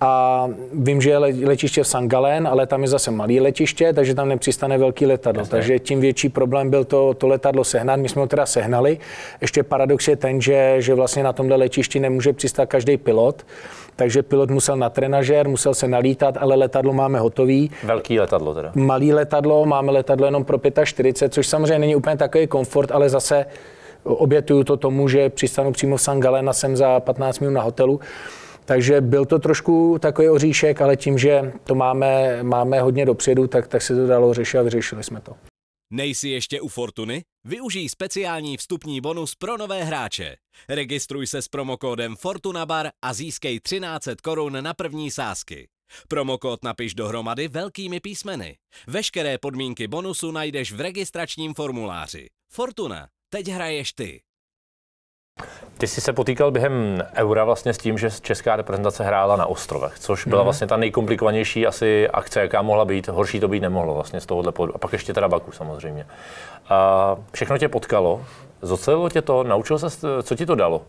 a 0.00 0.48
vím, 0.72 1.00
že 1.00 1.10
je 1.10 1.18
letiště 1.18 1.82
v 1.82 1.88
St. 1.88 2.02
Gallen, 2.02 2.48
ale 2.48 2.66
tam 2.66 2.82
je 2.82 2.88
zase 2.88 3.10
malé 3.10 3.40
letiště, 3.40 3.92
takže 3.92 4.14
tam 4.14 4.28
nepřistane 4.28 4.78
velký 4.78 5.06
letadlo. 5.06 5.40
Jasně. 5.40 5.50
Takže 5.50 5.78
tím 5.78 6.00
větší 6.00 6.28
problém 6.28 6.70
byl 6.70 6.84
to, 6.84 7.14
to 7.14 7.26
letadlo 7.26 7.64
sehnat. 7.64 8.00
My 8.00 8.08
jsme 8.08 8.20
ho 8.20 8.26
teda 8.26 8.46
sehnali. 8.46 8.98
Ještě 9.40 9.62
paradox 9.62 10.08
je 10.08 10.16
ten, 10.16 10.40
že, 10.40 10.76
že 10.78 10.94
vlastně 10.94 11.22
na 11.22 11.32
tomhle 11.32 11.56
letišti 11.56 12.00
nemůže 12.00 12.32
přistát 12.32 12.66
každý 12.66 12.96
pilot. 12.96 13.46
Takže 13.96 14.22
pilot 14.22 14.50
musel 14.50 14.76
na 14.76 14.90
trenažér, 14.90 15.48
musel 15.48 15.74
se 15.74 15.88
nalítat, 15.88 16.36
ale 16.40 16.54
letadlo 16.54 16.92
máme 16.92 17.18
hotový. 17.18 17.70
Velký 17.84 18.20
letadlo 18.20 18.54
teda. 18.54 18.72
Malý 18.74 19.12
letadlo, 19.12 19.66
máme 19.66 19.92
letadlo 19.92 20.26
jenom 20.26 20.44
pro 20.44 20.58
45, 20.84 21.34
což 21.34 21.46
samozřejmě 21.46 21.78
není 21.78 21.96
úplně 21.96 22.16
takový 22.16 22.46
komfort, 22.46 22.90
ale 22.90 23.08
zase 23.08 23.46
obětuju 24.04 24.64
to 24.64 24.76
tomu, 24.76 25.08
že 25.08 25.30
přistanu 25.30 25.72
přímo 25.72 25.96
v 25.96 26.02
St. 26.02 26.18
Gallen 26.18 26.48
a 26.48 26.52
jsem 26.52 26.76
za 26.76 27.00
15 27.00 27.38
minut 27.38 27.52
na 27.52 27.62
hotelu. 27.62 28.00
Takže 28.68 29.00
byl 29.00 29.24
to 29.24 29.38
trošku 29.38 29.98
takový 29.98 30.28
oříšek, 30.28 30.80
ale 30.80 30.96
tím, 30.96 31.18
že 31.18 31.52
to 31.64 31.74
máme, 31.74 32.42
máme 32.42 32.80
hodně 32.80 33.06
dopředu, 33.06 33.46
tak, 33.46 33.68
tak 33.68 33.82
se 33.82 33.96
to 33.96 34.06
dalo 34.06 34.34
řešit 34.34 34.58
a 34.58 34.62
vyřešili 34.62 35.04
jsme 35.04 35.20
to. 35.20 35.36
Nejsi 35.92 36.28
ještě 36.28 36.60
u 36.60 36.68
Fortuny? 36.68 37.24
Využij 37.44 37.88
speciální 37.88 38.56
vstupní 38.56 39.00
bonus 39.00 39.34
pro 39.34 39.56
nové 39.56 39.84
hráče. 39.84 40.36
Registruj 40.68 41.26
se 41.26 41.42
s 41.42 41.48
promokódem 41.48 42.16
FortunaBar 42.16 42.88
a 43.02 43.12
získej 43.12 43.60
1300 43.60 44.16
korun 44.22 44.62
na 44.64 44.74
první 44.74 45.10
sázky. 45.10 45.68
Promokód 46.08 46.64
napiš 46.64 46.94
dohromady 46.94 47.48
velkými 47.48 48.00
písmeny. 48.00 48.56
Veškeré 48.86 49.38
podmínky 49.38 49.88
bonusu 49.88 50.30
najdeš 50.30 50.72
v 50.72 50.80
registračním 50.80 51.54
formuláři. 51.54 52.26
Fortuna. 52.52 53.08
Teď 53.28 53.48
hraješ 53.48 53.92
ty. 53.92 54.20
Ty 55.78 55.86
jsi 55.86 56.00
se 56.00 56.12
potýkal 56.12 56.50
během 56.50 57.04
Eura 57.14 57.44
vlastně 57.44 57.74
s 57.74 57.78
tím, 57.78 57.98
že 57.98 58.10
česká 58.20 58.56
reprezentace 58.56 59.04
hrála 59.04 59.36
na 59.36 59.46
ostrovech, 59.46 59.98
což 59.98 60.26
byla 60.26 60.42
mm. 60.42 60.44
vlastně 60.44 60.66
ta 60.66 60.76
nejkomplikovanější 60.76 61.66
asi 61.66 62.08
akce, 62.08 62.40
jaká 62.40 62.62
mohla 62.62 62.84
být. 62.84 63.08
Horší 63.08 63.40
to 63.40 63.48
být 63.48 63.60
nemohlo 63.60 63.94
vlastně 63.94 64.20
z 64.20 64.26
tohohle 64.26 64.52
pohledu. 64.52 64.74
A 64.74 64.78
pak 64.78 64.92
ještě 64.92 65.14
teda 65.14 65.28
Baku 65.28 65.52
samozřejmě. 65.52 66.06
A 66.68 67.16
všechno 67.32 67.58
tě 67.58 67.68
potkalo, 67.68 68.24
zocelilo 68.62 69.08
tě 69.08 69.22
to, 69.22 69.44
naučil 69.44 69.78
se, 69.78 70.22
co 70.22 70.34
ti 70.34 70.46
to 70.46 70.54
dalo, 70.54 70.82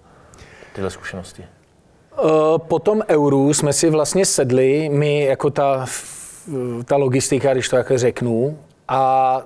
tyhle 0.74 0.90
zkušenosti? 0.90 1.44
Eh, 1.44 2.24
po 2.58 2.80
tom 2.80 3.02
euru 3.08 3.54
jsme 3.54 3.74
si 3.74 3.90
vlastně 3.90 4.26
sedli, 4.26 4.90
my 4.90 5.24
jako 5.24 5.50
ta, 5.50 5.86
ta 6.86 6.96
logistika, 6.96 7.54
když 7.54 7.70
to 7.70 7.76
takhle 7.76 7.98
řeknu, 7.98 8.58
a 8.88 9.42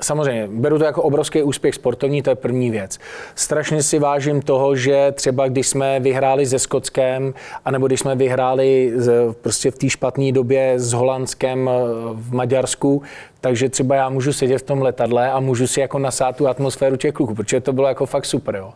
Samozřejmě, 0.00 0.48
beru 0.52 0.78
to 0.78 0.84
jako 0.84 1.02
obrovský 1.02 1.42
úspěch 1.42 1.74
sportovní, 1.74 2.22
to 2.22 2.30
je 2.30 2.36
první 2.36 2.70
věc. 2.70 2.98
Strašně 3.34 3.82
si 3.82 3.98
vážím 3.98 4.42
toho, 4.42 4.76
že 4.76 5.12
třeba 5.12 5.48
když 5.48 5.66
jsme 5.66 6.00
vyhráli 6.00 6.46
se 6.46 6.58
Skotskem, 6.58 7.34
anebo 7.64 7.86
když 7.86 8.00
jsme 8.00 8.16
vyhráli 8.16 8.92
prostě 9.40 9.70
v 9.70 9.78
té 9.78 9.90
špatné 9.90 10.32
době 10.32 10.74
s 10.76 10.92
Holandskem 10.92 11.70
eh, 11.72 11.72
v 12.12 12.34
Maďarsku, 12.34 13.02
takže 13.40 13.68
třeba 13.68 13.94
já 13.94 14.08
můžu 14.08 14.32
sedět 14.32 14.58
v 14.58 14.62
tom 14.62 14.82
letadle 14.82 15.32
a 15.32 15.40
můžu 15.40 15.66
si 15.66 15.80
jako 15.80 15.98
nasát 15.98 16.36
tu 16.36 16.48
atmosféru 16.48 16.96
těch 16.96 17.14
kluků, 17.14 17.34
protože 17.34 17.60
to 17.60 17.72
bylo 17.72 17.88
jako 17.88 18.06
fakt 18.06 18.24
super. 18.24 18.56
Jo. 18.56 18.72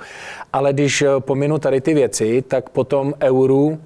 Ale 0.52 0.72
když 0.72 1.02
eh, 1.02 1.08
pominu 1.18 1.58
tady 1.58 1.80
ty 1.80 1.94
věci, 1.94 2.42
tak 2.48 2.68
potom 2.68 3.14
euru 3.20 3.78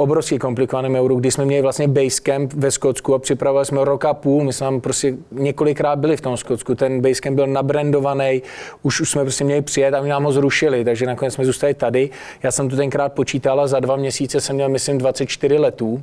obrovský 0.00 0.38
komplikovaném 0.38 0.94
euru, 0.94 1.20
kdy 1.20 1.30
jsme 1.30 1.44
měli 1.44 1.62
vlastně 1.62 1.88
basecamp 1.88 2.52
ve 2.52 2.70
Skotsku 2.70 3.14
a 3.14 3.18
připravovali 3.18 3.66
jsme 3.66 3.84
rok 3.84 4.04
a 4.04 4.14
půl. 4.14 4.44
My 4.44 4.52
jsme 4.52 4.80
prostě 4.80 5.14
několikrát 5.32 5.98
byli 5.98 6.16
v 6.16 6.20
tom 6.20 6.36
Skotsku. 6.36 6.74
Ten 6.74 7.00
basecamp 7.00 7.36
byl 7.36 7.46
nabrandovaný, 7.46 8.42
už, 8.82 9.00
už 9.00 9.10
jsme 9.10 9.22
prostě 9.22 9.44
měli 9.44 9.62
přijet 9.62 9.94
a 9.94 10.02
my 10.02 10.08
nám 10.08 10.24
ho 10.24 10.32
zrušili, 10.32 10.84
takže 10.84 11.06
nakonec 11.06 11.34
jsme 11.34 11.44
zůstali 11.44 11.74
tady. 11.74 12.10
Já 12.42 12.50
jsem 12.50 12.68
tu 12.68 12.76
tenkrát 12.76 13.12
počítal 13.12 13.60
a 13.60 13.66
za 13.66 13.80
dva 13.80 13.96
měsíce 13.96 14.40
jsem 14.40 14.56
měl, 14.56 14.68
myslím, 14.68 14.98
24 14.98 15.58
letů, 15.58 16.02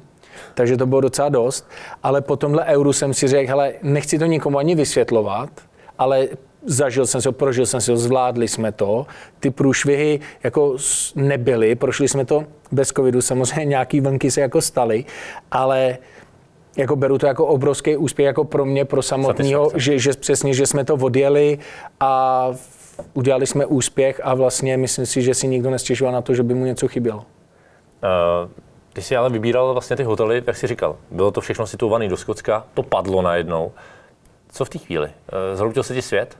takže 0.53 0.77
to 0.77 0.86
bylo 0.86 1.01
docela 1.01 1.29
dost. 1.29 1.69
Ale 2.03 2.21
po 2.21 2.36
tomhle 2.36 2.65
euru 2.65 2.93
jsem 2.93 3.13
si 3.13 3.27
řekl, 3.27 3.49
hele, 3.49 3.73
nechci 3.83 4.19
to 4.19 4.25
nikomu 4.25 4.57
ani 4.57 4.75
vysvětlovat, 4.75 5.49
ale 5.97 6.27
zažil 6.67 7.08
jsem 7.08 7.21
si 7.21 7.27
ho, 7.27 7.32
prožil 7.32 7.65
jsem 7.65 7.82
si 7.82 7.91
ho, 7.91 7.97
zvládli 7.97 8.47
jsme 8.47 8.71
to. 8.71 9.06
Ty 9.39 9.49
průšvihy 9.49 10.19
jako 10.43 10.77
nebyly, 11.15 11.75
prošli 11.75 12.08
jsme 12.08 12.25
to 12.25 12.43
bez 12.71 12.88
covidu, 12.88 13.21
samozřejmě 13.21 13.65
nějaký 13.65 14.01
vlnky 14.01 14.32
se 14.32 14.41
jako 14.41 14.62
staly, 14.62 15.06
ale 15.51 15.97
jako 16.77 16.95
beru 16.95 17.17
to 17.17 17.27
jako 17.27 17.45
obrovský 17.45 17.97
úspěch 17.97 18.25
jako 18.25 18.43
pro 18.43 18.65
mě, 18.65 18.86
pro 18.86 19.01
samotného, 19.01 19.71
že, 19.75 19.99
že 19.99 20.12
přesně, 20.13 20.53
že 20.53 20.67
jsme 20.67 20.86
to 20.86 20.95
odjeli 20.95 21.60
a 21.99 22.51
udělali 23.13 23.47
jsme 23.47 23.65
úspěch 23.65 24.21
a 24.23 24.34
vlastně 24.34 24.77
myslím 24.77 25.06
si, 25.06 25.21
že 25.21 25.34
si 25.34 25.47
nikdo 25.47 25.69
nestěžoval 25.69 26.13
na 26.13 26.21
to, 26.21 26.34
že 26.34 26.43
by 26.43 26.53
mu 26.53 26.65
něco 26.65 26.88
chybělo. 26.88 27.17
Uh, 27.17 28.49
ty 28.93 29.01
jsi 29.01 29.15
ale 29.15 29.30
vybíral 29.30 29.73
vlastně 29.73 29.95
ty 29.95 30.03
hotely, 30.03 30.43
jak 30.47 30.58
jsi 30.58 30.67
říkal, 30.67 30.95
bylo 31.12 31.32
to 31.32 31.41
všechno 31.41 31.67
situované 31.67 32.08
do 32.08 32.17
Skotska, 32.17 32.65
to 32.73 32.84
padlo 32.84 33.21
najednou. 33.21 33.71
Co 34.51 34.65
v 34.65 34.69
té 34.69 34.77
chvíli? 34.77 35.08
Uh, 35.08 35.58
zhroutil 35.58 35.84
se 35.84 35.93
ti 35.93 36.01
svět? 36.01 36.38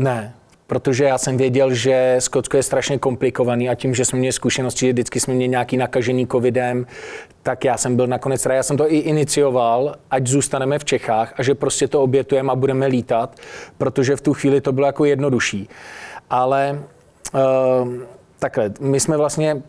Ne, 0.00 0.34
protože 0.66 1.04
já 1.04 1.18
jsem 1.18 1.36
věděl, 1.36 1.74
že 1.74 2.16
Skotsko 2.18 2.56
je 2.56 2.62
strašně 2.62 2.98
komplikovaný 2.98 3.68
a 3.68 3.74
tím, 3.74 3.94
že 3.94 4.04
jsme 4.04 4.18
měli 4.18 4.32
zkušenosti, 4.32 4.86
že 4.86 4.92
vždycky 4.92 5.20
jsme 5.20 5.34
měli 5.34 5.48
nějaký 5.48 5.76
nakažený 5.76 6.26
covidem, 6.26 6.86
tak 7.42 7.64
já 7.64 7.76
jsem 7.76 7.96
byl 7.96 8.06
nakonec 8.06 8.46
Já 8.50 8.62
jsem 8.62 8.76
to 8.76 8.92
i 8.92 8.96
inicioval, 8.96 9.94
ať 10.10 10.26
zůstaneme 10.26 10.78
v 10.78 10.84
Čechách 10.84 11.34
a 11.36 11.42
že 11.42 11.54
prostě 11.54 11.88
to 11.88 12.02
obětujeme 12.02 12.52
a 12.52 12.56
budeme 12.56 12.86
lítat, 12.86 13.36
protože 13.78 14.16
v 14.16 14.20
tu 14.20 14.34
chvíli 14.34 14.60
to 14.60 14.72
bylo 14.72 14.86
jako 14.86 15.04
jednodušší. 15.04 15.68
Ale 16.30 16.82
uh, 17.34 17.40
takhle, 18.38 18.72
my 18.80 19.00
jsme 19.00 19.16
vlastně 19.16 19.62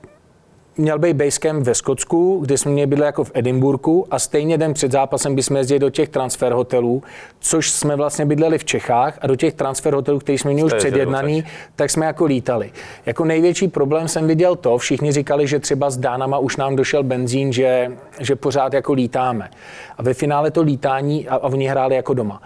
měl 0.82 1.00
být 1.00 1.14
basecamp 1.14 1.66
ve 1.66 1.76
Skotsku, 1.76 2.40
kde 2.42 2.58
jsme 2.58 2.72
měli 2.72 2.88
bydlet 2.88 3.06
jako 3.06 3.24
v 3.24 3.32
Edinburgu 3.34 4.06
a 4.12 4.20
stejně 4.20 4.58
den 4.58 4.74
před 4.74 4.92
zápasem 4.92 5.36
bychom 5.36 5.58
jezdili 5.58 5.80
do 5.80 5.90
těch 5.90 6.10
transfer 6.10 6.54
hotelů, 6.54 7.04
což 7.40 7.72
jsme 7.72 7.96
vlastně 7.96 8.26
bydleli 8.26 8.58
v 8.58 8.66
Čechách 8.66 9.18
a 9.22 9.28
do 9.28 9.36
těch 9.36 9.54
transfer 9.54 9.94
hotelů, 9.94 10.20
který 10.20 10.38
jsme 10.38 10.54
měli 10.54 10.66
už 10.66 10.74
předjednaný, 10.74 11.44
tak 11.76 11.90
jsme 11.90 12.06
jako 12.06 12.26
lítali. 12.26 12.72
Jako 13.06 13.26
největší 13.26 13.68
problém 13.68 14.08
jsem 14.08 14.28
viděl 14.28 14.56
to, 14.56 14.78
všichni 14.78 15.12
říkali, 15.12 15.48
že 15.48 15.60
třeba 15.60 15.90
s 15.90 15.98
Dánama 15.98 16.38
už 16.38 16.58
nám 16.58 16.76
došel 16.76 17.04
benzín, 17.04 17.54
že, 17.54 17.92
že 18.20 18.36
pořád 18.36 18.74
jako 18.74 18.94
lítáme. 18.94 19.50
A 19.98 20.04
ve 20.04 20.14
finále 20.14 20.52
to 20.52 20.62
lítání, 20.62 21.28
a, 21.28 21.36
a 21.36 21.44
oni 21.44 21.68
hráli 21.68 21.96
jako 21.96 22.14
doma 22.14 22.42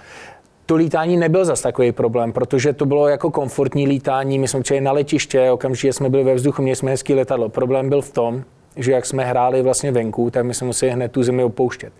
to 0.65 0.75
lítání 0.75 1.17
nebyl 1.17 1.45
zas 1.45 1.61
takový 1.61 1.91
problém, 1.91 2.33
protože 2.33 2.73
to 2.73 2.85
bylo 2.85 3.07
jako 3.07 3.31
komfortní 3.31 3.87
lítání. 3.87 4.39
My 4.39 4.47
jsme 4.47 4.61
přijeli 4.61 4.83
na 4.83 4.91
letiště, 4.91 5.51
okamžitě 5.51 5.93
jsme 5.93 6.09
byli 6.09 6.23
ve 6.23 6.35
vzduchu, 6.35 6.61
měli 6.61 6.75
jsme 6.75 6.91
hezký 6.91 7.13
letadlo. 7.13 7.49
Problém 7.49 7.89
byl 7.89 8.01
v 8.01 8.11
tom, 8.11 8.43
že 8.75 8.91
jak 8.91 9.05
jsme 9.05 9.25
hráli 9.25 9.61
vlastně 9.61 9.91
venku, 9.91 10.29
tak 10.29 10.45
my 10.45 10.53
jsme 10.53 10.67
museli 10.67 10.91
hned 10.91 11.11
tu 11.11 11.23
zemi 11.23 11.43
opouštět. 11.43 11.93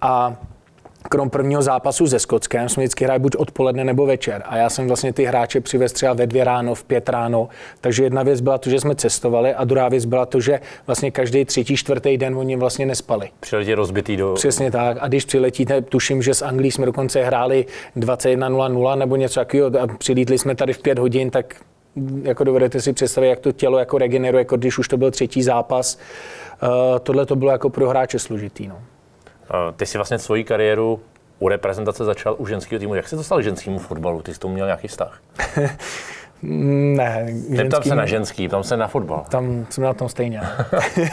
A 0.00 0.36
krom 1.08 1.30
prvního 1.30 1.62
zápasu 1.62 2.06
se 2.06 2.18
Skotskem 2.18 2.68
jsme 2.68 2.82
vždycky 2.82 3.04
hráli 3.04 3.20
buď 3.20 3.36
odpoledne 3.36 3.84
nebo 3.84 4.06
večer. 4.06 4.42
A 4.46 4.56
já 4.56 4.70
jsem 4.70 4.88
vlastně 4.88 5.12
ty 5.12 5.24
hráče 5.24 5.60
přivez 5.60 5.92
třeba 5.92 6.12
ve 6.12 6.26
dvě 6.26 6.44
ráno, 6.44 6.74
v 6.74 6.84
pět 6.84 7.08
ráno. 7.08 7.48
Takže 7.80 8.04
jedna 8.04 8.22
věc 8.22 8.40
byla 8.40 8.58
to, 8.58 8.70
že 8.70 8.80
jsme 8.80 8.94
cestovali 8.94 9.54
a 9.54 9.64
druhá 9.64 9.88
věc 9.88 10.04
byla 10.04 10.26
to, 10.26 10.40
že 10.40 10.60
vlastně 10.86 11.10
každý 11.10 11.44
třetí, 11.44 11.76
čtvrtý 11.76 12.16
den 12.16 12.36
oni 12.36 12.56
vlastně 12.56 12.86
nespali. 12.86 13.28
Přiletí 13.40 13.74
rozbitý 13.74 14.16
do... 14.16 14.34
Přesně 14.34 14.70
tak. 14.70 14.96
A 15.00 15.08
když 15.08 15.24
přiletíte, 15.24 15.82
tuším, 15.82 16.22
že 16.22 16.34
s 16.34 16.42
Anglií 16.42 16.70
jsme 16.70 16.86
dokonce 16.86 17.24
hráli 17.24 17.66
21.00 17.96 18.98
nebo 18.98 19.16
něco 19.16 19.40
takového 19.40 19.70
a 19.80 19.86
přilítli 19.86 20.38
jsme 20.38 20.54
tady 20.54 20.72
v 20.72 20.78
pět 20.78 20.98
hodin, 20.98 21.30
tak 21.30 21.54
jako 22.22 22.44
dovedete 22.44 22.80
si 22.80 22.92
představit, 22.92 23.28
jak 23.28 23.40
to 23.40 23.52
tělo 23.52 23.78
jako 23.78 23.98
regeneruje, 23.98 24.40
jako 24.40 24.56
když 24.56 24.78
už 24.78 24.88
to 24.88 24.96
byl 24.96 25.10
třetí 25.10 25.42
zápas. 25.42 25.98
Uh, 26.62 26.68
tohle 26.98 27.26
to 27.26 27.36
bylo 27.36 27.50
jako 27.50 27.70
pro 27.70 27.88
hráče 27.88 28.18
složitý. 28.18 28.68
No. 28.68 28.78
Ty 29.76 29.86
si 29.86 29.98
vlastně 29.98 30.18
svoji 30.18 30.44
kariéru 30.44 31.00
u 31.38 31.48
reprezentace 31.48 32.04
začal 32.04 32.34
u 32.38 32.46
ženského 32.46 32.78
týmu. 32.78 32.94
Jak 32.94 33.08
se 33.08 33.16
dostal 33.16 33.38
k 33.38 33.44
ženskému 33.44 33.78
fotbalu? 33.78 34.22
Ty 34.22 34.34
jsi 34.34 34.40
tomu 34.40 34.54
měl 34.54 34.66
nějaký 34.66 34.88
vztah? 34.88 35.20
ne. 36.42 37.26
Neptám 37.48 37.82
se 37.82 37.94
na 37.94 38.06
ženský, 38.06 38.48
tam 38.48 38.62
se 38.62 38.76
na 38.76 38.88
fotbal. 38.88 39.24
Tam 39.28 39.66
jsem 39.70 39.84
na 39.84 39.94
tom 39.94 40.08
stejně. 40.08 40.40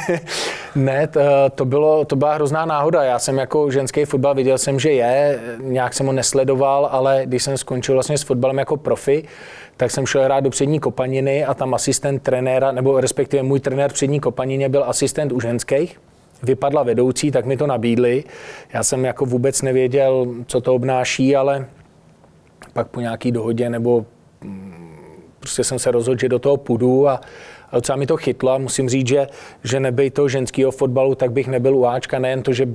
ne, 0.75 1.07
to, 1.07 1.19
to, 1.55 1.65
bylo, 1.65 2.05
to 2.05 2.15
byla 2.15 2.33
hrozná 2.33 2.65
náhoda. 2.65 3.03
Já 3.03 3.19
jsem 3.19 3.37
jako 3.37 3.71
ženský 3.71 4.05
fotbal 4.05 4.35
viděl 4.35 4.57
jsem, 4.57 4.79
že 4.79 4.91
je, 4.91 5.39
nějak 5.59 5.93
jsem 5.93 6.05
ho 6.05 6.13
nesledoval, 6.13 6.89
ale 6.91 7.21
když 7.25 7.43
jsem 7.43 7.57
skončil 7.57 7.95
vlastně 7.95 8.17
s 8.17 8.23
fotbalem 8.23 8.57
jako 8.57 8.77
profi, 8.77 9.23
tak 9.77 9.91
jsem 9.91 10.05
šel 10.05 10.23
hrát 10.23 10.39
do 10.39 10.49
přední 10.49 10.79
kopaniny 10.79 11.45
a 11.45 11.53
tam 11.53 11.73
asistent 11.73 12.23
trenéra, 12.23 12.71
nebo 12.71 13.01
respektive 13.01 13.43
můj 13.43 13.59
trenér 13.59 13.91
v 13.91 13.93
přední 13.93 14.19
kopanině 14.19 14.69
byl 14.69 14.83
asistent 14.83 15.31
u 15.31 15.39
ženských, 15.39 15.99
vypadla 16.43 16.83
vedoucí, 16.83 17.31
tak 17.31 17.45
mi 17.45 17.57
to 17.57 17.67
nabídli. 17.67 18.23
Já 18.73 18.83
jsem 18.83 19.05
jako 19.05 19.25
vůbec 19.25 19.61
nevěděl, 19.61 20.27
co 20.47 20.61
to 20.61 20.75
obnáší, 20.75 21.35
ale 21.35 21.65
pak 22.73 22.87
po 22.87 23.01
nějaký 23.01 23.31
dohodě 23.31 23.69
nebo 23.69 24.05
mm, 24.43 24.85
prostě 25.39 25.63
jsem 25.63 25.79
se 25.79 25.91
rozhodl, 25.91 26.19
že 26.19 26.29
do 26.29 26.39
toho 26.39 26.57
půjdu 26.57 27.07
a, 27.07 27.21
docela 27.73 27.95
mi 27.95 28.07
to 28.07 28.17
chytlo 28.17 28.51
a 28.51 28.57
musím 28.57 28.89
říct, 28.89 29.07
že, 29.07 29.27
že 29.63 29.79
nebej 29.79 30.09
to 30.09 30.27
ženského 30.27 30.71
fotbalu, 30.71 31.15
tak 31.15 31.31
bych 31.31 31.47
nebyl 31.47 31.75
u 31.77 31.85
Ačka. 31.85 32.19
Nejen 32.19 32.43
to, 32.43 32.53
že 32.53 32.65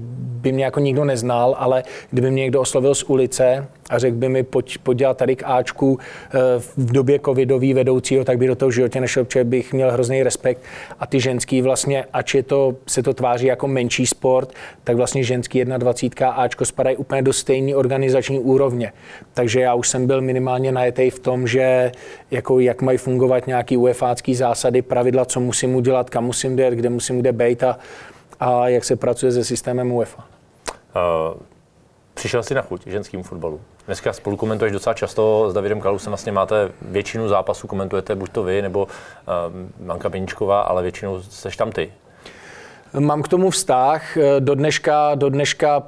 by 0.41 0.53
mě 0.53 0.65
jako 0.65 0.81
nikdo 0.81 1.05
neznal, 1.05 1.57
ale 1.59 1.83
kdyby 2.11 2.31
mě 2.31 2.43
někdo 2.43 2.61
oslovil 2.61 2.95
z 2.95 3.03
ulice 3.03 3.67
a 3.91 3.99
řekl 3.99 4.17
by 4.17 4.29
mi, 4.29 4.43
pojď, 4.43 4.79
pojď 4.79 4.99
dělat 4.99 5.17
tady 5.17 5.37
k 5.37 5.43
Ačku 5.47 5.99
eh, 5.99 6.39
v 6.77 6.93
době 6.93 7.21
covidový 7.25 7.75
vedoucího, 7.75 8.25
tak 8.25 8.39
by 8.39 8.47
do 8.47 8.57
toho 8.57 8.71
životě 8.71 9.01
nešel, 9.01 9.25
protože 9.25 9.45
bych 9.45 9.73
měl 9.73 9.91
hrozný 9.91 10.23
respekt. 10.23 10.63
A 11.01 11.07
ty 11.07 11.21
ženský 11.21 11.63
vlastně, 11.63 12.05
ač 12.13 12.35
je 12.35 12.43
to, 12.43 12.77
se 12.87 13.03
to 13.03 13.15
tváří 13.15 13.47
jako 13.47 13.69
menší 13.69 14.07
sport, 14.07 14.53
tak 14.85 14.97
vlastně 14.97 15.23
ženský 15.23 15.65
21 15.65 16.31
Ačko 16.31 16.65
spadají 16.65 16.97
úplně 16.97 17.23
do 17.23 17.33
stejné 17.33 17.77
organizační 17.77 18.39
úrovně. 18.39 18.93
Takže 19.35 19.61
já 19.61 19.75
už 19.75 19.89
jsem 19.89 20.07
byl 20.07 20.21
minimálně 20.21 20.73
najetej 20.73 21.11
v 21.11 21.19
tom, 21.19 21.47
že 21.47 21.93
jako 22.31 22.61
jak 22.61 22.83
mají 22.83 22.99
fungovat 22.99 23.47
nějaký 23.47 23.77
UEFácký 23.77 24.35
zásady, 24.35 24.83
pravidla, 24.83 25.25
co 25.25 25.41
musím 25.41 25.75
udělat, 25.75 26.11
kam 26.11 26.25
musím 26.25 26.59
jít, 26.59 26.75
kde 26.75 26.89
musím 26.89 27.19
kde 27.19 27.33
být 27.33 27.63
a, 27.63 27.79
a 28.41 28.69
jak 28.69 28.85
se 28.85 28.97
pracuje 28.97 29.33
se 29.33 29.45
systémem 29.45 29.93
UEFA. 29.93 30.30
Uh, 30.97 31.41
přišel 32.15 32.43
jsi 32.43 32.55
na 32.55 32.63
chuť 32.63 32.87
ženským 32.87 33.23
fotbalu. 33.23 33.61
Dneska 33.87 34.13
spolu 34.13 34.37
komentuješ 34.37 34.73
docela 34.73 34.95
často 34.95 35.51
s 35.51 35.55
Davidem 35.55 35.81
Kalusem, 35.81 36.11
vlastně 36.11 36.33
máte 36.33 36.73
většinu 36.83 37.29
zápasů, 37.29 37.67
komentujete 37.67 38.15
buď 38.15 38.31
to 38.31 38.43
vy 38.43 38.63
nebo 38.63 38.85
uh, 38.85 39.87
Manka 39.87 40.11
Peničková, 40.11 40.61
ale 40.61 40.83
většinou 40.83 41.23
seš 41.23 41.57
tam 41.57 41.73
ty. 41.73 41.93
Mám 42.99 43.23
k 43.23 43.29
tomu 43.29 43.51
vztah. 43.51 44.17
Do 44.39 44.55
dneška, 44.55 45.15
do 45.15 45.29
dneška 45.29 45.83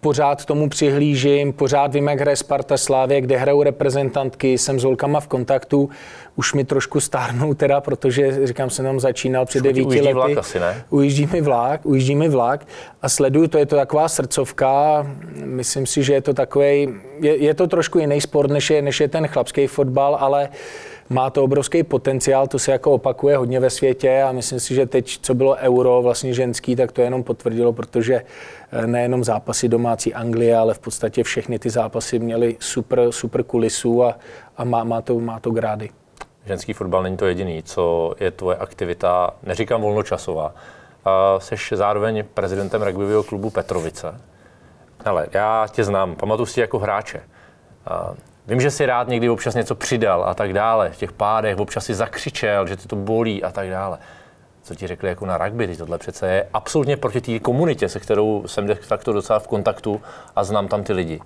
pořád 0.00 0.44
tomu 0.44 0.68
přihlížím, 0.68 1.52
pořád 1.52 1.94
vím, 1.94 2.06
jak 2.06 2.20
hraje 2.20 2.36
Sparta 2.36 2.76
Slávě, 2.76 3.20
kde 3.20 3.36
hrajou 3.36 3.62
reprezentantky, 3.62 4.58
jsem 4.58 4.80
s 4.80 4.84
holkama 4.84 5.20
v 5.20 5.28
kontaktu, 5.28 5.90
už 6.36 6.54
mi 6.54 6.64
trošku 6.64 7.00
stárnou 7.00 7.54
teda, 7.54 7.80
protože 7.80 8.46
říkám, 8.46 8.70
jsem 8.70 8.84
tam 8.84 9.00
začínal 9.00 9.46
před 9.46 9.62
devíti 9.62 10.00
lety. 10.00 10.14
Vlak 10.14 10.36
asi, 10.36 10.60
ne? 10.60 10.84
Ujíždí 10.90 11.28
mi 11.32 11.40
vlak, 11.40 11.86
ujíždí 11.86 12.14
mi 12.14 12.28
vlak 12.28 12.66
a 13.02 13.08
sleduju, 13.08 13.48
to 13.48 13.58
je 13.58 13.66
to 13.66 13.76
taková 13.76 14.08
srdcovka, 14.08 15.06
myslím 15.44 15.86
si, 15.86 16.02
že 16.02 16.12
je 16.12 16.20
to 16.20 16.34
takový, 16.34 16.88
je, 17.20 17.36
je, 17.36 17.54
to 17.54 17.66
trošku 17.66 17.98
jiný 17.98 18.20
sport, 18.20 18.50
než 18.50 18.70
je, 18.70 18.82
než 18.82 19.00
je 19.00 19.08
ten 19.08 19.26
chlapský 19.26 19.66
fotbal, 19.66 20.16
ale 20.20 20.48
má 21.08 21.30
to 21.30 21.44
obrovský 21.44 21.82
potenciál, 21.82 22.46
to 22.46 22.58
se 22.58 22.72
jako 22.72 22.92
opakuje 22.92 23.36
hodně 23.36 23.60
ve 23.60 23.70
světě 23.70 24.22
a 24.22 24.32
myslím 24.32 24.60
si, 24.60 24.74
že 24.74 24.86
teď, 24.86 25.18
co 25.22 25.34
bylo 25.34 25.56
euro 25.56 26.02
vlastně 26.02 26.34
ženský, 26.34 26.76
tak 26.76 26.92
to 26.92 27.00
jenom 27.00 27.22
potvrdilo, 27.22 27.72
protože 27.72 28.22
eh, 28.72 28.86
nejenom 28.86 29.24
zápasy 29.24 29.68
domácí 29.68 30.14
Anglie, 30.14 30.56
ale 30.56 30.74
v 30.74 30.78
podstatě 30.78 31.22
všechny 31.22 31.58
ty 31.58 31.70
zápasy 31.70 32.18
měly 32.18 32.56
super, 32.60 33.12
super 33.12 33.42
kulisu 33.42 34.04
a, 34.04 34.18
a 34.56 34.64
má, 34.64 34.84
má, 34.84 35.02
to, 35.02 35.20
má 35.20 35.40
to 35.40 35.50
grády. 35.50 35.90
Ženský 36.46 36.72
fotbal 36.72 37.02
není 37.02 37.16
to 37.16 37.26
jediný, 37.26 37.62
co 37.62 38.14
je 38.20 38.30
tvoje 38.30 38.56
aktivita, 38.56 39.30
neříkám 39.42 39.82
volnočasová. 39.82 40.54
Jsi 41.38 41.56
zároveň 41.76 42.24
prezidentem 42.34 42.82
rugbyového 42.82 43.22
klubu 43.22 43.50
Petrovice. 43.50 44.20
Ale 45.04 45.26
já 45.32 45.66
tě 45.70 45.84
znám, 45.84 46.14
pamatuju 46.14 46.46
si 46.46 46.60
jako 46.60 46.78
hráče. 46.78 47.20
Vím, 48.48 48.60
že 48.60 48.70
si 48.70 48.86
rád 48.86 49.08
někdy 49.08 49.28
občas 49.28 49.54
něco 49.54 49.74
přidal 49.74 50.24
a 50.24 50.34
tak 50.34 50.52
dále. 50.52 50.90
V 50.90 50.96
těch 50.96 51.12
pádech 51.12 51.58
občas 51.58 51.84
si 51.84 51.94
zakřičel, 51.94 52.66
že 52.66 52.76
ty 52.76 52.88
to 52.88 52.96
bolí 52.96 53.44
a 53.44 53.50
tak 53.50 53.70
dále. 53.70 53.98
Co 54.62 54.74
ti 54.74 54.86
řekli 54.86 55.08
jako 55.08 55.26
na 55.26 55.38
rugby, 55.38 55.66
ty 55.66 55.76
tohle 55.76 55.98
přece 55.98 56.28
je 56.28 56.46
absolutně 56.52 56.96
proti 56.96 57.20
té 57.20 57.38
komunitě, 57.38 57.88
se 57.88 58.00
kterou 58.00 58.42
jsem 58.46 58.66
de 58.66 58.74
facto 58.74 59.12
docela 59.12 59.38
v 59.38 59.46
kontaktu 59.46 60.00
a 60.36 60.44
znám 60.44 60.68
tam 60.68 60.82
ty 60.84 60.92
lidi. 60.92 61.20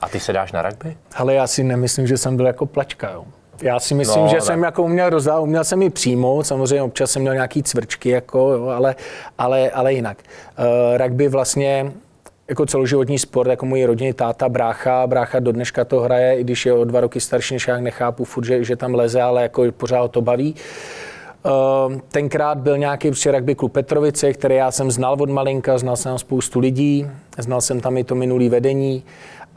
A 0.00 0.08
ty 0.08 0.20
se 0.20 0.32
dáš 0.32 0.52
na 0.52 0.62
rugby? 0.62 0.96
Ale 1.16 1.34
já 1.34 1.46
si 1.46 1.64
nemyslím, 1.64 2.06
že 2.06 2.18
jsem 2.18 2.36
byl 2.36 2.46
jako 2.46 2.66
plačka. 2.66 3.10
Jo. 3.10 3.24
Já 3.62 3.80
si 3.80 3.94
myslím, 3.94 4.22
no, 4.22 4.28
že 4.28 4.36
tak. 4.36 4.44
jsem 4.44 4.62
jako 4.62 4.82
uměl 4.82 5.10
rozdát, 5.10 5.40
uměl 5.40 5.64
jsem 5.64 5.82
i 5.82 5.90
přijmout, 5.90 6.46
samozřejmě 6.46 6.82
občas 6.82 7.10
jsem 7.10 7.22
měl 7.22 7.34
nějaký 7.34 7.62
cvrčky, 7.62 8.08
jako, 8.10 8.38
jo, 8.38 8.66
ale, 8.68 8.94
ale, 9.38 9.70
ale 9.70 9.92
jinak. 9.92 10.18
Uh, 10.58 10.98
rugby 10.98 11.28
vlastně 11.28 11.92
jako 12.50 12.66
celoživotní 12.66 13.18
sport, 13.18 13.50
jako 13.50 13.66
můj 13.66 13.84
rodinný 13.84 14.12
táta, 14.12 14.48
brácha, 14.48 15.06
brácha 15.06 15.40
do 15.40 15.52
dneška 15.52 15.84
to 15.84 16.00
hraje, 16.00 16.38
i 16.38 16.44
když 16.44 16.66
je 16.66 16.72
o 16.72 16.84
dva 16.84 17.00
roky 17.00 17.20
starší 17.20 17.54
než 17.54 17.68
já, 17.68 17.80
nechápu 17.80 18.24
furt, 18.24 18.44
že, 18.44 18.64
že 18.64 18.76
tam 18.76 18.94
leze, 18.94 19.22
ale 19.22 19.42
jako 19.42 19.64
pořád 19.72 20.10
to 20.10 20.22
baví. 20.22 20.54
Ehm, 21.44 22.00
tenkrát 22.08 22.58
byl 22.58 22.78
nějaký 22.78 23.08
prostě 23.08 23.32
rugby 23.32 23.54
klub 23.54 23.72
Petrovice, 23.72 24.32
který 24.32 24.54
já 24.54 24.70
jsem 24.70 24.90
znal 24.90 25.16
od 25.20 25.30
malinka, 25.30 25.78
znal 25.78 25.96
jsem 25.96 26.18
spoustu 26.18 26.60
lidí, 26.60 27.06
znal 27.38 27.60
jsem 27.60 27.80
tam 27.80 27.96
i 27.96 28.04
to 28.04 28.14
minulý 28.14 28.48
vedení 28.48 29.04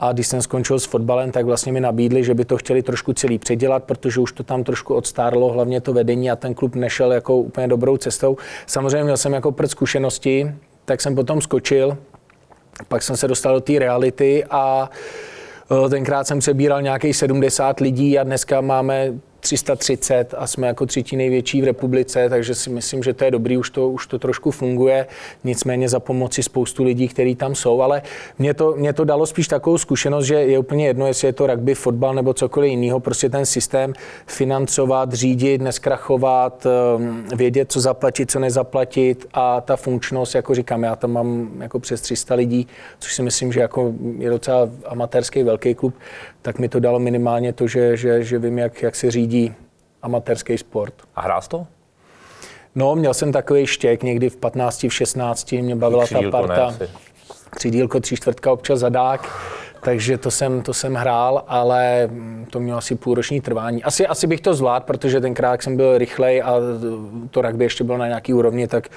a 0.00 0.12
když 0.12 0.26
jsem 0.26 0.42
skončil 0.42 0.80
s 0.80 0.84
fotbalem, 0.84 1.30
tak 1.30 1.46
vlastně 1.46 1.72
mi 1.72 1.80
nabídli, 1.80 2.24
že 2.24 2.34
by 2.34 2.44
to 2.44 2.56
chtěli 2.56 2.82
trošku 2.82 3.12
celý 3.12 3.38
předělat, 3.38 3.84
protože 3.84 4.20
už 4.20 4.32
to 4.32 4.42
tam 4.42 4.64
trošku 4.64 4.94
odstárlo, 4.94 5.52
hlavně 5.52 5.80
to 5.80 5.92
vedení 5.92 6.30
a 6.30 6.36
ten 6.36 6.54
klub 6.54 6.74
nešel 6.74 7.12
jako 7.12 7.36
úplně 7.36 7.68
dobrou 7.68 7.96
cestou. 7.96 8.36
Samozřejmě 8.66 9.04
měl 9.04 9.16
jsem 9.16 9.32
jako 9.32 9.52
prd 9.52 9.70
zkušenosti, 9.70 10.54
tak 10.84 11.00
jsem 11.00 11.14
potom 11.14 11.40
skočil, 11.40 11.98
pak 12.88 13.02
jsem 13.02 13.16
se 13.16 13.28
dostal 13.28 13.54
do 13.54 13.60
té 13.60 13.78
reality 13.78 14.44
a 14.50 14.90
eh, 15.86 15.88
tenkrát 15.88 16.26
jsem 16.26 16.38
přebíral 16.38 16.82
nějakých 16.82 17.16
70 17.16 17.80
lidí 17.80 18.18
a 18.18 18.24
dneska 18.24 18.60
máme 18.60 19.12
330 19.44 20.34
a 20.38 20.46
jsme 20.46 20.66
jako 20.66 20.86
třetí 20.86 21.16
největší 21.16 21.62
v 21.62 21.64
republice, 21.64 22.28
takže 22.28 22.54
si 22.54 22.70
myslím, 22.70 23.02
že 23.02 23.12
to 23.12 23.24
je 23.24 23.30
dobrý, 23.30 23.56
už 23.56 23.70
to, 23.70 23.88
už 23.88 24.06
to 24.06 24.18
trošku 24.18 24.50
funguje, 24.50 25.06
nicméně 25.44 25.88
za 25.88 26.00
pomoci 26.00 26.42
spoustu 26.42 26.84
lidí, 26.84 27.08
kteří 27.08 27.34
tam 27.34 27.54
jsou, 27.54 27.80
ale 27.80 28.02
mě 28.38 28.54
to, 28.54 28.74
mě 28.76 28.92
to 28.92 29.04
dalo 29.04 29.26
spíš 29.26 29.48
takovou 29.48 29.78
zkušenost, 29.78 30.24
že 30.24 30.34
je 30.34 30.58
úplně 30.58 30.86
jedno, 30.86 31.06
jestli 31.06 31.28
je 31.28 31.32
to 31.32 31.46
rugby, 31.46 31.74
fotbal 31.74 32.14
nebo 32.14 32.34
cokoliv 32.34 32.70
jiného, 32.70 33.00
prostě 33.00 33.28
ten 33.28 33.46
systém 33.46 33.92
financovat, 34.26 35.12
řídit, 35.12 35.60
neskrachovat, 35.60 36.66
ehm, 36.66 37.24
vědět, 37.36 37.72
co 37.72 37.80
zaplatit, 37.80 38.30
co 38.30 38.38
nezaplatit 38.38 39.26
a 39.34 39.60
ta 39.60 39.76
funkčnost, 39.76 40.34
jako 40.34 40.54
říkám, 40.54 40.82
já 40.82 40.96
tam 40.96 41.12
mám 41.12 41.50
jako 41.60 41.78
přes 41.80 42.00
300 42.00 42.34
lidí, 42.34 42.68
což 42.98 43.14
si 43.14 43.22
myslím, 43.22 43.52
že 43.52 43.60
jako 43.60 43.92
je 44.18 44.30
docela 44.30 44.68
amatérský 44.86 45.42
velký 45.42 45.74
klub, 45.74 45.94
tak 46.42 46.58
mi 46.58 46.68
to 46.68 46.80
dalo 46.80 46.98
minimálně 46.98 47.52
to, 47.52 47.66
že, 47.66 47.96
že, 47.96 48.24
že 48.24 48.38
vím, 48.38 48.58
jak, 48.58 48.82
jak 48.82 48.96
se 48.96 49.10
řídí 49.10 49.33
amatérský 50.02 50.58
sport. 50.58 50.94
A 51.16 51.20
hrál 51.20 51.40
to? 51.48 51.66
No, 52.74 52.96
měl 52.96 53.14
jsem 53.14 53.32
takový 53.32 53.66
štěk 53.66 54.02
někdy 54.02 54.30
v 54.30 54.36
15, 54.36 54.82
v 54.82 54.94
16, 54.94 55.52
mě 55.52 55.76
bavila 55.76 56.06
ta 56.06 56.30
parta. 56.30 56.74
Třídílko, 57.56 58.00
tři 58.00 58.16
čtvrtka, 58.16 58.52
občas 58.52 58.78
zadák. 58.78 59.28
Takže 59.80 60.18
to 60.18 60.30
jsem, 60.30 60.62
to 60.62 60.74
jsem 60.74 60.94
hrál, 60.94 61.44
ale 61.46 62.10
to 62.50 62.60
mělo 62.60 62.78
asi 62.78 62.94
půlroční 62.94 63.40
trvání. 63.40 63.84
Asi, 63.84 64.06
asi 64.06 64.26
bych 64.26 64.40
to 64.40 64.54
zvládl, 64.54 64.84
protože 64.86 65.20
tenkrát, 65.20 65.50
jak 65.50 65.62
jsem 65.62 65.76
byl 65.76 65.98
rychlej 65.98 66.42
a 66.42 66.54
to 67.30 67.42
rugby 67.42 67.64
ještě 67.64 67.84
bylo 67.84 67.98
na 67.98 68.06
nějaký 68.06 68.34
úrovni, 68.34 68.68
tak 68.68 68.88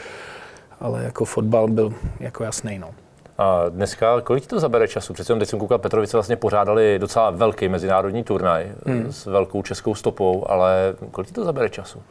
ale 0.80 1.04
jako 1.04 1.26
fotbal 1.26 1.68
byl 1.68 1.94
jako 2.20 2.44
jasný. 2.44 2.80
No. 2.80 2.90
A 3.38 3.70
dneska, 3.70 4.22
kolik 4.22 4.44
ti 4.44 4.50
to 4.50 4.60
zabere 4.60 4.88
času? 4.88 5.14
Přece 5.14 5.36
teď 5.36 5.50
jsem 5.50 5.60
koukal, 5.60 5.78
Petrovice 5.78 6.18
vlastně 6.18 6.36
pořádali 6.36 7.00
docela 7.00 7.30
velký 7.30 7.70
mezinárodní 7.70 8.24
turnaj 8.24 8.72
hmm. 8.86 9.12
s 9.12 9.26
velkou 9.26 9.64
českou 9.64 9.96
stopou, 9.96 10.46
ale 10.50 10.96
kolik 11.12 11.28
ti 11.28 11.34
to 11.34 11.44
zabere 11.44 11.70
času? 11.70 12.02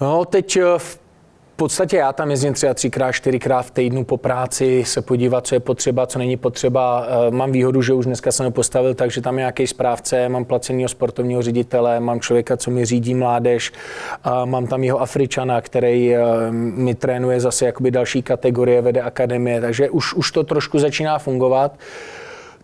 No, 0.00 0.24
teď 0.24 0.56
eh, 0.56 0.78
v 0.78 1.03
v 1.54 1.56
podstatě 1.56 1.96
já 1.96 2.12
tam 2.12 2.30
jezdím 2.30 2.54
třeba 2.54 2.74
třikrát, 2.74 3.12
čtyřikrát 3.12 3.62
v 3.62 3.70
týdnu 3.70 4.04
po 4.04 4.16
práci 4.16 4.84
se 4.86 5.02
podívat, 5.02 5.46
co 5.46 5.54
je 5.54 5.60
potřeba, 5.60 6.06
co 6.06 6.18
není 6.18 6.36
potřeba. 6.36 7.06
Eh, 7.06 7.30
mám 7.30 7.52
výhodu, 7.52 7.82
že 7.82 7.92
už 7.92 8.06
dneska 8.06 8.32
jsem 8.32 8.46
ho 8.46 8.52
postavil, 8.52 8.94
takže 8.94 9.20
tam 9.20 9.38
je 9.38 9.42
nějaký 9.42 9.66
správce, 9.66 10.28
mám 10.28 10.44
placeného 10.44 10.88
sportovního 10.88 11.42
ředitele, 11.42 12.00
mám 12.00 12.20
člověka, 12.20 12.56
co 12.56 12.70
mi 12.70 12.84
řídí 12.84 13.14
mládež, 13.14 13.72
mám 14.44 14.66
tam 14.66 14.84
jeho 14.84 15.00
Afričana, 15.00 15.60
který 15.60 16.14
eh, 16.14 16.22
mi 16.52 16.94
trénuje 16.94 17.40
zase 17.40 17.66
jakoby 17.66 17.90
další 17.90 18.22
kategorie, 18.22 18.82
vede 18.82 19.00
akademie, 19.00 19.60
takže 19.60 19.90
už, 19.90 20.14
už 20.14 20.30
to 20.30 20.44
trošku 20.44 20.78
začíná 20.78 21.18
fungovat. 21.18 21.78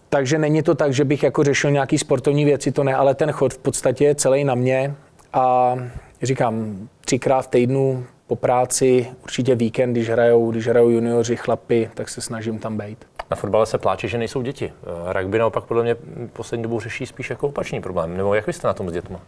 Takže 0.09 0.38
není 0.38 0.62
to 0.62 0.74
tak, 0.74 0.93
že 0.93 1.05
bych 1.05 1.22
jako 1.22 1.45
řešil 1.45 1.70
nějaký 1.70 1.99
sportovní 1.99 2.45
věci, 2.45 2.72
to 2.72 2.84
ne, 2.84 2.95
ale 2.95 3.14
ten 3.14 3.32
chod 3.32 3.55
v 3.55 3.59
podstatě 3.59 4.05
je 4.05 4.14
celý 4.14 4.45
na 4.45 4.55
mě 4.55 4.95
a 5.32 5.76
říkám, 6.22 6.88
třikrát 7.05 7.43
v 7.43 7.47
týdnu 7.47 8.05
po 8.31 8.37
práci, 8.37 9.07
určitě 9.22 9.55
víkend, 9.55 9.93
když 9.93 10.11
hrajou, 10.11 10.51
když 10.51 10.68
hrajou 10.68 10.89
junioři, 10.89 11.37
chlapy, 11.37 11.91
tak 11.95 12.09
se 12.09 12.20
snažím 12.20 12.59
tam 12.59 12.78
být. 12.78 13.07
Na 13.31 13.37
fotbale 13.37 13.66
se 13.66 13.78
pláče, 13.78 14.09
že 14.09 14.18
nejsou 14.18 14.43
děti. 14.43 14.72
Rugby 15.12 15.39
naopak 15.39 15.64
podle 15.64 15.83
mě 15.83 15.97
poslední 16.33 16.62
dobou 16.62 16.81
řeší 16.81 17.07
spíš 17.07 17.31
jako 17.31 17.49
opačný 17.49 17.81
problém. 17.81 18.16
Nebo 18.16 18.35
jak 18.35 18.47
vy 18.47 18.53
jste 18.53 18.66
na 18.66 18.74
tom 18.74 18.91
s 18.91 18.93
dětma? 18.93 19.20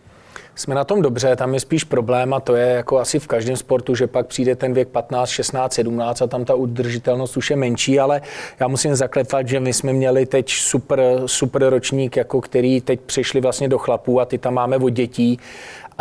jsme 0.54 0.74
na 0.74 0.84
tom 0.84 1.02
dobře, 1.02 1.36
tam 1.36 1.54
je 1.54 1.60
spíš 1.60 1.84
problém 1.84 2.34
a 2.34 2.40
to 2.40 2.56
je 2.56 2.66
jako 2.66 2.98
asi 2.98 3.18
v 3.18 3.26
každém 3.26 3.56
sportu, 3.56 3.94
že 3.94 4.06
pak 4.06 4.26
přijde 4.26 4.56
ten 4.56 4.74
věk 4.74 4.88
15, 4.88 5.28
16, 5.28 5.72
17 5.72 6.22
a 6.22 6.26
tam 6.26 6.44
ta 6.44 6.54
udržitelnost 6.54 7.36
už 7.36 7.50
je 7.50 7.56
menší, 7.56 8.00
ale 8.00 8.22
já 8.60 8.68
musím 8.68 8.94
zaklepat, 8.94 9.48
že 9.48 9.60
my 9.60 9.72
jsme 9.72 9.92
měli 9.92 10.26
teď 10.26 10.50
super, 10.50 11.00
super 11.26 11.68
ročník, 11.68 12.16
jako 12.16 12.40
který 12.40 12.80
teď 12.80 13.00
přišli 13.00 13.40
vlastně 13.40 13.68
do 13.68 13.78
chlapů 13.78 14.20
a 14.20 14.24
ty 14.24 14.38
tam 14.38 14.54
máme 14.54 14.76
od 14.76 14.90
dětí 14.90 15.38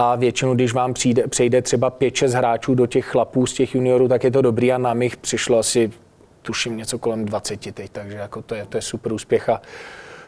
a 0.01 0.15
většinou, 0.15 0.55
když 0.55 0.73
vám 0.73 0.93
přijde, 0.93 1.27
přejde 1.27 1.61
třeba 1.61 1.91
5-6 1.91 2.37
hráčů 2.37 2.75
do 2.75 2.87
těch 2.87 3.05
chlapů 3.05 3.45
z 3.45 3.53
těch 3.53 3.75
juniorů, 3.75 4.07
tak 4.07 4.23
je 4.23 4.31
to 4.31 4.41
dobrý. 4.41 4.73
A 4.73 4.77
nám 4.77 5.01
jich 5.01 5.17
přišlo 5.17 5.57
asi 5.59 5.91
tuším 6.41 6.77
něco 6.77 6.99
kolem 6.99 7.25
20 7.25 7.73
teď, 7.73 7.91
takže 7.91 8.17
jako 8.17 8.41
to 8.41 8.55
je, 8.55 8.65
to 8.65 8.77
je 8.77 8.81
super 8.81 9.13
úspěch. 9.13 9.49
A 9.49 9.61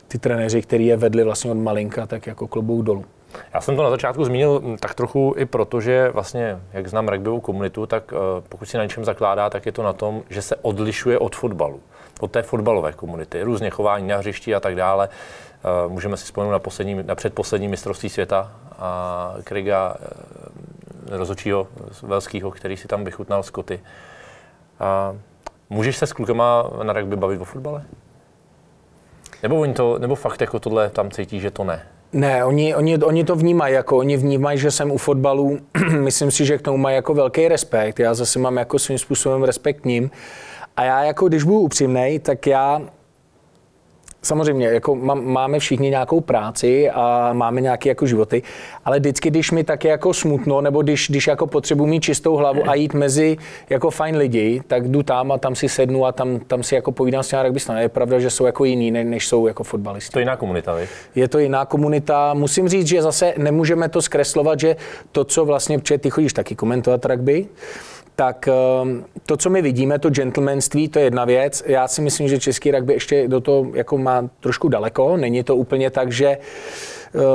ty 0.07 0.19
trenéři, 0.19 0.61
který 0.61 0.85
je 0.85 0.97
vedli 0.97 1.23
vlastně 1.23 1.51
od 1.51 1.57
malinka, 1.57 2.05
tak 2.05 2.27
jako 2.27 2.47
klobouk 2.47 2.85
dolů. 2.85 3.05
Já 3.53 3.61
jsem 3.61 3.75
to 3.75 3.83
na 3.83 3.89
začátku 3.89 4.25
zmínil 4.25 4.77
tak 4.79 4.93
trochu 4.93 5.33
i 5.37 5.45
proto, 5.45 5.81
že 5.81 6.09
vlastně, 6.09 6.59
jak 6.73 6.87
znám 6.87 7.07
rugbyovou 7.07 7.39
komunitu, 7.39 7.85
tak 7.85 8.13
eh, 8.13 8.41
pokud 8.49 8.65
si 8.65 8.77
na 8.77 8.83
něčem 8.83 9.05
zakládá, 9.05 9.49
tak 9.49 9.65
je 9.65 9.71
to 9.71 9.83
na 9.83 9.93
tom, 9.93 10.23
že 10.29 10.41
se 10.41 10.55
odlišuje 10.55 11.19
od 11.19 11.35
fotbalu, 11.35 11.79
od 12.23 12.31
té 12.31 12.41
fotbalové 12.41 12.93
komunity, 12.93 13.43
různě 13.43 13.69
chování 13.69 14.07
na 14.07 14.17
hřišti 14.17 14.55
a 14.55 14.59
tak 14.59 14.75
dále. 14.75 15.09
Eh, 15.09 15.89
můžeme 15.89 16.17
si 16.17 16.25
vzpomenout 16.25 16.51
na, 16.51 16.59
poslední, 16.59 17.03
na 17.03 17.15
předposlední 17.15 17.67
mistrovství 17.67 18.09
světa 18.09 18.51
a 18.79 19.33
Kriga 19.43 19.95
eh, 20.01 21.17
rozhodčího 21.17 21.67
velského, 22.01 22.51
který 22.51 22.77
si 22.77 22.87
tam 22.87 23.03
vychutnal 23.03 23.43
Skoty. 23.43 23.79
A 24.79 25.15
můžeš 25.69 25.97
se 25.97 26.07
s 26.07 26.13
klukama 26.13 26.69
na 26.83 26.93
rugby 26.93 27.15
bavit 27.15 27.41
o 27.41 27.45
fotbale? 27.45 27.83
Nebo, 29.43 29.59
oni 29.59 29.73
to, 29.73 29.99
nebo 29.99 30.15
fakt 30.15 30.41
jako 30.41 30.59
tohle 30.59 30.89
tam 30.89 31.11
cítí, 31.11 31.39
že 31.39 31.51
to 31.51 31.63
ne? 31.63 31.81
Ne, 32.13 32.45
oni, 32.45 32.75
oni, 32.75 32.97
oni 32.97 33.23
to 33.23 33.35
vnímají, 33.35 33.73
jako 33.73 33.97
oni 33.97 34.17
vnímají, 34.17 34.57
že 34.57 34.71
jsem 34.71 34.91
u 34.91 34.97
fotbalu, 34.97 35.59
myslím 35.99 36.31
si, 36.31 36.45
že 36.45 36.57
k 36.57 36.61
tomu 36.61 36.77
mají 36.77 36.95
jako 36.95 37.13
velký 37.13 37.47
respekt, 37.47 37.99
já 37.99 38.13
zase 38.13 38.39
mám 38.39 38.57
jako 38.57 38.79
svým 38.79 38.97
způsobem 38.97 39.43
respekt 39.43 39.81
k 39.81 39.85
ním. 39.85 40.11
A 40.77 40.83
já 40.83 41.03
jako, 41.03 41.27
když 41.27 41.43
budu 41.43 41.59
upřímnej, 41.59 42.19
tak 42.19 42.47
já 42.47 42.81
samozřejmě, 44.21 44.67
jako 44.67 44.95
máme 45.15 45.59
všichni 45.59 45.89
nějakou 45.89 46.21
práci 46.21 46.89
a 46.89 47.33
máme 47.33 47.61
nějaké 47.61 47.89
jako 47.89 48.05
životy, 48.05 48.43
ale 48.85 48.99
vždycky, 48.99 49.29
když 49.29 49.51
mi 49.51 49.63
tak 49.63 49.83
jako 49.83 50.13
smutno, 50.13 50.61
nebo 50.61 50.81
když, 50.81 51.09
když 51.09 51.27
jako 51.27 51.47
potřebuji 51.47 51.85
mít 51.85 52.03
čistou 52.03 52.35
hlavu 52.35 52.69
a 52.69 52.75
jít 52.75 52.93
mezi 52.93 53.37
jako 53.69 53.89
fajn 53.89 54.17
lidi, 54.17 54.61
tak 54.67 54.87
jdu 54.89 55.03
tam 55.03 55.31
a 55.31 55.37
tam 55.37 55.55
si 55.55 55.69
sednu 55.69 56.05
a 56.05 56.11
tam, 56.11 56.39
tam 56.39 56.63
si 56.63 56.75
jako 56.75 56.91
povídám 56.91 57.23
s 57.23 57.27
těmi 57.27 57.43
rugbystami. 57.43 57.81
Je 57.81 57.89
pravda, 57.89 58.19
že 58.19 58.29
jsou 58.29 58.45
jako 58.45 58.65
jiný, 58.65 58.91
ne, 58.91 59.03
než 59.03 59.27
jsou 59.27 59.47
jako 59.47 59.63
fotbalisti. 59.63 60.11
To 60.11 60.19
je 60.19 60.21
jiná 60.21 60.35
komunita, 60.35 60.73
vy? 60.73 60.87
Je 61.15 61.27
to 61.27 61.39
jiná 61.39 61.65
komunita. 61.65 62.33
Musím 62.33 62.69
říct, 62.69 62.87
že 62.87 63.01
zase 63.01 63.33
nemůžeme 63.37 63.89
to 63.89 64.01
zkreslovat, 64.01 64.59
že 64.59 64.75
to, 65.11 65.23
co 65.23 65.45
vlastně, 65.45 65.79
protože 65.79 65.97
ty 65.97 66.09
chodíš 66.09 66.33
taky 66.33 66.55
komentovat 66.55 67.05
rugby, 67.05 67.47
tak 68.15 68.47
ehm, 68.47 69.05
to, 69.25 69.37
co 69.37 69.49
my 69.49 69.61
vidíme, 69.61 69.99
to 69.99 70.09
gentlemanství, 70.09 70.87
to 70.87 70.99
je 70.99 71.05
jedna 71.05 71.25
věc. 71.25 71.63
Já 71.65 71.87
si 71.87 72.01
myslím, 72.01 72.27
že 72.27 72.39
český 72.39 72.71
rugby 72.71 72.93
ještě 72.93 73.27
do 73.27 73.41
toho 73.41 73.67
jako 73.73 73.97
má 73.97 74.29
trošku 74.39 74.69
daleko. 74.69 75.17
Není 75.17 75.43
to 75.43 75.55
úplně 75.55 75.89
tak, 75.89 76.11
že 76.11 76.27
eh, 76.27 76.39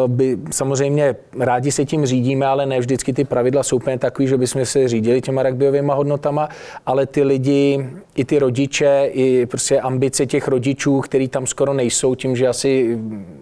by, 0.07 0.39
samozřejmě 0.51 1.17
rádi 1.39 1.73
se 1.73 1.85
tím 1.85 2.07
řídíme, 2.07 2.47
ale 2.47 2.67
ne 2.67 2.79
vždycky 2.79 3.13
ty 3.13 3.25
pravidla 3.25 3.63
jsou 3.63 3.77
úplně 3.77 3.99
takový, 3.99 4.29
že 4.29 4.37
bychom 4.37 4.67
se 4.67 4.89
řídili 4.89 5.21
těma 5.21 5.43
rugbyovými 5.43 5.93
hodnotama, 5.95 6.49
ale 6.87 7.07
ty 7.07 7.23
lidi, 7.23 7.87
i 8.15 8.25
ty 8.25 8.39
rodiče, 8.39 9.09
i 9.13 9.47
prostě 9.47 9.81
ambice 9.81 10.27
těch 10.27 10.49
rodičů, 10.49 11.01
který 11.01 11.29
tam 11.29 11.47
skoro 11.47 11.75
nejsou, 11.75 12.15
tím, 12.15 12.37
že 12.37 12.49
asi 12.49 12.99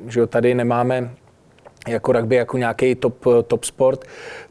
že 0.09 0.27
tady 0.27 0.55
nemáme 0.55 1.11
jako 1.89 2.13
rugby 2.13 2.37
jako 2.37 2.59
nějaký 2.59 2.95
top, 2.95 3.25
top 3.47 3.65
sport, 3.65 4.05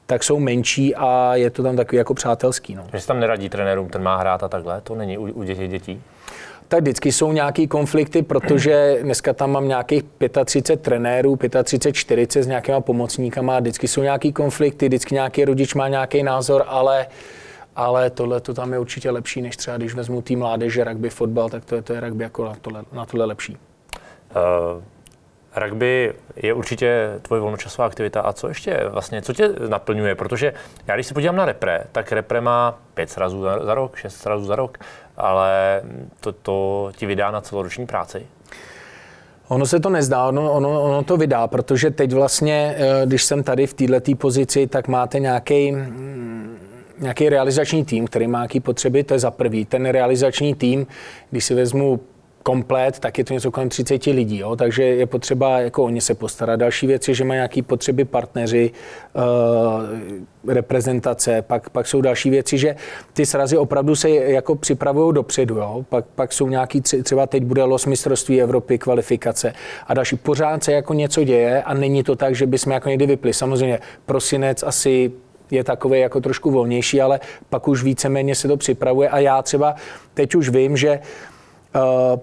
tak 0.05 0.23
jsou 0.23 0.39
menší 0.39 0.95
a 0.95 1.35
je 1.35 1.49
to 1.49 1.63
tam 1.63 1.75
takový 1.75 1.97
jako 1.97 2.13
přátelský. 2.13 2.75
No. 2.75 2.83
Že 2.93 2.99
se 2.99 3.07
tam 3.07 3.19
neradí 3.19 3.49
trenérům, 3.49 3.89
ten 3.89 4.03
má 4.03 4.17
hrát 4.17 4.43
a 4.43 4.47
takhle, 4.47 4.81
to 4.81 4.95
není 4.95 5.17
u, 5.17 5.31
u 5.31 5.43
dětí 5.43 5.67
dětí? 5.67 6.01
Tak 6.67 6.81
vždycky 6.81 7.11
jsou 7.11 7.31
nějaký 7.31 7.67
konflikty, 7.67 8.21
protože 8.21 8.97
dneska 9.01 9.33
tam 9.33 9.51
mám 9.51 9.67
nějakých 9.67 10.03
35 10.45 10.81
trenérů, 10.81 11.37
35, 11.63 11.93
40 11.93 12.43
s 12.43 12.47
nějakýma 12.47 12.81
pomocníkama, 12.81 13.59
vždycky 13.59 13.87
jsou 13.87 14.01
nějaký 14.01 14.33
konflikty, 14.33 14.87
vždycky 14.87 15.13
nějaký 15.13 15.45
rodič 15.45 15.73
má 15.73 15.87
nějaký 15.87 16.23
názor, 16.23 16.63
ale 16.67 17.07
ale 17.75 18.09
tohle 18.09 18.41
to 18.41 18.53
tam 18.53 18.73
je 18.73 18.79
určitě 18.79 19.11
lepší, 19.11 19.41
než 19.41 19.57
třeba 19.57 19.77
když 19.77 19.93
vezmu 19.93 20.21
tým 20.21 20.39
mládeže, 20.39 20.83
rugby, 20.83 21.09
fotbal, 21.09 21.49
tak 21.49 21.65
to 21.65 21.75
je, 21.75 21.81
to 21.81 21.93
je 21.93 21.99
rugby 21.99 22.23
jako 22.23 22.45
na 22.45 22.55
tohle, 22.61 22.83
na 22.91 23.05
tohle 23.05 23.25
lepší. 23.25 23.57
Uh, 24.35 24.83
Rugby 25.55 26.13
je 26.35 26.53
určitě 26.53 27.19
tvoje 27.21 27.41
volnočasová 27.41 27.85
aktivita. 27.85 28.21
A 28.21 28.33
co 28.33 28.47
ještě 28.47 28.81
vlastně, 28.89 29.21
co 29.21 29.33
tě 29.33 29.49
naplňuje? 29.69 30.15
Protože 30.15 30.53
já 30.87 30.95
když 30.95 31.07
se 31.07 31.13
podívám 31.13 31.35
na 31.35 31.45
repre, 31.45 31.83
tak 31.91 32.11
repre 32.11 32.41
má 32.41 32.79
pět 32.93 33.09
srazů 33.09 33.43
za, 33.43 33.73
rok, 33.73 33.95
šest 33.95 34.15
srazů 34.15 34.45
za 34.45 34.55
rok, 34.55 34.77
ale 35.17 35.81
to, 36.19 36.31
to 36.31 36.91
ti 36.95 37.05
vydá 37.05 37.31
na 37.31 37.41
celoroční 37.41 37.85
práci. 37.85 38.27
Ono 39.47 39.65
se 39.65 39.79
to 39.79 39.89
nezdá, 39.89 40.27
ono, 40.27 40.51
ono, 40.51 40.83
ono 40.83 41.03
to 41.03 41.17
vydá, 41.17 41.47
protože 41.47 41.91
teď 41.91 42.13
vlastně, 42.13 42.75
eh, 42.77 43.05
když 43.05 43.23
jsem 43.23 43.43
tady 43.43 43.67
v 43.67 43.73
této 43.73 44.15
pozici, 44.15 44.67
tak 44.67 44.87
máte 44.87 45.19
nějaký 45.19 45.71
mm, 45.71 46.57
nějaký 46.99 47.29
realizační 47.29 47.85
tým, 47.85 48.07
který 48.07 48.27
má 48.27 48.39
nějaké 48.39 48.59
potřeby, 48.59 49.03
to 49.03 49.13
je 49.13 49.19
za 49.19 49.31
prvý. 49.31 49.65
Ten 49.65 49.85
realizační 49.85 50.55
tým, 50.55 50.87
když 51.31 51.45
si 51.45 51.55
vezmu 51.55 51.99
komplet, 52.45 52.99
tak 52.99 53.17
je 53.17 53.23
to 53.23 53.33
něco 53.33 53.51
kolem 53.51 53.69
30 53.69 54.05
lidí, 54.05 54.37
jo? 54.37 54.55
takže 54.55 54.83
je 54.83 55.05
potřeba 55.05 55.59
jako 55.59 55.83
o 55.83 55.89
ně 55.89 56.01
se 56.01 56.13
postarat. 56.13 56.59
Další 56.59 56.87
věc 56.87 57.07
je, 57.07 57.13
že 57.13 57.23
mají 57.23 57.37
nějaké 57.37 57.61
potřeby 57.61 58.05
partneři, 58.05 58.71
uh, 59.13 60.53
reprezentace, 60.53 61.41
pak, 61.41 61.69
pak 61.69 61.87
jsou 61.87 62.01
další 62.01 62.29
věci, 62.29 62.57
že 62.57 62.75
ty 63.13 63.25
srazy 63.25 63.57
opravdu 63.57 63.95
se 63.95 64.09
jako 64.09 64.55
připravují 64.55 65.13
dopředu, 65.13 65.55
jo? 65.55 65.85
Pak, 65.89 66.05
pak 66.15 66.33
jsou 66.33 66.47
nějaký, 66.47 66.81
třeba 66.81 67.27
teď 67.27 67.43
bude 67.43 67.63
los 67.63 67.85
mistrovství 67.85 68.41
Evropy, 68.41 68.77
kvalifikace 68.77 69.53
a 69.87 69.93
další. 69.93 70.15
Pořád 70.15 70.63
se 70.63 70.71
jako 70.71 70.93
něco 70.93 71.23
děje 71.23 71.63
a 71.63 71.73
není 71.73 72.03
to 72.03 72.15
tak, 72.15 72.35
že 72.35 72.45
bychom 72.45 72.73
jako 72.73 72.89
někdy 72.89 73.05
vypli. 73.05 73.33
Samozřejmě 73.33 73.79
prosinec 74.05 74.63
asi 74.63 75.11
je 75.51 75.63
takový 75.63 75.99
jako 75.99 76.21
trošku 76.21 76.51
volnější, 76.51 77.01
ale 77.01 77.19
pak 77.49 77.67
už 77.67 77.83
víceméně 77.83 78.35
se 78.35 78.47
to 78.47 78.57
připravuje 78.57 79.09
a 79.09 79.19
já 79.19 79.41
třeba 79.41 79.75
teď 80.13 80.35
už 80.35 80.49
vím, 80.49 80.77
že 80.77 80.99
uh, 80.99 81.34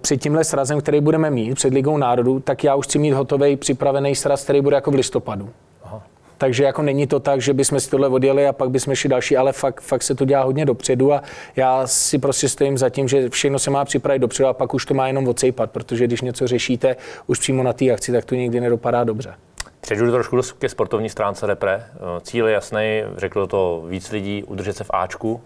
před 0.01 0.17
tímhle 0.17 0.45
srazem, 0.45 0.81
který 0.81 1.01
budeme 1.01 1.31
mít 1.31 1.55
před 1.55 1.75
Ligou 1.75 1.97
národů, 1.97 2.41
tak 2.41 2.65
já 2.65 2.75
už 2.75 2.87
chci 2.87 2.99
mít 2.99 3.11
hotový 3.11 3.57
připravený 3.57 4.15
sraz, 4.15 4.45
který 4.45 4.61
bude 4.61 4.77
jako 4.77 4.91
v 4.91 4.95
listopadu. 4.95 5.51
Aha. 5.85 6.03
Takže 6.39 6.65
jako 6.65 6.83
není 6.83 7.07
to 7.07 7.21
tak, 7.21 7.41
že 7.41 7.55
bychom 7.55 7.81
si 7.81 7.91
tohle 7.91 8.09
odjeli 8.09 8.47
a 8.47 8.53
pak 8.53 8.71
bychom 8.71 8.95
šli 8.95 9.09
další, 9.09 9.37
ale 9.37 9.53
fakt, 9.53 9.81
fakt 9.81 10.03
se 10.03 10.15
to 10.15 10.25
dělá 10.25 10.43
hodně 10.43 10.65
dopředu 10.65 11.13
a 11.13 11.23
já 11.57 11.87
si 11.87 12.19
prostě 12.19 12.49
stojím 12.49 12.79
za 12.79 12.89
tím, 12.89 13.09
že 13.09 13.29
všechno 13.29 13.59
se 13.59 13.71
má 13.71 13.85
připravit 13.85 14.19
dopředu 14.19 14.49
a 14.49 14.53
pak 14.53 14.75
už 14.75 14.87
to 14.87 14.95
má 14.95 15.07
jenom 15.07 15.29
odsejpat, 15.29 15.71
protože 15.71 16.07
když 16.07 16.21
něco 16.21 16.47
řešíte 16.47 16.97
už 17.27 17.39
přímo 17.39 17.63
na 17.63 17.73
té 17.73 17.91
akci, 17.91 18.13
tak 18.13 18.25
to 18.25 18.35
nikdy 18.35 18.61
nedopadá 18.61 19.05
dobře. 19.05 19.35
Přejdu 19.81 20.11
trošku 20.11 20.41
ke 20.59 20.69
sportovní 20.69 21.09
stránce 21.09 21.47
repre. 21.47 21.85
Eh, 21.95 22.21
cíl 22.23 22.47
je 22.47 22.55
jasný, 22.55 23.03
řeklo 23.17 23.47
to 23.47 23.85
víc 23.89 24.11
lidí, 24.11 24.45
udržet 24.45 24.77
se 24.77 24.85
v 24.85 24.91
Ačku, 24.91 25.41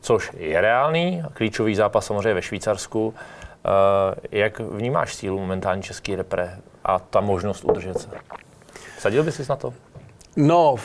což 0.00 0.30
je 0.36 0.60
reálný. 0.60 1.22
Klíčový 1.32 1.74
zápas 1.74 2.06
samozřejmě 2.06 2.34
ve 2.34 2.42
Švýcarsku. 2.42 3.14
Eh, 3.14 4.14
jak 4.30 4.60
vnímáš 4.60 5.14
sílu 5.14 5.38
momentální 5.38 5.82
český 5.82 6.16
repre 6.16 6.58
a 6.84 6.98
ta 6.98 7.20
možnost 7.20 7.64
udržet 7.64 8.00
se? 8.00 8.08
Sadil 8.98 9.24
bys 9.24 9.48
na 9.48 9.56
to? 9.56 9.74
No, 10.36 10.76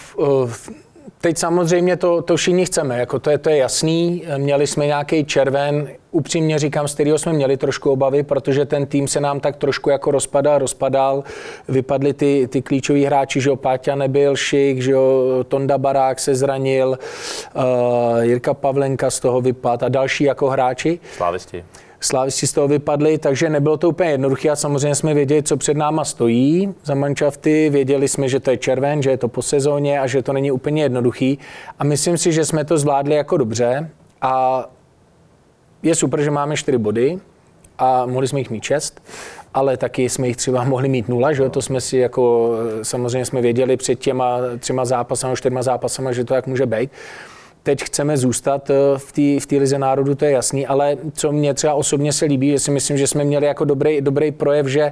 teď 1.21 1.37
samozřejmě 1.37 1.97
to, 1.97 2.21
to 2.21 2.35
všichni 2.35 2.65
chceme, 2.65 2.99
jako 2.99 3.19
to 3.19 3.29
je, 3.29 3.37
to 3.37 3.49
je 3.49 3.57
jasný. 3.57 4.23
Měli 4.37 4.67
jsme 4.67 4.85
nějaký 4.85 5.25
červen, 5.25 5.89
upřímně 6.11 6.59
říkám, 6.59 6.87
z 6.87 6.93
kterého 6.93 7.17
jsme 7.17 7.33
měli 7.33 7.57
trošku 7.57 7.91
obavy, 7.91 8.23
protože 8.23 8.65
ten 8.65 8.85
tým 8.85 9.07
se 9.07 9.19
nám 9.19 9.39
tak 9.39 9.55
trošku 9.55 9.89
jako 9.89 10.11
rozpadal, 10.11 10.59
rozpadal. 10.59 11.23
Vypadli 11.67 12.13
ty, 12.13 12.47
ty 12.51 12.61
klíčoví 12.61 13.05
hráči, 13.05 13.41
že 13.41 13.49
jo, 13.49 13.55
Páťa 13.55 13.95
nebyl, 13.95 14.35
Šik, 14.35 14.81
že 14.81 14.91
jo, 14.91 15.23
Tonda 15.47 15.77
Barák 15.77 16.19
se 16.19 16.35
zranil, 16.35 16.97
uh, 17.55 17.63
Jirka 18.21 18.53
Pavlenka 18.53 19.11
z 19.11 19.19
toho 19.19 19.41
vypad 19.41 19.83
a 19.83 19.89
další 19.89 20.23
jako 20.23 20.49
hráči. 20.49 20.99
Slávisti. 21.15 21.63
Slávisti 22.05 22.47
z 22.47 22.53
toho 22.53 22.67
vypadli, 22.67 23.17
takže 23.17 23.49
nebylo 23.49 23.77
to 23.77 23.89
úplně 23.89 24.09
jednoduché 24.09 24.49
a 24.49 24.55
samozřejmě 24.55 24.95
jsme 24.95 25.13
věděli, 25.13 25.43
co 25.43 25.57
před 25.57 25.77
náma 25.77 26.05
stojí 26.05 26.73
za 26.83 26.95
manšafty, 26.95 27.69
věděli 27.69 28.07
jsme, 28.07 28.29
že 28.29 28.39
to 28.39 28.51
je 28.51 28.57
červen, 28.57 29.01
že 29.01 29.09
je 29.09 29.17
to 29.17 29.27
po 29.27 29.41
sezóně 29.41 29.99
a 29.99 30.07
že 30.07 30.21
to 30.21 30.33
není 30.33 30.51
úplně 30.51 30.83
jednoduchý. 30.83 31.39
A 31.79 31.83
myslím 31.83 32.17
si, 32.17 32.31
že 32.31 32.45
jsme 32.45 32.65
to 32.65 32.77
zvládli 32.77 33.15
jako 33.15 33.37
dobře. 33.37 33.89
A 34.21 34.65
je 35.83 35.95
super, 35.95 36.21
že 36.21 36.31
máme 36.31 36.57
čtyři 36.57 36.77
body 36.77 37.19
a 37.77 38.05
mohli 38.05 38.27
jsme 38.27 38.39
jich 38.39 38.49
mít 38.49 38.63
šest, 38.63 39.01
ale 39.53 39.77
taky 39.77 40.09
jsme 40.09 40.27
jich 40.27 40.37
třeba 40.37 40.63
mohli 40.63 40.89
mít 40.89 41.09
nula, 41.09 41.33
že 41.33 41.49
to 41.49 41.61
jsme 41.61 41.81
si 41.81 41.97
jako, 41.97 42.51
samozřejmě 42.81 43.25
jsme 43.25 43.41
věděli 43.41 43.77
před 43.77 43.99
těma 43.99 44.37
třema 44.59 44.85
zápasama, 44.85 45.35
čtyřma 45.35 45.63
zápasama, 45.63 46.11
že 46.11 46.23
to 46.23 46.35
jak 46.35 46.47
může 46.47 46.65
být. 46.65 46.91
Teď 47.63 47.83
chceme 47.83 48.17
zůstat 48.17 48.69
eh, 48.69 48.73
v 48.97 49.11
té 49.47 49.55
v 49.55 49.59
lize 49.59 49.79
národu, 49.79 50.15
to 50.15 50.25
je 50.25 50.31
jasný, 50.31 50.67
ale 50.67 50.97
co 51.13 51.31
mě 51.31 51.53
třeba 51.53 51.73
osobně 51.73 52.13
se 52.13 52.25
líbí, 52.25 52.51
že 52.51 52.59
si 52.59 52.71
myslím, 52.71 52.97
že 52.97 53.07
jsme 53.07 53.23
měli 53.23 53.45
jako 53.45 53.65
dobrý, 53.65 54.01
dobrý 54.01 54.31
projev, 54.31 54.67
že, 54.67 54.91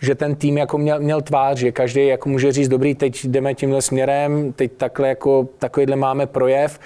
že 0.00 0.14
ten 0.14 0.34
tým 0.34 0.58
jako 0.58 0.78
měl, 0.78 1.00
měl 1.00 1.22
tvář, 1.22 1.58
že 1.58 1.72
každý 1.72 2.06
jako 2.06 2.28
může 2.28 2.52
říct, 2.52 2.68
dobrý, 2.68 2.94
teď 2.94 3.24
jdeme 3.24 3.54
tímhle 3.54 3.82
směrem, 3.82 4.52
teď 4.52 4.72
takhle 4.72 5.08
jako, 5.08 5.48
takovýhle 5.58 5.96
máme 5.96 6.26
projev. 6.26 6.80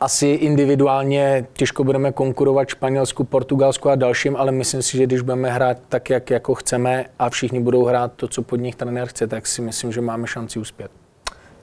Asi 0.00 0.26
individuálně 0.26 1.46
těžko 1.52 1.84
budeme 1.84 2.12
konkurovat 2.12 2.68
Španělsku, 2.68 3.24
Portugalsku 3.24 3.90
a 3.90 3.94
dalším, 3.94 4.36
ale 4.36 4.52
myslím 4.52 4.82
si, 4.82 4.96
že 4.96 5.06
když 5.06 5.20
budeme 5.20 5.50
hrát 5.50 5.78
tak, 5.88 6.10
jak 6.10 6.30
jako 6.30 6.54
chceme 6.54 7.04
a 7.18 7.30
všichni 7.30 7.60
budou 7.60 7.84
hrát 7.84 8.12
to, 8.16 8.28
co 8.28 8.42
pod 8.42 8.56
nich 8.56 8.74
trenér 8.74 9.06
chce, 9.08 9.26
tak 9.26 9.46
si 9.46 9.62
myslím, 9.62 9.92
že 9.92 10.00
máme 10.00 10.26
šanci 10.26 10.58
uspět. 10.58 10.90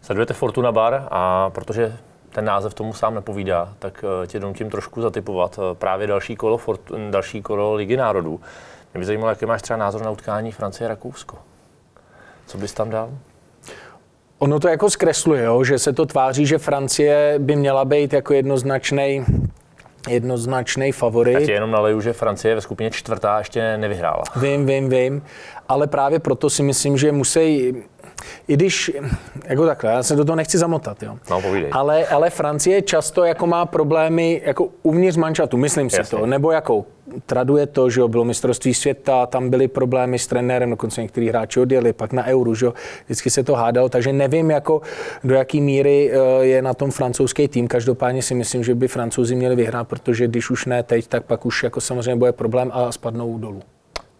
Sledujete 0.02 0.34
Fortuna 0.34 0.72
Bar 0.72 1.08
a 1.12 1.50
protože 1.50 1.98
ten 2.34 2.46
název 2.46 2.74
tomu 2.74 2.94
sám 2.94 3.16
nepovídá, 3.16 3.74
tak 3.80 4.06
eh, 4.24 4.28
tě 4.28 4.42
tím 4.54 4.70
trošku 4.70 5.02
zatypovat. 5.02 5.60
Eh, 5.60 5.76
právě 5.76 6.08
další 6.08 6.36
kolo, 6.36 6.60
další 7.10 7.42
kolo 7.42 7.74
Ligy 7.74 7.98
národů. 7.98 8.40
Mě 8.94 9.00
by 9.00 9.06
zajímalo, 9.06 9.30
jaký 9.30 9.46
máš 9.46 9.62
třeba 9.62 9.78
názor 9.78 10.02
na 10.02 10.12
utkání 10.12 10.52
Francie-Rakousko. 10.52 11.38
Co 12.46 12.58
bys 12.58 12.74
tam 12.74 12.90
dal? 12.90 13.10
Ono 14.40 14.60
to 14.60 14.68
jako 14.68 14.90
zkresluje, 14.90 15.44
jo? 15.44 15.64
že 15.64 15.80
se 15.80 15.94
to 15.94 16.06
tváří, 16.06 16.46
že 16.46 16.58
Francie 16.58 17.36
by 17.40 17.56
měla 17.56 17.86
být 17.86 18.14
jako 18.14 18.34
jednoznačný 18.34 19.26
jednoznačný 20.10 20.92
favorit. 20.92 21.34
Já 21.34 21.46
ti 21.46 21.52
jenom 21.52 21.72
naleju, 21.72 22.02
že 22.02 22.14
Francie 22.14 22.56
ve 22.56 22.62
skupině 22.62 22.92
čtvrtá 22.92 23.38
ještě 23.38 23.78
nevyhrála. 23.78 24.24
Vím, 24.36 24.66
vím, 24.66 24.90
vím. 24.90 25.24
Ale 25.70 25.88
právě 25.88 26.20
proto 26.20 26.50
si 26.50 26.64
myslím, 26.64 26.98
že 26.98 27.12
musí 27.12 27.76
i 28.47 28.53
když, 28.53 28.91
jako 29.45 29.66
takhle, 29.66 29.91
já 29.91 30.03
se 30.03 30.16
do 30.16 30.26
toho 30.26 30.36
nechci 30.36 30.57
zamotat, 30.57 31.03
jo. 31.03 31.18
No, 31.30 31.41
ale, 31.72 32.05
ale 32.05 32.30
Francie 32.30 32.82
často 32.82 33.24
jako 33.24 33.47
má 33.47 33.66
problémy 33.66 34.41
jako 34.45 34.68
uvnitř 34.84 35.18
manšatu, 35.18 35.57
myslím 35.57 35.89
si 35.89 35.97
Jasně. 35.97 36.18
to, 36.18 36.26
nebo 36.26 36.51
jako 36.51 36.86
traduje 37.26 37.68
to, 37.68 37.89
že 37.89 38.01
jo, 38.01 38.07
bylo 38.07 38.26
mistrovství 38.26 38.74
světa, 38.74 39.26
tam 39.26 39.49
byly 39.49 39.68
problémy 39.68 40.20
s 40.20 40.28
trenérem, 40.28 40.70
dokonce 40.70 41.01
některý 41.01 41.30
hráči 41.30 41.59
odjeli, 41.59 41.93
pak 41.93 42.14
na 42.14 42.26
euro, 42.26 42.55
že 42.55 42.66
jo, 42.66 42.74
vždycky 43.05 43.30
se 43.30 43.43
to 43.43 43.55
hádalo, 43.55 43.89
takže 43.89 44.14
nevím, 44.14 44.51
jako 44.51 44.82
do 45.24 45.36
jaký 45.36 45.61
míry 45.61 46.11
eh, 46.11 46.45
je 46.45 46.61
na 46.61 46.74
tom 46.74 46.91
francouzský 46.91 47.47
tým. 47.47 47.68
Každopádně 47.68 48.22
si 48.22 48.36
myslím, 48.36 48.64
že 48.64 48.76
by 48.76 48.88
francouzi 48.88 49.36
měli 49.36 49.55
vyhrát, 49.55 49.88
protože 49.88 50.28
když 50.28 50.49
už 50.49 50.66
ne 50.66 50.84
teď, 50.84 51.07
tak 51.07 51.24
pak 51.24 51.45
už 51.45 51.64
jako 51.64 51.82
samozřejmě 51.82 52.16
bude 52.16 52.32
problém 52.32 52.72
a 52.74 52.91
spadnou 52.91 53.38
dolů. 53.38 53.61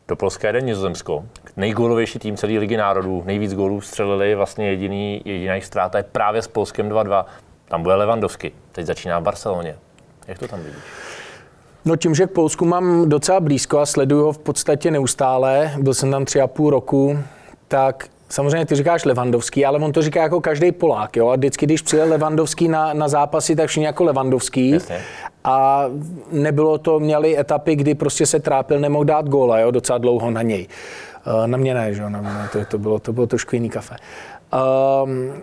Do 0.08 0.16
Polska 0.16 0.48
jede 0.48 0.62
Nizozemsko. 0.62 1.26
Nejgólovější 1.58 2.20
tým 2.20 2.38
celé 2.38 2.54
ligy 2.54 2.78
národů. 2.78 3.24
Nejvíc 3.26 3.54
gólů 3.54 3.82
střelili, 3.82 4.36
vlastně 4.36 4.70
jediný, 4.70 5.22
jediná 5.26 5.54
jejich 5.54 5.66
ztráta 5.66 5.98
je 5.98 6.04
právě 6.04 6.42
s 6.42 6.48
Polskem 6.48 6.90
2-2. 6.90 7.26
Tam 7.68 7.84
bude 7.84 7.96
Levandovský. 7.96 8.52
Teď 8.72 8.86
začíná 8.86 9.20
v 9.20 9.24
Barceloně. 9.24 9.76
Jak 10.28 10.40
to 10.40 10.48
tam 10.48 10.60
vidíš? 10.60 10.84
No 11.86 11.96
tím, 11.96 12.16
že 12.16 12.28
k 12.28 12.32
Polsku 12.32 12.66
mám 12.66 13.10
docela 13.10 13.40
blízko 13.40 13.80
a 13.80 13.86
sleduju 13.86 14.24
ho 14.24 14.32
v 14.32 14.38
podstatě 14.38 14.92
neustále, 14.92 15.74
byl 15.78 15.94
jsem 15.94 16.12
tam 16.12 16.26
tři 16.26 16.42
a 16.42 16.48
půl 16.48 16.70
roku, 16.70 17.20
tak 17.68 18.08
Samozřejmě 18.34 18.66
ty 18.66 18.76
říkáš 18.76 19.06
Levandovský, 19.06 19.66
ale 19.66 19.80
on 19.80 19.92
to 19.92 20.02
říká 20.02 20.22
jako 20.22 20.42
každý 20.42 20.72
Polák. 20.72 21.16
Jo? 21.16 21.30
A 21.30 21.36
vždycky, 21.36 21.66
když 21.66 21.82
přijel 21.82 22.10
Levandovský 22.10 22.68
na, 22.68 22.94
na 22.94 23.08
zápasy, 23.08 23.56
tak 23.56 23.70
všichni 23.70 23.86
jako 23.86 24.04
Levandovský. 24.04 24.70
Jasně. 24.70 25.02
A 25.44 25.86
nebylo 26.32 26.78
to, 26.78 27.00
měli 27.00 27.40
etapy, 27.40 27.76
kdy 27.76 27.96
prostě 27.96 28.26
se 28.26 28.40
trápil, 28.40 28.80
nemohl 28.80 29.06
dát 29.06 29.30
góla, 29.30 29.60
jo? 29.60 29.72
docela 29.72 29.98
dlouho 29.98 30.32
na 30.32 30.42
něj. 30.42 30.68
Uh, 31.28 31.48
na 31.48 31.58
mě 31.58 31.74
ne, 31.74 31.94
že? 31.94 32.10
Na 32.10 32.22
mě, 32.22 32.32
to, 32.52 32.66
to, 32.66 32.78
bylo, 32.78 33.00
to 33.00 33.14
bylo 33.14 33.28
trošku 33.28 33.56
jiný 33.56 33.70
kafe. 33.70 33.96
Um, 35.04 35.34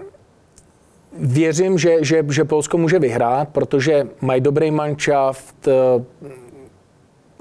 věřím, 1.19 1.79
že, 1.79 2.05
že, 2.05 2.25
že 2.31 2.45
Polsko 2.45 2.79
může 2.79 2.99
vyhrát, 2.99 3.49
protože 3.49 4.07
mají 4.21 4.41
dobrý 4.41 4.71
manšaft, 4.71 5.69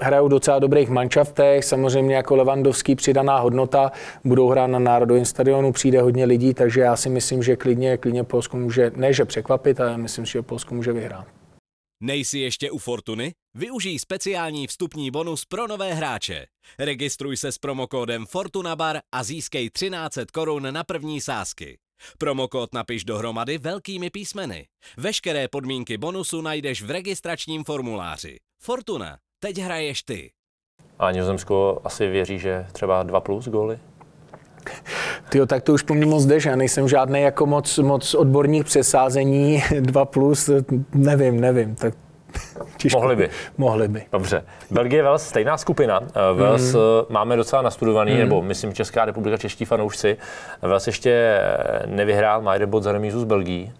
hrajou 0.00 0.28
docela 0.28 0.58
dobrých 0.58 0.90
manšaftech, 0.90 1.64
samozřejmě 1.64 2.16
jako 2.16 2.36
Levandovský 2.36 2.94
přidaná 2.94 3.38
hodnota, 3.38 3.92
budou 4.24 4.48
hrát 4.48 4.66
na 4.66 4.78
Národovém 4.78 5.24
stadionu, 5.24 5.72
přijde 5.72 6.00
hodně 6.00 6.24
lidí, 6.24 6.54
takže 6.54 6.80
já 6.80 6.96
si 6.96 7.08
myslím, 7.08 7.42
že 7.42 7.56
klidně, 7.56 7.96
klidně 7.96 8.24
Polsko 8.24 8.56
může, 8.56 8.92
ne 8.96 9.12
že 9.12 9.24
překvapit, 9.24 9.80
ale 9.80 9.98
myslím 9.98 10.26
si, 10.26 10.32
že 10.32 10.42
Polsko 10.42 10.74
může 10.74 10.92
vyhrát. 10.92 11.39
Nejsi 12.02 12.38
ještě 12.38 12.70
u 12.70 12.78
Fortuny? 12.78 13.32
Využij 13.54 13.98
speciální 13.98 14.66
vstupní 14.66 15.10
bonus 15.10 15.44
pro 15.44 15.66
nové 15.66 15.94
hráče. 15.94 16.46
Registruj 16.78 17.36
se 17.36 17.52
s 17.52 17.58
promokódem 17.58 18.26
FortunaBar 18.26 19.00
a 19.12 19.22
získej 19.22 19.70
1300 19.70 20.26
korun 20.32 20.72
na 20.74 20.84
první 20.84 21.20
sázky. 21.20 21.78
Promokód 22.18 22.74
napiš 22.74 23.04
dohromady 23.04 23.58
velkými 23.58 24.10
písmeny. 24.10 24.68
Veškeré 24.96 25.48
podmínky 25.48 25.98
bonusu 25.98 26.40
najdeš 26.40 26.82
v 26.82 26.90
registračním 26.90 27.64
formuláři. 27.64 28.36
Fortuna. 28.62 29.18
Teď 29.38 29.58
hraješ 29.58 30.02
ty. 30.02 30.32
A 30.98 31.10
Nizozemsko 31.10 31.80
asi 31.84 32.06
věří, 32.08 32.38
že 32.38 32.66
třeba 32.72 33.02
2 33.02 33.20
plus 33.20 33.48
góly? 33.48 33.78
Tyjo, 35.28 35.46
tak 35.46 35.62
to 35.62 35.72
už 35.72 35.82
po 35.82 35.94
mně 35.94 36.06
moc 36.06 36.26
jde, 36.26 36.40
že 36.40 36.50
já 36.50 36.56
nejsem 36.56 36.88
žádný 36.88 37.20
jako 37.20 37.46
moc, 37.46 37.78
moc 37.78 38.14
odborník 38.14 38.66
přesázení 38.66 39.62
2 39.80 40.04
plus, 40.04 40.50
nevím, 40.94 41.40
nevím, 41.40 41.74
tak 41.74 41.94
Těžko. 42.76 42.98
Mohli 42.98 43.16
by. 43.16 43.30
Mohli 43.58 43.88
by. 43.88 44.02
Dobře. 44.12 44.44
Belgie, 44.70 45.02
Wales, 45.02 45.28
stejná 45.28 45.56
skupina. 45.56 46.00
Eh, 46.02 46.40
Wales 46.40 46.74
mm. 46.74 46.80
máme 47.08 47.36
docela 47.36 47.62
nastudovaný, 47.62 48.12
mm. 48.12 48.18
nebo 48.18 48.42
myslím 48.42 48.72
Česká 48.72 49.04
republika, 49.04 49.36
čeští 49.36 49.64
fanoušci. 49.64 50.16
Wales 50.62 50.86
ještě 50.86 51.10
eh, 51.10 51.86
nevyhrál, 51.86 52.42
má 52.42 52.52
jeden 52.52 52.70
bod 52.70 52.82
za 52.82 52.92
remízu 52.92 53.20
z 53.20 53.24
Belgií. 53.24 53.72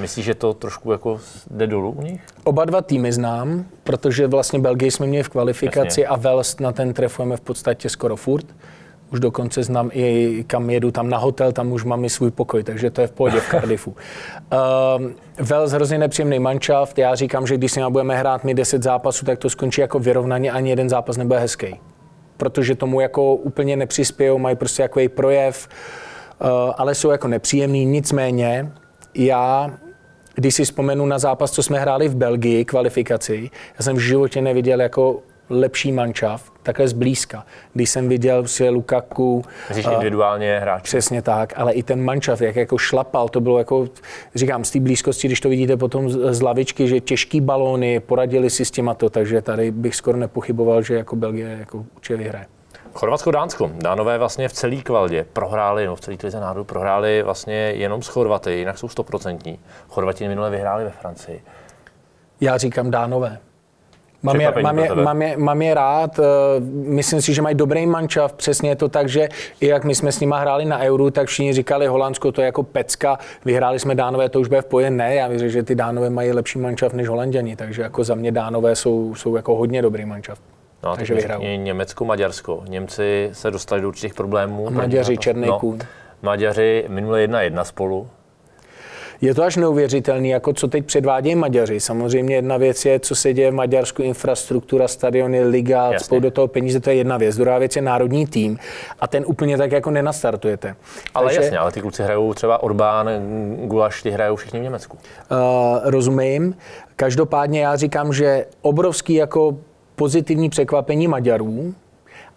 Myslíš, 0.00 0.24
že 0.24 0.34
to 0.34 0.54
trošku 0.54 0.92
jako 0.92 1.20
jde 1.50 1.66
dolů 1.66 1.90
u 1.90 2.02
nich? 2.02 2.20
Oba 2.44 2.64
dva 2.64 2.82
týmy 2.82 3.12
znám, 3.12 3.64
protože 3.84 4.26
vlastně 4.26 4.58
Belgii 4.58 4.90
jsme 4.90 5.06
měli 5.06 5.22
v 5.22 5.28
kvalifikaci 5.28 6.00
Jasně. 6.00 6.06
a 6.06 6.16
Wales 6.16 6.58
na 6.58 6.72
ten 6.72 6.92
trefujeme 6.92 7.36
v 7.36 7.40
podstatě 7.40 7.88
skoro 7.88 8.16
furt. 8.16 8.46
Už 9.12 9.20
dokonce 9.20 9.62
znám 9.62 9.90
i 9.92 10.44
kam 10.46 10.70
jedu 10.70 10.90
tam 10.90 11.10
na 11.10 11.18
hotel, 11.18 11.52
tam 11.52 11.72
už 11.72 11.84
mám 11.84 12.04
i 12.04 12.10
svůj 12.10 12.30
pokoj, 12.30 12.62
takže 12.62 12.90
to 12.90 13.00
je 13.00 13.06
v 13.06 13.12
pohodě 13.12 13.40
v 13.40 13.48
Cardiffu. 13.50 13.90
Uh, 13.90 15.46
Wales 15.46 15.72
hrozně 15.72 15.98
nepříjemný 15.98 16.38
manšaft. 16.38 16.98
Já 16.98 17.14
říkám, 17.14 17.46
že 17.46 17.56
když 17.56 17.72
si 17.72 17.80
budeme 17.88 18.16
hrát 18.16 18.44
my 18.44 18.54
10 18.54 18.82
zápasů, 18.82 19.24
tak 19.24 19.38
to 19.38 19.50
skončí 19.50 19.80
jako 19.80 19.98
vyrovnaně, 19.98 20.52
ani 20.52 20.70
jeden 20.70 20.88
zápas 20.88 21.16
nebude 21.16 21.38
hezký. 21.38 21.80
Protože 22.36 22.74
tomu 22.74 23.00
jako 23.00 23.34
úplně 23.34 23.76
nepřispějou, 23.76 24.38
mají 24.38 24.56
prostě 24.56 24.82
takový 24.82 25.08
projev, 25.08 25.68
uh, 26.40 26.48
ale 26.76 26.94
jsou 26.94 27.10
jako 27.10 27.28
nepříjemný. 27.28 27.84
Nicméně 27.84 28.72
já, 29.14 29.70
když 30.34 30.54
si 30.54 30.64
vzpomenu 30.64 31.06
na 31.06 31.18
zápas, 31.18 31.50
co 31.50 31.62
jsme 31.62 31.80
hráli 31.80 32.08
v 32.08 32.16
Belgii, 32.16 32.64
kvalifikaci, 32.64 33.50
já 33.78 33.82
jsem 33.82 33.96
v 33.96 34.00
životě 34.00 34.40
neviděl 34.40 34.80
jako 34.80 35.22
lepší 35.50 35.92
mančav, 35.92 36.52
takhle 36.62 36.88
zblízka. 36.88 37.46
Když 37.74 37.90
jsem 37.90 38.08
viděl 38.08 38.46
si 38.46 38.68
Lukaku... 38.68 39.44
Myslíš 39.68 39.86
uh, 39.86 39.92
individuálně 39.92 40.58
hráč. 40.58 40.82
Přesně 40.82 41.22
tak, 41.22 41.52
ale 41.56 41.72
i 41.72 41.82
ten 41.82 42.04
mančav, 42.04 42.40
jak 42.40 42.56
jako 42.56 42.78
šlapal, 42.78 43.28
to 43.28 43.40
bylo 43.40 43.58
jako, 43.58 43.88
říkám, 44.34 44.64
z 44.64 44.70
té 44.70 44.80
blízkosti, 44.80 45.28
když 45.28 45.40
to 45.40 45.48
vidíte 45.48 45.76
potom 45.76 46.10
z 46.10 46.42
lavičky, 46.42 46.88
že 46.88 47.00
těžký 47.00 47.40
balóny, 47.40 48.00
poradili 48.00 48.50
si 48.50 48.64
s 48.64 48.70
těma 48.70 48.94
to, 48.94 49.10
takže 49.10 49.42
tady 49.42 49.70
bych 49.70 49.96
skoro 49.96 50.18
nepochyboval, 50.18 50.82
že 50.82 50.94
jako 50.94 51.16
Belgie 51.16 51.56
jako 51.58 51.84
určitě 51.96 52.16
vyhraje. 52.16 52.46
Chorvatsko-Dánsko. 52.94 53.70
Dánové 53.74 54.18
vlastně 54.18 54.48
v 54.48 54.52
celý 54.52 54.82
kvaldě 54.82 55.26
prohráli, 55.32 55.86
no 55.86 55.96
v 55.96 56.00
celý 56.00 56.16
klize 56.16 56.40
národů 56.40 56.64
prohráli 56.64 57.22
vlastně 57.22 57.54
jenom 57.54 58.02
s 58.02 58.06
Chorvaty, 58.06 58.52
jinak 58.52 58.78
jsou 58.78 58.88
stoprocentní. 58.88 59.58
Chorvati 59.88 60.28
minule 60.28 60.50
vyhráli 60.50 60.84
ve 60.84 60.90
Francii. 60.90 61.42
Já 62.40 62.56
říkám 62.56 62.90
Dánové. 62.90 63.38
Mám 64.22 64.40
je, 64.40 64.52
mám, 64.62 64.78
je, 64.78 64.94
mám, 64.94 65.22
je, 65.22 65.36
mám 65.36 65.62
je 65.62 65.74
rád, 65.74 66.18
eh, 66.18 66.22
myslím 66.70 67.22
si, 67.22 67.34
že 67.34 67.42
mají 67.42 67.54
dobrý 67.54 67.86
mančav, 67.86 68.32
přesně 68.32 68.70
je 68.70 68.76
to 68.76 68.88
tak, 68.88 69.08
že 69.08 69.28
i 69.60 69.66
jak 69.66 69.84
my 69.84 69.94
jsme 69.94 70.12
s 70.12 70.20
nimi 70.20 70.34
hráli 70.38 70.64
na 70.64 70.78
Euro, 70.78 71.10
tak 71.10 71.28
všichni 71.28 71.52
říkali, 71.52 71.86
Holandsko 71.86 72.32
to 72.32 72.40
je 72.40 72.46
jako 72.46 72.62
pecka, 72.62 73.18
vyhráli 73.44 73.78
jsme 73.78 73.94
Dánové, 73.94 74.28
to 74.28 74.40
už 74.40 74.48
bude 74.48 74.62
v 74.62 74.64
poje. 74.64 74.90
Ne, 74.90 75.14
já 75.14 75.28
věřím, 75.28 75.50
že 75.50 75.62
ty 75.62 75.74
Dánové 75.74 76.10
mají 76.10 76.32
lepší 76.32 76.58
mančav 76.58 76.92
než 76.92 77.08
Holanděni, 77.08 77.56
takže 77.56 77.82
jako 77.82 78.04
za 78.04 78.14
mě 78.14 78.32
Dánové 78.32 78.76
jsou, 78.76 79.14
jsou 79.14 79.36
jako 79.36 79.56
hodně 79.56 79.82
dobrý 79.82 80.04
mančav. 80.04 80.38
No, 80.84 80.96
takže 80.96 81.14
vyhrál. 81.14 81.40
Německo, 81.56 82.04
Maďarsko. 82.04 82.62
Němci 82.68 83.30
se 83.32 83.50
dostali 83.50 83.82
do 83.82 83.88
určitých 83.88 84.14
problémů. 84.14 84.66
A 84.66 84.70
Maďaři, 84.70 85.18
Černý 85.18 85.48
no, 85.48 85.60
Maďaři 86.22 86.84
minule 86.88 87.20
jedna 87.20 87.42
jedna 87.42 87.64
spolu. 87.64 88.08
Je 89.20 89.34
to 89.34 89.42
až 89.42 89.56
neuvěřitelný, 89.56 90.28
jako 90.28 90.52
co 90.52 90.68
teď 90.68 90.84
předvádějí 90.84 91.34
Maďaři. 91.34 91.80
Samozřejmě 91.80 92.34
jedna 92.34 92.56
věc 92.56 92.84
je, 92.84 93.00
co 93.00 93.14
se 93.14 93.32
děje 93.32 93.50
v 93.50 93.54
Maďarsku, 93.54 94.02
infrastruktura, 94.02 94.88
stadiony, 94.88 95.44
liga, 95.44 95.98
spou 95.98 96.20
do 96.20 96.30
toho 96.30 96.48
peníze, 96.48 96.80
to 96.80 96.90
je 96.90 96.96
jedna 96.96 97.16
věc. 97.16 97.36
Druhá 97.36 97.58
věc 97.58 97.76
je 97.76 97.82
národní 97.82 98.26
tým 98.26 98.58
a 99.00 99.08
ten 99.08 99.24
úplně 99.26 99.56
tak 99.56 99.72
jako 99.72 99.90
nenastartujete. 99.90 100.76
Ale 101.14 101.26
Takže, 101.26 101.40
jasně, 101.40 101.58
ale 101.58 101.72
ty 101.72 101.80
kluci 101.80 102.02
hrajou 102.02 102.34
třeba 102.34 102.62
Orbán, 102.62 103.10
Gulaš, 103.64 104.02
ty 104.02 104.10
hrajou 104.10 104.36
všichni 104.36 104.60
v 104.60 104.62
Německu. 104.62 104.96
Uh, 104.96 105.38
rozumím. 105.84 106.56
Každopádně 106.96 107.60
já 107.60 107.76
říkám, 107.76 108.12
že 108.12 108.46
obrovský 108.62 109.14
jako 109.14 109.56
pozitivní 109.96 110.50
překvapení 110.50 111.08
Maďarů, 111.08 111.74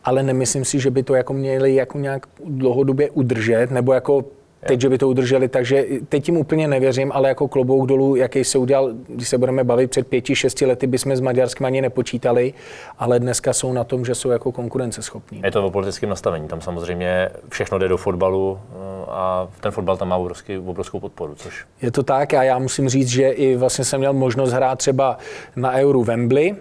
ale 0.04 0.24
nemyslím 0.24 0.66
si, 0.66 0.80
že 0.80 0.92
by 0.92 1.04
to 1.04 1.16
jako 1.16 1.34
měli 1.34 1.76
jako 1.76 1.98
nějak 1.98 2.26
dlouhodobě 2.46 3.10
udržet, 3.10 3.72
nebo 3.72 3.94
jako 3.94 4.26
teď, 4.68 4.82
že 4.82 4.90
by 4.90 4.98
to 4.98 5.10
udrželi, 5.10 5.48
takže 5.48 5.86
teď 6.10 6.24
tím 6.24 6.38
úplně 6.38 6.68
nevěřím, 6.68 7.12
ale 7.12 7.30
jako 7.30 7.48
klobouk 7.48 7.88
dolů, 7.88 8.16
jaký 8.16 8.44
se 8.44 8.58
udělal, 8.58 8.90
když 9.08 9.30
se 9.30 9.38
budeme 9.38 9.64
bavit 9.64 9.90
před 9.90 10.08
pěti, 10.08 10.36
šesti 10.36 10.66
lety, 10.66 10.88
bychom 10.88 11.16
s 11.16 11.20
Maďarskem 11.20 11.66
ani 11.66 11.82
nepočítali, 11.82 12.54
ale 13.00 13.20
dneska 13.20 13.54
jsou 13.54 13.74
na 13.74 13.84
tom, 13.84 14.06
že 14.06 14.16
jsou 14.16 14.30
jako 14.30 14.52
konkurenceschopní. 14.52 15.42
Je 15.44 15.52
to 15.52 15.66
o 15.66 15.72
politickém 15.72 16.10
nastavení, 16.10 16.48
tam 16.48 16.62
samozřejmě 16.62 17.30
všechno 17.50 17.78
jde 17.78 17.88
do 17.88 17.98
fotbalu 17.98 18.60
eh, 18.60 18.76
a 19.08 19.48
ten 19.60 19.72
fotbal 19.72 19.98
tam 19.98 20.08
má 20.08 20.16
obrovský, 20.16 20.58
obrovskou 20.58 21.00
podporu, 21.00 21.36
což... 21.36 21.66
Je 21.82 21.92
to 21.92 22.04
tak 22.04 22.34
a 22.34 22.44
já 22.44 22.60
musím 22.60 22.90
říct, 22.90 23.08
že 23.08 23.30
i 23.30 23.56
vlastně 23.56 23.86
jsem 23.86 24.00
měl 24.00 24.14
možnost 24.14 24.52
hrát 24.52 24.78
třeba 24.78 25.18
na 25.56 25.72
Euro 25.72 26.04
Wembley, 26.04 26.56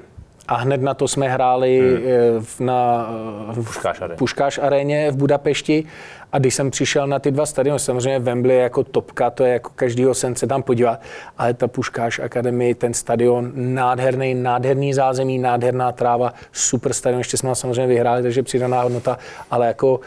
a 0.50 0.54
hned 0.54 0.82
na 0.82 0.94
to 0.94 1.08
jsme 1.08 1.28
hráli 1.28 1.80
hmm. 1.80 1.98
Eh, 2.06 2.64
na 2.64 3.08
v 3.52 3.64
Puškáš, 3.64 4.00
Puškáš 4.16 4.58
aréně 4.58 5.10
v 5.10 5.16
Budapešti 5.16 5.84
a 6.32 6.38
když 6.38 6.54
jsem 6.54 6.70
přišel 6.70 7.06
na 7.06 7.18
ty 7.18 7.30
dva 7.30 7.46
stadiony, 7.46 7.78
samozřejmě 7.78 8.18
Wembley 8.18 8.56
je 8.56 8.62
jako 8.62 8.84
topka, 8.84 9.30
to 9.30 9.44
je 9.44 9.52
jako 9.52 9.70
každýho 9.74 10.14
sen 10.14 10.34
se 10.34 10.46
tam 10.46 10.62
podívat, 10.62 11.00
ale 11.38 11.54
ta 11.54 11.68
Puškáš 11.68 12.18
Akademie, 12.18 12.74
ten 12.74 12.94
stadion, 12.94 13.52
nádherný, 13.54 14.34
nádherný 14.34 14.94
zázemí, 14.94 15.38
nádherná 15.38 15.92
tráva, 15.92 16.34
super 16.52 16.92
stadion, 16.92 17.20
ještě 17.20 17.36
jsme 17.36 17.54
samozřejmě 17.54 17.86
vyhráli, 17.86 18.22
takže 18.22 18.42
přidaná 18.42 18.82
hodnota, 18.82 19.18
ale 19.50 19.66
jako 19.66 20.00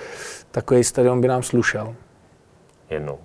takový 0.52 0.84
stadion 0.84 1.22
by 1.22 1.28
nám 1.28 1.44
slušel. 1.44 1.96
Jednou. 2.90 3.18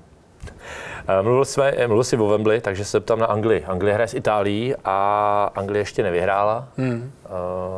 Eh, 1.09 1.23
mluvil, 1.23 1.45
jsme, 1.45 1.71
eh, 1.77 1.87
mluvil 1.87 2.05
jsi 2.05 2.17
o 2.17 2.27
Wembley, 2.27 2.61
takže 2.61 2.85
se 2.85 3.01
ptám 3.01 3.19
na 3.19 3.27
Anglii. 3.27 3.65
Anglie 3.65 3.95
hraje 3.95 4.09
s 4.09 4.15
Itálií 4.15 4.75
a 4.85 5.51
Anglie 5.55 5.81
ještě 5.81 6.03
nevyhrála. 6.03 6.69
Hmm. 6.77 7.13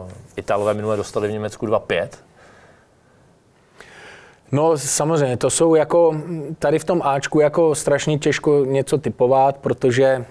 Uh, 0.02 0.10
Italové 0.36 0.74
minule 0.74 0.96
dostali 0.96 1.28
v 1.28 1.32
Německu 1.32 1.66
2-5. 1.66 2.08
No 4.52 4.78
samozřejmě, 4.78 5.36
to 5.36 5.50
jsou 5.50 5.74
jako 5.74 6.16
tady 6.58 6.78
v 6.78 6.84
tom 6.84 7.02
Ačku 7.04 7.40
jako 7.40 7.74
strašně 7.74 8.18
těžko 8.18 8.64
něco 8.64 8.98
typovat, 8.98 9.56
protože 9.56 10.24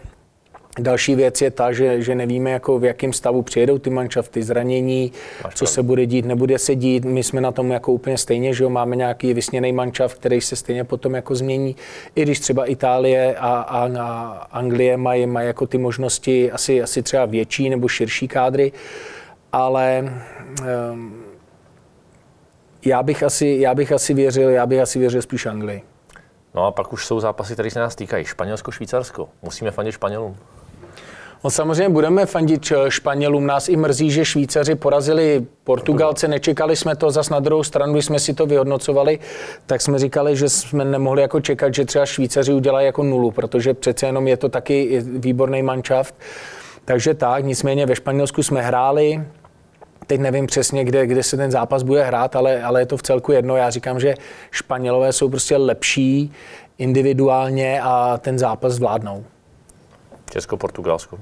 Další 0.79 1.15
věc 1.15 1.41
je 1.41 1.51
ta, 1.51 1.71
že, 1.71 2.01
že 2.01 2.15
nevíme, 2.15 2.51
jako 2.51 2.79
v 2.79 2.83
jakém 2.83 3.13
stavu 3.13 3.41
přijedou 3.41 3.77
ty 3.77 3.89
manšafty, 3.89 4.43
zranění, 4.43 5.11
Máš 5.43 5.55
co 5.55 5.65
se 5.65 5.83
bude 5.83 6.05
dít, 6.05 6.25
nebude 6.25 6.59
se 6.59 6.75
dít. 6.75 7.05
My 7.05 7.23
jsme 7.23 7.41
na 7.41 7.51
tom 7.51 7.71
jako 7.71 7.91
úplně 7.91 8.17
stejně, 8.17 8.53
že 8.53 8.63
jo, 8.63 8.69
máme 8.69 8.95
nějaký 8.95 9.33
vysněný 9.33 9.71
manšaft, 9.73 10.17
který 10.17 10.41
se 10.41 10.55
stejně 10.55 10.83
potom 10.83 11.15
jako 11.15 11.35
změní. 11.35 11.75
I 12.15 12.21
když 12.21 12.39
třeba 12.39 12.65
Itálie 12.65 13.35
a, 13.35 13.47
a, 13.47 13.89
a 13.99 14.47
Anglie 14.51 14.97
mají, 14.97 15.25
mají 15.27 15.47
jako 15.47 15.67
ty 15.67 15.77
možnosti 15.77 16.51
asi, 16.51 16.81
asi 16.81 17.01
třeba 17.01 17.25
větší 17.25 17.69
nebo 17.69 17.87
širší 17.87 18.27
kádry, 18.27 18.71
ale 19.51 20.13
um, 20.91 21.23
já 22.85 23.03
bych, 23.03 23.23
asi, 23.23 23.57
já 23.59 23.75
bych 23.75 23.91
asi 23.91 24.13
věřil, 24.13 24.49
já 24.49 24.65
bych 24.65 24.79
asi 24.79 24.99
věřil 24.99 25.21
spíš 25.21 25.45
Anglii. 25.45 25.81
No 26.55 26.65
a 26.65 26.71
pak 26.71 26.93
už 26.93 27.05
jsou 27.05 27.19
zápasy, 27.19 27.53
které 27.53 27.71
se 27.71 27.79
nás 27.79 27.95
týkají. 27.95 28.25
Španělsko, 28.25 28.71
Švýcarsko. 28.71 29.29
Musíme 29.41 29.71
fandit 29.71 29.93
Španělům. 29.93 30.37
No 31.43 31.49
samozřejmě 31.49 31.89
budeme 31.89 32.25
fandit 32.25 32.73
Španělům. 32.89 33.45
Nás 33.45 33.69
i 33.69 33.75
mrzí, 33.75 34.11
že 34.11 34.25
Švýcaři 34.25 34.75
porazili 34.75 35.45
Portugalce. 35.63 36.27
Nečekali 36.27 36.75
jsme 36.75 36.95
to, 36.95 37.11
zas 37.11 37.29
na 37.29 37.39
druhou 37.39 37.63
stranu, 37.63 37.93
když 37.93 38.05
jsme 38.05 38.19
si 38.19 38.33
to 38.33 38.45
vyhodnocovali, 38.45 39.19
tak 39.65 39.81
jsme 39.81 39.99
říkali, 39.99 40.35
že 40.35 40.49
jsme 40.49 40.85
nemohli 40.85 41.21
jako 41.21 41.41
čekat, 41.41 41.73
že 41.73 41.85
třeba 41.85 42.05
Švýcaři 42.05 42.53
udělají 42.53 42.85
jako 42.85 43.03
nulu, 43.03 43.31
protože 43.31 43.73
přece 43.73 44.05
jenom 44.05 44.27
je 44.27 44.37
to 44.37 44.49
taky 44.49 45.01
výborný 45.01 45.63
manšaft. 45.63 46.15
Takže 46.85 47.13
tak, 47.13 47.45
nicméně 47.45 47.85
ve 47.85 47.95
Španělsku 47.95 48.43
jsme 48.43 48.61
hráli, 48.61 49.23
teď 50.07 50.19
nevím 50.21 50.47
přesně, 50.47 50.83
kde, 50.83 51.07
kde 51.07 51.23
se 51.23 51.37
ten 51.37 51.51
zápas 51.51 51.83
bude 51.83 52.03
hrát, 52.03 52.35
ale, 52.35 52.63
ale 52.63 52.81
je 52.81 52.85
to 52.85 52.97
v 52.97 53.03
celku 53.03 53.31
jedno. 53.31 53.55
Já 53.55 53.69
říkám, 53.69 53.99
že 53.99 54.15
Španělové 54.51 55.13
jsou 55.13 55.29
prostě 55.29 55.57
lepší 55.57 56.31
individuálně 56.77 57.81
a 57.83 58.17
ten 58.17 58.39
zápas 58.39 58.73
zvládnou. 58.73 59.23
Česko-Portugalsko. 60.31 61.19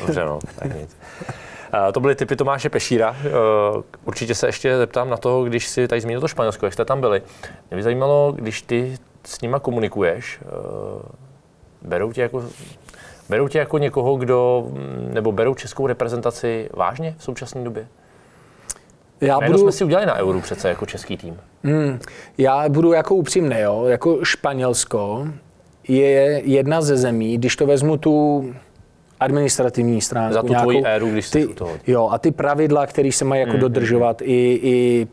Dobře, 0.00 0.24
no, 0.24 0.38
tak 0.58 0.74
nic. 0.74 0.96
To 1.92 2.00
byly 2.00 2.14
typy 2.14 2.36
Tomáše 2.36 2.70
Pešíra. 2.70 3.16
Určitě 4.04 4.34
se 4.34 4.48
ještě 4.48 4.76
zeptám 4.76 5.10
na 5.10 5.16
to, 5.16 5.44
když 5.44 5.68
si 5.68 5.88
tady 5.88 6.00
zmínil 6.00 6.20
to 6.20 6.28
Španělsko, 6.28 6.66
jak 6.66 6.72
jste 6.72 6.84
tam 6.84 7.00
byli. 7.00 7.22
Mě 7.70 7.76
by 7.76 7.82
zajímalo, 7.82 8.32
když 8.36 8.62
ty 8.62 8.98
s 9.24 9.40
nima 9.40 9.58
komunikuješ, 9.58 10.40
berou 11.82 12.12
tě 12.12 12.22
jako, 12.22 12.44
berou 13.28 13.48
tě 13.48 13.58
jako 13.58 13.78
někoho, 13.78 14.16
kdo, 14.16 14.68
nebo 15.12 15.32
berou 15.32 15.54
českou 15.54 15.86
reprezentaci 15.86 16.70
vážně 16.74 17.14
v 17.18 17.24
současné 17.24 17.64
době? 17.64 17.88
Já 19.20 19.40
budu... 19.40 19.58
jsme 19.58 19.72
si 19.72 19.84
udělali 19.84 20.06
na 20.06 20.14
Euro 20.14 20.40
přece 20.40 20.68
jako 20.68 20.86
český 20.86 21.16
tým. 21.16 21.40
Hmm, 21.64 22.00
já 22.38 22.68
budu 22.68 22.92
jako 22.92 23.14
upřímný, 23.14 23.60
jo. 23.60 23.84
Jako 23.84 24.24
Španělsko 24.24 25.26
je 25.88 26.42
jedna 26.44 26.82
ze 26.82 26.96
zemí, 26.96 27.38
když 27.38 27.56
to 27.56 27.66
vezmu 27.66 27.96
tu 27.96 28.44
administrativní 29.20 30.00
stránku. 30.00 30.34
Za 30.34 30.42
tu 30.42 30.48
nějakou, 30.48 30.70
tvoji 30.70 30.84
éru, 30.84 31.10
když 31.10 31.30
ty, 31.30 31.46
toho. 31.46 31.72
Jo, 31.86 32.08
a 32.12 32.18
ty 32.18 32.30
pravidla, 32.30 32.86
které 32.86 33.12
se 33.12 33.24
mají 33.24 33.40
jako 33.40 33.52
hmm, 33.52 33.60
dodržovat 33.60 34.20
hmm. 34.20 34.30
i, 34.30 34.60
i 34.62 35.06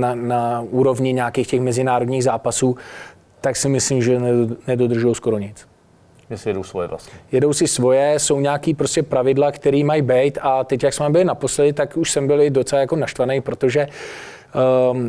na, 0.00 0.14
na 0.14 0.64
úrovni 0.70 1.12
nějakých 1.12 1.46
těch 1.46 1.60
mezinárodních 1.60 2.24
zápasů, 2.24 2.76
tak 3.40 3.56
si 3.56 3.68
myslím, 3.68 4.02
že 4.02 4.20
nedodržují 4.66 5.14
skoro 5.14 5.38
nic. 5.38 5.68
Že 6.30 6.38
si 6.38 6.48
jedou 6.48 6.62
svoje 6.62 6.88
vlastně. 6.88 7.18
Jedou 7.32 7.52
si 7.52 7.68
svoje, 7.68 8.18
jsou 8.18 8.40
nějaký 8.40 8.74
prostě 8.74 9.02
pravidla, 9.02 9.52
které 9.52 9.84
mají 9.84 10.02
být 10.02 10.38
a 10.42 10.64
teď, 10.64 10.82
jak 10.82 10.94
jsme 10.94 11.10
byli 11.10 11.24
naposledy, 11.24 11.72
tak 11.72 11.96
už 11.96 12.10
jsem 12.10 12.26
byl 12.26 12.50
docela 12.50 12.80
jako 12.80 12.96
naštvaný, 12.96 13.40
protože 13.40 13.86
uh, 13.86 13.92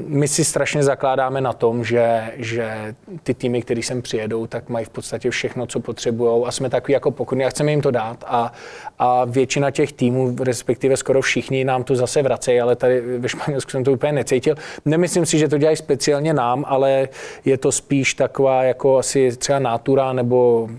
my 0.05 0.27
si 0.27 0.45
strašně 0.45 0.83
zakládáme 0.83 1.41
na 1.41 1.53
tom, 1.53 1.83
že, 1.83 2.33
že 2.35 2.95
ty 3.23 3.33
týmy, 3.33 3.61
které 3.61 3.83
sem 3.83 4.01
přijedou, 4.01 4.47
tak 4.47 4.69
mají 4.69 4.85
v 4.85 4.89
podstatě 4.89 5.29
všechno, 5.29 5.67
co 5.67 5.79
potřebují 5.79 6.45
a 6.45 6.51
jsme 6.51 6.69
takový 6.69 6.93
jako 6.93 7.11
pokorní 7.11 7.45
a 7.45 7.49
chceme 7.49 7.71
jim 7.71 7.81
to 7.81 7.91
dát. 7.91 8.23
A, 8.27 8.53
a 8.99 9.25
většina 9.25 9.71
těch 9.71 9.93
týmů, 9.93 10.35
respektive 10.39 10.97
skoro 10.97 11.21
všichni, 11.21 11.65
nám 11.65 11.83
to 11.83 11.95
zase 11.95 12.21
vracejí, 12.21 12.61
ale 12.61 12.75
tady 12.75 13.01
ve 13.17 13.29
Španělsku 13.29 13.71
jsem 13.71 13.83
to 13.83 13.91
úplně 13.91 14.11
necítil. 14.11 14.55
Nemyslím 14.85 15.25
si, 15.25 15.37
že 15.37 15.47
to 15.47 15.57
dělají 15.57 15.77
speciálně 15.77 16.33
nám, 16.33 16.65
ale 16.67 17.09
je 17.45 17.57
to 17.57 17.71
spíš 17.71 18.13
taková 18.13 18.63
jako 18.63 18.97
asi 18.97 19.37
třeba 19.37 19.59
nátura 19.59 20.13
nebo 20.13 20.69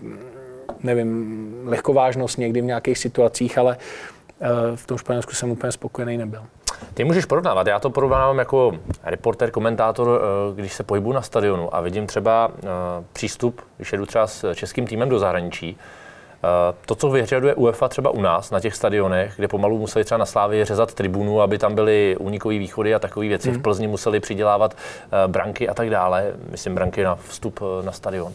nevím, 0.83 1.63
lehkovážnost 1.65 2.39
někdy 2.39 2.61
v 2.61 2.65
nějakých 2.65 2.99
situacích, 2.99 3.59
ale 3.59 3.77
uh, 4.41 4.77
v 4.77 4.87
tom 4.87 4.99
Španělsku 4.99 5.33
jsem 5.33 5.51
úplně 5.51 5.73
spokojený 5.73 6.19
nebyl. 6.19 6.43
Ty 6.95 7.05
můžeš 7.05 7.25
porovnávat. 7.25 7.67
Já 7.67 7.79
to 7.79 7.91
porovnávám 7.91 8.39
jako 8.39 8.73
reporter, 9.05 9.51
komentátor, 9.51 10.21
eh, 10.21 10.55
když 10.55 10.73
se 10.73 10.83
pohybuju 10.83 11.15
na 11.15 11.23
stadionu 11.23 11.75
a 11.75 11.81
vidím 11.81 12.07
třeba 12.07 12.51
eh, 12.59 12.67
přístup, 13.13 13.61
když 13.77 13.93
jedu 13.93 14.07
třeba 14.07 14.27
s 14.27 14.55
českým 14.55 14.87
týmem 14.87 15.09
do 15.09 15.19
zahraničí, 15.19 15.77
eh, 15.79 16.75
to, 16.87 16.95
co 16.95 17.11
vyřaduje 17.11 17.55
UEFA 17.55 17.89
třeba 17.89 18.11
u 18.11 18.21
nás 18.21 18.51
na 18.51 18.61
těch 18.61 18.75
stadionech, 18.75 19.33
kde 19.37 19.49
pomalu 19.49 19.79
museli 19.79 20.05
třeba 20.05 20.19
na 20.19 20.27
Slávě 20.27 20.65
řezat 20.65 20.95
tribunu, 20.95 21.43
aby 21.43 21.59
tam 21.59 21.75
byly 21.75 22.17
únikové 22.21 22.59
východy 22.59 22.95
a 22.95 22.99
takové 22.99 23.27
věci. 23.27 23.51
Hmm. 23.51 23.59
V 23.59 23.63
Plzni 23.63 23.87
museli 23.87 24.21
přidělávat 24.21 24.77
branky 25.27 25.69
a 25.69 25.75
tak 25.75 25.91
dále, 25.91 26.33
myslím 26.51 26.75
branky 26.75 27.05
na 27.05 27.15
vstup 27.15 27.61
na 27.83 27.93
stadion. 27.93 28.33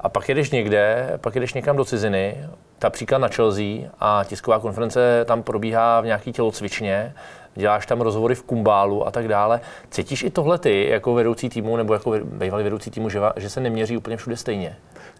A 0.00 0.08
pak 0.08 0.28
jedeš 0.28 0.50
někde, 0.50 1.12
pak 1.20 1.34
jedeš 1.34 1.54
někam 1.54 1.76
do 1.76 1.84
ciziny, 1.84 2.36
ta 2.78 2.90
příklad 2.90 3.18
na 3.18 3.28
Chelsea 3.28 3.90
a 4.00 4.24
tisková 4.24 4.58
konference 4.58 5.24
tam 5.24 5.42
probíhá 5.42 6.00
v 6.00 6.06
nějaký 6.06 6.32
tělocvičně, 6.32 7.14
děláš 7.54 7.86
tam 7.86 8.00
rozhovory 8.00 8.34
v 8.34 8.42
kumbálu 8.42 9.06
a 9.06 9.10
tak 9.10 9.28
dále. 9.28 9.60
Cítíš 9.90 10.22
i 10.22 10.30
tohle 10.30 10.58
ty 10.58 10.88
jako 10.88 11.14
vedoucí 11.14 11.48
týmu 11.48 11.76
nebo 11.76 11.92
jako 11.92 12.14
bývalý 12.24 12.64
vedoucí 12.64 12.90
týmu, 12.90 13.08
že, 13.08 13.20
že 13.36 13.50
se 13.50 13.60
neměří 13.60 13.96
úplně 13.96 14.16
všude 14.16 14.36
stejně? 14.36 14.76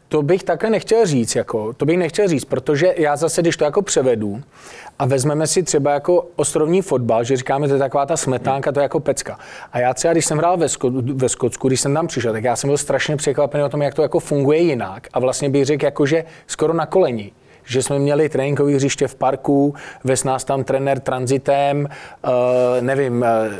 To 0.08 0.22
bych 0.22 0.42
také 0.42 0.70
nechtěl 0.70 1.06
říct, 1.06 1.34
jako, 1.34 1.72
to 1.72 1.84
bych 1.84 1.98
nechtěl 1.98 2.28
říct, 2.28 2.44
protože 2.44 2.94
já 2.96 3.16
zase, 3.16 3.42
když 3.42 3.56
to 3.56 3.64
jako 3.64 3.82
převedu 3.82 4.42
a 4.98 5.06
vezmeme 5.06 5.46
si 5.46 5.62
třeba 5.62 5.92
jako 5.92 6.26
ostrovní 6.36 6.82
fotbal, 6.82 7.24
že 7.24 7.36
říkáme, 7.36 7.68
to 7.68 7.74
je 7.74 7.78
taková 7.78 8.06
ta 8.06 8.16
smetánka, 8.16 8.72
to 8.72 8.80
je 8.80 8.82
jako 8.82 9.00
pecka. 9.00 9.38
A 9.72 9.78
já 9.78 9.94
třeba, 9.94 10.12
když 10.12 10.26
jsem 10.26 10.38
hrál 10.38 10.56
ve, 10.56 10.66
Sko- 10.66 11.14
ve 11.16 11.28
Skotsku, 11.28 11.68
když 11.68 11.80
jsem 11.80 11.94
tam 11.94 12.06
přišel, 12.06 12.32
tak 12.32 12.44
já 12.44 12.56
jsem 12.56 12.68
byl 12.68 12.78
strašně 12.78 13.16
překvapený 13.16 13.64
o 13.64 13.68
tom, 13.68 13.82
jak 13.82 13.94
to 13.94 14.02
jako 14.02 14.20
funguje 14.20 14.58
jinak. 14.58 15.08
A 15.12 15.20
vlastně 15.20 15.50
bych 15.50 15.64
řekl, 15.64 15.84
jako, 15.84 16.06
že 16.06 16.24
skoro 16.46 16.72
na 16.72 16.86
koleni 16.86 17.32
že 17.64 17.82
jsme 17.82 17.98
měli 17.98 18.28
tréninkové 18.28 18.74
hřiště 18.74 19.08
v 19.08 19.14
parku, 19.14 19.74
ves 20.04 20.24
nás 20.24 20.44
tam 20.44 20.64
trenér 20.64 21.00
transitem, 21.00 21.88
uh, 22.24 22.30
nevím, 22.80 23.22
uh, 23.22 23.54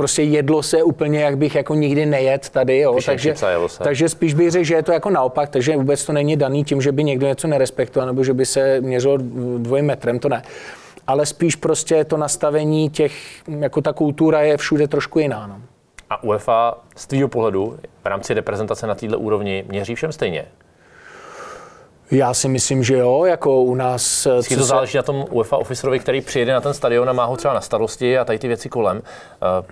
prostě 0.00 0.22
jedlo 0.22 0.62
se 0.62 0.82
úplně, 0.82 1.20
jak 1.20 1.38
bych 1.38 1.54
jako 1.54 1.74
nikdy 1.74 2.06
nejet 2.06 2.48
tady, 2.48 2.78
jo. 2.78 2.98
takže, 3.06 3.34
takže 3.78 4.08
spíš 4.08 4.34
bych 4.34 4.50
řekl, 4.50 4.64
že 4.64 4.74
je 4.74 4.82
to 4.82 4.92
jako 4.92 5.10
naopak, 5.10 5.48
takže 5.48 5.76
vůbec 5.76 6.06
to 6.06 6.12
není 6.12 6.36
daný 6.36 6.64
tím, 6.64 6.82
že 6.82 6.92
by 6.92 7.04
někdo 7.04 7.26
něco 7.26 7.48
nerespektoval, 7.48 8.06
nebo 8.06 8.24
že 8.24 8.34
by 8.34 8.46
se 8.46 8.80
měřilo 8.80 9.18
dvojím 9.58 9.86
metrem, 9.86 10.18
to 10.18 10.28
ne. 10.28 10.42
Ale 11.06 11.26
spíš 11.26 11.56
prostě 11.56 12.04
to 12.04 12.16
nastavení 12.16 12.90
těch, 12.90 13.12
jako 13.58 13.80
ta 13.80 13.92
kultura 13.92 14.40
je 14.40 14.56
všude 14.56 14.88
trošku 14.88 15.18
jiná. 15.18 15.46
No. 15.46 15.60
A 16.10 16.22
UEFA 16.22 16.78
z 16.96 17.06
tvého 17.06 17.28
pohledu 17.28 17.78
v 18.02 18.06
rámci 18.06 18.34
reprezentace 18.34 18.86
na 18.86 18.94
této 18.94 19.18
úrovni 19.18 19.64
měří 19.68 19.94
všem 19.94 20.12
stejně? 20.12 20.44
Já 22.10 22.34
si 22.34 22.48
myslím, 22.48 22.82
že 22.82 22.96
jo, 22.96 23.24
jako 23.24 23.62
u 23.62 23.74
nás... 23.74 24.26
Vždycky 24.26 24.56
to 24.56 24.62
se... 24.62 24.66
záleží 24.66 24.96
na 24.96 25.02
tom 25.02 25.24
UEFA 25.30 25.56
officerovi, 25.56 25.98
který 25.98 26.20
přijede 26.20 26.52
na 26.52 26.60
ten 26.60 26.74
stadion 26.74 27.08
a 27.08 27.12
má 27.12 27.24
ho 27.24 27.36
třeba 27.36 27.54
na 27.54 27.60
starosti 27.60 28.18
a 28.18 28.24
tady 28.24 28.38
ty 28.38 28.48
věci 28.48 28.68
kolem. 28.68 28.96
Uh, 28.96 29.02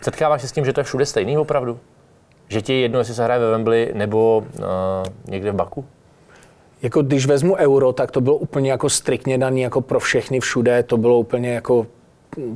setkáváš 0.02 0.42
se 0.42 0.48
s 0.48 0.52
tím, 0.52 0.64
že 0.64 0.72
to 0.72 0.80
je 0.80 0.84
všude 0.84 1.06
stejný 1.06 1.38
opravdu? 1.38 1.78
Že 2.48 2.62
ti 2.62 2.72
je 2.72 2.80
jedno, 2.80 2.98
jestli 2.98 3.14
se 3.14 3.24
hraje 3.24 3.40
ve 3.40 3.50
Wembley 3.50 3.90
nebo 3.94 4.44
uh, 4.58 4.64
někde 5.28 5.52
v 5.52 5.54
Baku? 5.54 5.84
Jako 6.82 7.02
když 7.02 7.26
vezmu 7.26 7.54
euro, 7.56 7.92
tak 7.92 8.10
to 8.10 8.20
bylo 8.20 8.36
úplně 8.36 8.70
jako 8.70 8.88
striktně 8.88 9.38
daný 9.38 9.60
jako 9.60 9.80
pro 9.80 10.00
všechny 10.00 10.40
všude, 10.40 10.82
to 10.82 10.96
bylo 10.96 11.18
úplně 11.18 11.54
jako 11.54 11.86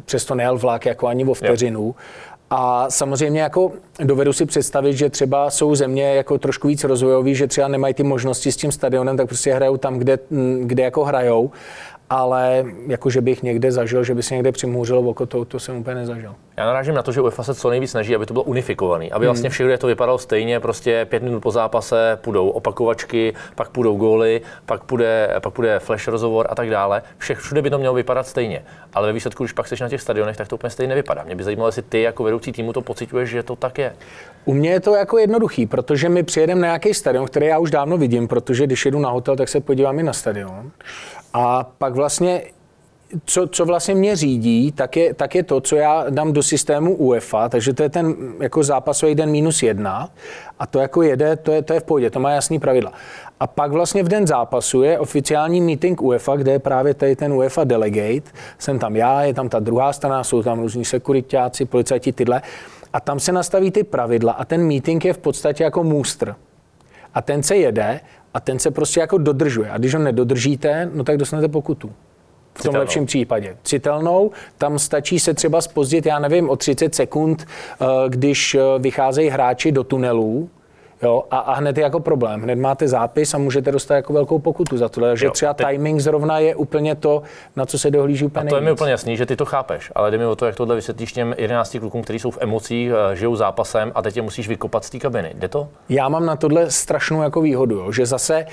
přesto 0.04 0.34
nejel 0.34 0.58
vlak 0.58 0.86
jako 0.86 1.06
ani 1.06 1.24
o 1.24 1.34
vteřinu. 1.34 1.82
Jo. 1.86 1.94
A 2.54 2.86
samozřejmě 2.90 3.40
jako 3.40 3.72
dovedu 4.04 4.32
si 4.32 4.46
představit, 4.46 4.92
že 4.96 5.10
třeba 5.10 5.50
jsou 5.50 5.74
země 5.74 6.14
jako 6.14 6.38
trošku 6.38 6.68
víc 6.68 6.84
rozvojový, 6.84 7.34
že 7.34 7.46
třeba 7.46 7.68
nemají 7.68 7.94
ty 7.94 8.02
možnosti 8.02 8.52
s 8.52 8.56
tím 8.56 8.72
stadionem, 8.72 9.16
tak 9.16 9.26
prostě 9.26 9.54
hrajou 9.54 9.76
tam, 9.76 9.98
kde, 9.98 10.18
kde 10.62 10.82
jako 10.82 11.04
hrajou 11.04 11.50
ale 12.14 12.64
jako, 12.86 13.10
že 13.10 13.20
bych 13.20 13.42
někde 13.42 13.72
zažil, 13.72 14.04
že 14.04 14.14
by 14.14 14.22
se 14.22 14.34
někde 14.34 14.52
přimůřilo 14.52 15.00
oko, 15.00 15.26
to, 15.26 15.44
to 15.44 15.60
jsem 15.60 15.76
úplně 15.76 15.94
nezažil. 15.94 16.34
Já 16.56 16.66
narážím 16.66 16.94
na 16.94 17.02
to, 17.02 17.12
že 17.12 17.20
UEFA 17.20 17.42
se 17.42 17.54
co 17.54 17.70
nejvíc 17.70 17.90
snaží, 17.90 18.14
aby 18.14 18.26
to 18.26 18.34
bylo 18.34 18.44
unifikovaný, 18.44 19.12
aby 19.12 19.26
vlastně 19.26 19.48
hmm. 19.48 19.52
všude 19.52 19.78
to 19.78 19.86
vypadalo 19.86 20.18
stejně, 20.18 20.60
prostě 20.60 21.06
pět 21.10 21.22
minut 21.22 21.40
po 21.40 21.50
zápase 21.50 22.18
půjdou 22.20 22.48
opakovačky, 22.48 23.34
pak 23.54 23.68
půjdou 23.68 23.96
góly, 23.96 24.40
pak 24.66 24.84
půjde, 24.84 25.34
pak 25.42 25.54
půjde 25.54 25.78
flash 25.78 26.08
rozhovor 26.08 26.46
a 26.50 26.54
tak 26.54 26.70
dále. 26.70 27.02
Všech, 27.18 27.38
všude 27.38 27.62
by 27.62 27.70
to 27.70 27.78
mělo 27.78 27.94
vypadat 27.94 28.26
stejně. 28.26 28.64
Ale 28.94 29.06
ve 29.06 29.12
výsledku, 29.12 29.44
když 29.44 29.52
pak 29.52 29.68
jsi 29.68 29.74
na 29.80 29.88
těch 29.88 30.00
stadionech, 30.00 30.36
tak 30.36 30.48
to 30.48 30.56
úplně 30.56 30.70
stejně 30.70 30.88
nevypadá. 30.88 31.24
Mě 31.24 31.34
by 31.34 31.44
zajímalo, 31.44 31.68
jestli 31.68 31.82
ty 31.82 32.02
jako 32.02 32.24
vedoucí 32.24 32.52
týmu 32.52 32.72
to 32.72 32.80
pocituješ, 32.80 33.30
že 33.30 33.42
to 33.42 33.56
tak 33.56 33.78
je. 33.78 33.92
U 34.44 34.54
mě 34.54 34.70
je 34.70 34.80
to 34.80 34.94
jako 34.94 35.18
jednoduchý, 35.18 35.66
protože 35.66 36.08
my 36.08 36.22
přijedeme 36.22 36.60
na 36.60 36.66
nějaký 36.66 36.94
stadion, 36.94 37.26
který 37.26 37.46
já 37.46 37.58
už 37.58 37.70
dávno 37.70 37.98
vidím, 37.98 38.28
protože 38.28 38.66
když 38.66 38.84
jedu 38.84 38.98
na 38.98 39.10
hotel, 39.10 39.36
tak 39.36 39.48
se 39.48 39.60
podívám 39.60 39.98
i 39.98 40.02
na 40.02 40.12
stadion. 40.12 40.70
A 41.32 41.64
pak 41.78 41.94
vlastně 41.94 42.42
co, 43.24 43.46
co 43.46 43.64
vlastně 43.64 43.94
mě 43.94 44.16
řídí, 44.16 44.72
tak 44.72 44.96
je, 44.96 45.14
tak 45.14 45.34
je 45.34 45.42
to, 45.42 45.60
co 45.60 45.76
já 45.76 46.04
dám 46.10 46.32
do 46.32 46.42
systému 46.42 46.96
UEFA, 46.96 47.48
takže 47.48 47.72
to 47.72 47.82
je 47.82 47.88
ten 47.88 48.16
jako 48.40 48.62
zápasový 48.62 49.14
den 49.14 49.30
minus 49.30 49.62
jedna 49.62 50.08
a 50.58 50.66
to 50.66 50.78
jako 50.78 51.02
jede, 51.02 51.36
to 51.36 51.52
je, 51.52 51.62
to 51.62 51.72
je 51.72 51.80
v 51.80 51.84
pohodě, 51.84 52.10
to 52.10 52.20
má 52.20 52.30
jasný 52.30 52.58
pravidla. 52.58 52.92
A 53.40 53.46
pak 53.46 53.72
vlastně 53.72 54.02
v 54.02 54.08
den 54.08 54.26
zápasu 54.26 54.82
je 54.82 54.98
oficiální 54.98 55.60
meeting 55.60 56.02
UEFA, 56.02 56.36
kde 56.36 56.52
je 56.52 56.58
právě 56.58 56.94
tady 56.94 57.16
ten 57.16 57.32
UEFA 57.32 57.64
delegate, 57.64 58.30
jsem 58.58 58.78
tam 58.78 58.96
já, 58.96 59.22
je 59.22 59.34
tam 59.34 59.48
ta 59.48 59.60
druhá 59.60 59.92
strana, 59.92 60.24
jsou 60.24 60.42
tam 60.42 60.60
různí 60.60 60.84
sekuritáci, 60.84 61.64
policajti, 61.64 62.12
tyhle. 62.12 62.42
A 62.92 63.00
tam 63.00 63.20
se 63.20 63.32
nastaví 63.32 63.70
ty 63.70 63.84
pravidla 63.84 64.32
a 64.32 64.44
ten 64.44 64.66
meeting 64.66 65.04
je 65.04 65.12
v 65.12 65.18
podstatě 65.18 65.64
jako 65.64 65.84
můstr. 65.84 66.34
A 67.14 67.22
ten 67.22 67.42
se 67.42 67.56
jede 67.56 68.00
a 68.34 68.40
ten 68.40 68.58
se 68.58 68.70
prostě 68.70 69.00
jako 69.00 69.18
dodržuje. 69.18 69.70
A 69.70 69.78
když 69.78 69.94
ho 69.94 70.00
nedodržíte, 70.00 70.90
no 70.94 71.04
tak 71.04 71.16
dostanete 71.16 71.48
pokutu. 71.48 71.88
V 71.88 71.92
tom 71.92 72.62
Citelnou. 72.62 72.80
lepším 72.80 73.06
případě. 73.06 73.56
Citelnou, 73.62 74.30
tam 74.58 74.78
stačí 74.78 75.20
se 75.20 75.34
třeba 75.34 75.60
spozdit, 75.60 76.06
já 76.06 76.18
nevím, 76.18 76.50
o 76.50 76.56
30 76.56 76.94
sekund, 76.94 77.46
eh, 77.46 77.86
když 78.08 78.54
eh, 78.54 78.60
vycházejí 78.78 79.28
hráči 79.28 79.72
do 79.72 79.84
tunelů, 79.84 80.50
Jo, 81.02 81.24
a, 81.30 81.38
a 81.38 81.54
hned 81.54 81.78
je 81.78 81.82
jako 81.82 82.00
problém. 82.00 82.42
Hned 82.42 82.58
máte 82.58 82.88
zápis 82.88 83.34
a 83.34 83.38
můžete 83.38 83.72
dostat 83.72 83.94
jako 83.94 84.12
velkou 84.12 84.38
pokutu 84.38 84.76
za 84.76 84.88
to. 84.88 85.00
Takže 85.00 85.30
třeba 85.30 85.54
teď... 85.54 85.66
timing 85.66 86.00
zrovna 86.00 86.38
je 86.38 86.54
úplně 86.54 86.94
to, 86.94 87.22
na 87.56 87.66
co 87.66 87.78
se 87.78 87.90
dohlíží 87.90 88.24
úplně 88.24 88.46
A 88.46 88.50
to 88.50 88.56
je 88.56 88.60
mi 88.60 88.72
úplně 88.72 88.90
jasný, 88.90 89.16
že 89.16 89.26
ty 89.26 89.36
to 89.36 89.44
chápeš, 89.44 89.92
ale 89.94 90.10
jde 90.10 90.18
mi 90.18 90.26
o 90.26 90.36
to, 90.36 90.46
jak 90.46 90.56
tohle 90.56 90.74
vysvětlíš 90.74 91.12
těm 91.12 91.34
11 91.38 91.76
klukům, 91.80 92.02
kteří 92.02 92.18
jsou 92.18 92.30
v 92.30 92.38
emocích, 92.40 92.90
eh, 92.90 93.16
žijou 93.16 93.36
zápasem 93.36 93.92
a 93.94 94.02
teď 94.02 94.16
je 94.16 94.22
musíš 94.22 94.48
vykopat 94.48 94.84
z 94.84 94.90
té 94.90 94.98
kabiny. 94.98 95.32
Jde 95.34 95.48
to? 95.48 95.68
Já 95.88 96.08
mám 96.08 96.26
na 96.26 96.36
tohle 96.36 96.70
strašnou 96.70 97.22
jako 97.22 97.40
výhodu, 97.40 97.74
jo, 97.76 97.92
že 97.92 98.06
zase 98.06 98.46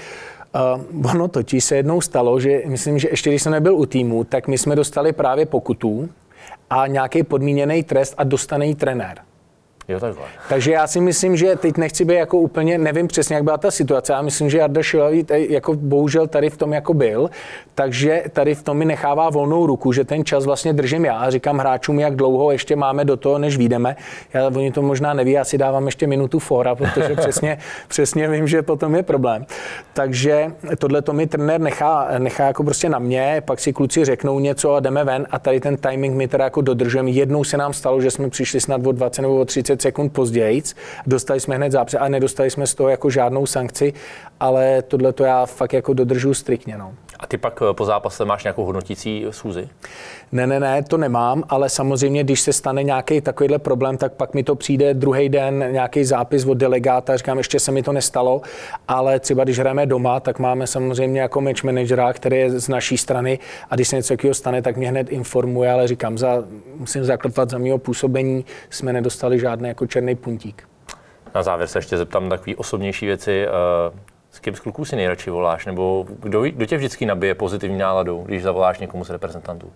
Uh, 0.56 1.12
ono 1.12 1.28
totiž 1.28 1.64
se 1.64 1.76
jednou 1.76 2.02
stalo, 2.02 2.39
že 2.39 2.62
myslím, 2.66 3.00
že 3.00 3.08
ještě 3.12 3.30
když 3.30 3.41
jsem 3.41 3.52
nebyl 3.52 3.76
u 3.76 3.86
týmu, 3.86 4.24
tak 4.24 4.47
my 4.47 4.58
jsme 4.58 4.76
dostali 4.76 5.14
právě 5.14 5.45
pokutu 5.45 6.10
a 6.70 6.88
nějaký 6.88 7.24
podmíněný 7.24 7.84
trest 7.84 8.14
a 8.18 8.24
dostane 8.24 8.66
jí 8.66 8.76
trenér. 8.76 9.18
Jo, 9.90 10.00
takhle. 10.00 10.26
Takže 10.50 10.72
já 10.72 10.88
si 10.88 11.02
myslím, 11.02 11.38
že 11.38 11.56
teď 11.56 11.78
nechci 11.78 12.06
být 12.06 12.16
jako 12.16 12.38
úplně, 12.38 12.78
nevím 12.78 13.08
přesně, 13.08 13.36
jak 13.36 13.44
byla 13.44 13.58
ta 13.58 13.72
situace. 13.72 14.14
Já 14.14 14.22
myslím, 14.22 14.50
že 14.50 14.58
Jarda 14.58 14.84
Šilavý 14.84 15.26
jako 15.30 15.74
bohužel 15.74 16.28
tady 16.28 16.50
v 16.50 16.58
tom 16.58 16.74
jako 16.74 16.94
byl, 16.94 17.30
takže 17.76 18.24
tady 18.34 18.56
v 18.56 18.64
tom 18.64 18.78
mi 18.78 18.86
nechává 18.86 19.30
volnou 19.30 19.66
ruku, 19.66 19.92
že 19.92 20.04
ten 20.04 20.26
čas 20.26 20.46
vlastně 20.46 20.74
držím 20.74 21.06
já 21.06 21.18
a 21.18 21.30
říkám 21.30 21.58
hráčům, 21.58 22.00
jak 22.00 22.16
dlouho 22.16 22.52
ještě 22.52 22.76
máme 22.76 23.06
do 23.06 23.18
toho, 23.18 23.38
než 23.38 23.58
vyjdeme. 23.58 23.96
Já, 24.34 24.48
oni 24.48 24.72
to 24.72 24.82
možná 24.82 25.14
neví, 25.14 25.32
já 25.32 25.44
si 25.46 25.58
dávám 25.58 25.86
ještě 25.86 26.08
minutu 26.08 26.40
fora, 26.40 26.76
protože 26.76 27.16
přesně, 27.16 27.58
přesně 27.88 28.28
vím, 28.28 28.48
že 28.48 28.62
potom 28.62 28.96
je 28.96 29.04
problém. 29.04 29.46
Takže 29.94 30.48
tohle 30.78 31.02
to 31.02 31.14
mi 31.14 31.28
trenér 31.28 31.62
nechá, 31.62 32.08
nechá 32.18 32.46
jako 32.46 32.64
prostě 32.64 32.90
na 32.90 33.00
mě, 33.00 33.42
pak 33.46 33.60
si 33.60 33.74
kluci 33.74 34.06
řeknou 34.06 34.40
něco 34.40 34.74
a 34.74 34.80
jdeme 34.80 35.04
ven 35.04 35.28
a 35.32 35.40
tady 35.40 35.60
ten 35.60 35.78
timing 35.78 36.16
mi 36.16 36.28
teda 36.28 36.44
jako 36.44 36.62
dodržujeme. 36.62 37.10
Jednou 37.10 37.44
se 37.44 37.58
nám 37.58 37.74
stalo, 37.74 38.02
že 38.02 38.12
jsme 38.12 38.30
přišli 38.30 38.62
snad 38.62 38.88
o 38.88 38.92
20 38.92 39.22
nebo 39.22 39.40
o 39.40 39.46
30 39.46 39.79
30 39.80 39.90
sekund 39.90 40.10
později. 40.10 40.62
Dostali 41.08 41.40
jsme 41.40 41.56
hned 41.56 41.72
zápřed 41.72 41.98
a 41.98 42.10
nedostali 42.10 42.50
jsme 42.50 42.68
z 42.68 42.76
toho 42.76 42.90
jako 42.90 43.10
žádnou 43.10 43.46
sankci, 43.46 43.94
ale 44.40 44.82
tohle 44.82 45.14
to 45.14 45.24
já 45.24 45.46
fakt 45.46 45.74
jako 45.74 45.94
dodržu 45.94 46.34
striktně. 46.34 46.78
No. 46.78 46.94
A 47.20 47.28
ty 47.28 47.38
pak 47.38 47.61
eh, 47.70 47.74
po 47.74 47.86
zápase 47.86 48.26
máš 48.26 48.43
nějakou 48.43 48.65
hodnotící 48.65 49.26
schůzi? 49.30 49.70
Ne, 50.32 50.47
ne, 50.47 50.59
ne, 50.59 50.84
to 50.84 50.97
nemám, 50.97 51.43
ale 51.49 51.70
samozřejmě, 51.70 52.24
když 52.24 52.41
se 52.41 52.53
stane 52.53 52.84
nějaký 52.84 53.22
takovýhle 53.22 53.59
problém, 53.59 53.97
tak 53.97 54.13
pak 54.13 54.34
mi 54.34 54.43
to 54.43 54.55
přijde 54.55 54.93
druhý 54.93 55.30
den 55.30 55.65
nějaký 55.72 56.03
zápis 56.03 56.45
od 56.45 56.53
delegáta, 56.53 57.17
říkám, 57.17 57.38
ještě 57.38 57.59
se 57.59 57.72
mi 57.72 57.84
to 57.84 57.91
nestalo, 57.91 58.41
ale 58.88 59.20
třeba 59.20 59.43
když 59.43 59.59
hrajeme 59.59 59.86
doma, 59.86 60.20
tak 60.20 60.39
máme 60.39 60.67
samozřejmě 60.67 61.22
jako 61.22 61.41
match 61.41 61.63
managera, 61.63 62.13
který 62.13 62.38
je 62.38 62.59
z 62.59 62.67
naší 62.67 62.97
strany 62.97 63.39
a 63.70 63.76
když 63.76 63.88
se 63.88 63.95
něco 63.95 64.13
takového 64.13 64.34
stane, 64.34 64.61
tak 64.61 64.78
mě 64.78 64.89
hned 64.89 65.09
informuje, 65.09 65.72
ale 65.72 65.88
říkám, 65.88 66.17
za, 66.17 66.43
musím 66.76 67.03
zaklepat 67.03 67.49
za 67.49 67.57
mého 67.57 67.78
působení, 67.78 68.45
jsme 68.70 68.93
nedostali 68.93 69.39
žádný 69.39 69.67
jako 69.67 69.88
černý 69.88 70.15
puntík. 70.15 70.63
Na 71.36 71.43
závěr 71.43 71.67
se 71.67 71.78
ještě 71.80 71.97
zeptám 71.97 72.30
takové 72.30 72.55
osobnější 72.55 73.05
věci. 73.05 73.45
S 74.32 74.40
kým 74.40 74.56
z 74.56 74.60
kluků 74.60 74.86
si 74.86 74.96
nejradši 74.96 75.30
voláš? 75.30 75.66
Nebo 75.66 76.06
kdo, 76.20 76.42
kdo 76.42 76.66
tě 76.66 76.78
vždycky 76.78 77.06
nabije 77.06 77.36
pozitivní 77.36 77.78
náladou, 77.78 78.24
když 78.24 78.44
zavoláš 78.44 78.80
někomu 78.80 79.06
z 79.06 79.10
reprezentantů? 79.10 79.72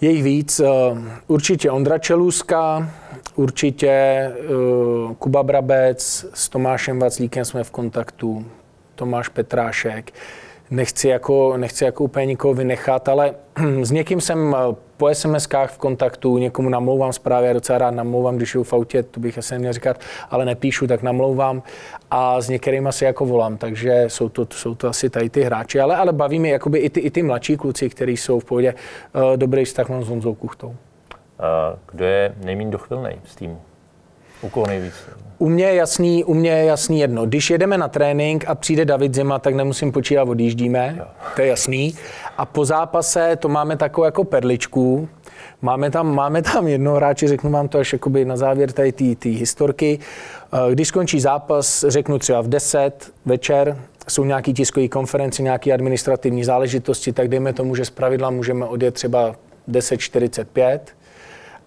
Je 0.00 0.10
jich 0.10 0.22
víc. 0.22 0.60
Eh, 0.60 0.68
určitě 1.26 1.70
Ondra 1.70 1.98
Čelůzka, 1.98 2.90
určitě 3.34 3.88
eh, 3.88 4.34
Kuba 5.18 5.42
Brabec, 5.42 6.26
s 6.34 6.48
Tomášem 6.48 6.98
Vaclíkem 6.98 7.44
jsme 7.44 7.64
v 7.64 7.70
kontaktu, 7.70 8.46
Tomáš 8.94 9.28
Petrášek 9.28 10.12
nechci 10.72 11.08
jako, 11.08 11.56
nechci 11.56 11.84
jako 11.84 12.04
úplně 12.04 12.26
nikoho 12.26 12.54
vynechat, 12.54 13.08
ale 13.08 13.34
s 13.82 13.90
někým 13.90 14.20
jsem 14.20 14.56
eh, 14.58 14.74
po 15.02 15.14
sms 15.14 15.48
v 15.66 15.78
kontaktu, 15.78 16.38
někomu 16.38 16.68
namlouvám 16.68 17.12
zprávy, 17.12 17.46
já 17.46 17.52
docela 17.52 17.78
rád 17.78 17.90
namlouvám, 17.90 18.36
když 18.36 18.54
jdu 18.54 18.62
v 18.62 18.72
autě, 18.72 19.02
to 19.02 19.20
bych 19.20 19.38
asi 19.38 19.54
neměl 19.54 19.72
říkat, 19.72 20.00
ale 20.30 20.44
nepíšu, 20.44 20.86
tak 20.86 21.02
namlouvám 21.02 21.62
a 22.10 22.40
s 22.40 22.48
některými 22.48 22.88
asi 22.88 23.04
jako 23.04 23.26
volám, 23.26 23.56
takže 23.56 24.04
jsou 24.08 24.28
to, 24.28 24.46
jsou 24.50 24.74
to 24.74 24.88
asi 24.88 25.10
tady 25.10 25.30
ty 25.30 25.42
hráči, 25.42 25.80
ale, 25.80 25.96
ale 25.96 26.12
baví 26.12 26.38
mě 26.38 26.52
jakoby 26.52 26.78
i 26.78 26.90
ty, 26.90 27.00
i 27.00 27.10
ty 27.10 27.22
mladší 27.22 27.56
kluci, 27.56 27.90
kteří 27.90 28.16
jsou 28.16 28.40
v 28.40 28.44
pohodě. 28.44 28.74
Uh, 29.14 29.36
dobrý 29.36 29.64
vztah 29.64 29.88
mám 29.88 30.04
s 30.04 30.08
Honzou 30.08 30.34
Kuchtou. 30.34 30.68
Uh, 30.68 30.74
kdo 31.92 32.04
je 32.04 32.34
nejméně 32.44 32.70
dochvilný 32.70 33.10
z 33.24 33.36
týmu? 33.36 33.60
U 34.42 34.48
koho 34.48 34.66
nejvíc? 34.66 34.94
U 35.38 35.48
mě 35.48 35.64
je 35.64 35.74
jasný, 35.74 36.24
u 36.24 36.34
mě 36.34 36.50
je 36.50 36.64
jasný 36.64 37.00
jedno. 37.00 37.26
Když 37.26 37.50
jedeme 37.50 37.78
na 37.78 37.88
trénink 37.88 38.44
a 38.48 38.54
přijde 38.54 38.84
David 38.84 39.14
Zima, 39.14 39.38
tak 39.38 39.54
nemusím 39.54 39.92
počítat, 39.92 40.28
odjíždíme. 40.28 40.94
Jo. 40.98 41.04
To 41.36 41.42
je 41.42 41.48
jasný. 41.48 41.94
A 42.38 42.46
po 42.46 42.64
zápase 42.64 43.36
to 43.36 43.48
máme 43.48 43.76
takovou 43.76 44.04
jako 44.04 44.24
perličku. 44.24 45.08
Máme 45.62 45.90
tam, 45.90 46.14
máme 46.14 46.42
tam 46.42 46.68
jednoho 46.68 46.96
hráče, 46.96 47.28
řeknu 47.28 47.50
vám 47.50 47.68
to 47.68 47.78
až 47.78 47.92
jakoby 47.92 48.24
na 48.24 48.36
závěr 48.36 48.72
tady 48.72 48.92
té 48.92 49.28
historky. 49.28 49.98
Eh, 50.52 50.72
když 50.72 50.88
skončí 50.88 51.20
zápas, 51.20 51.84
řeknu 51.88 52.18
třeba 52.18 52.40
v 52.40 52.48
10 52.48 53.12
večer, 53.24 53.78
jsou 54.08 54.24
nějaké 54.24 54.52
tiskové 54.52 54.88
konference, 54.88 55.42
nějaké 55.42 55.72
administrativní 55.72 56.44
záležitosti, 56.44 57.12
tak 57.12 57.28
dejme 57.28 57.52
tomu, 57.52 57.76
že 57.76 57.84
z 57.84 57.90
pravidla 57.90 58.30
můžeme 58.30 58.66
odjet 58.66 58.94
třeba 58.94 59.36
10.45 59.68 60.80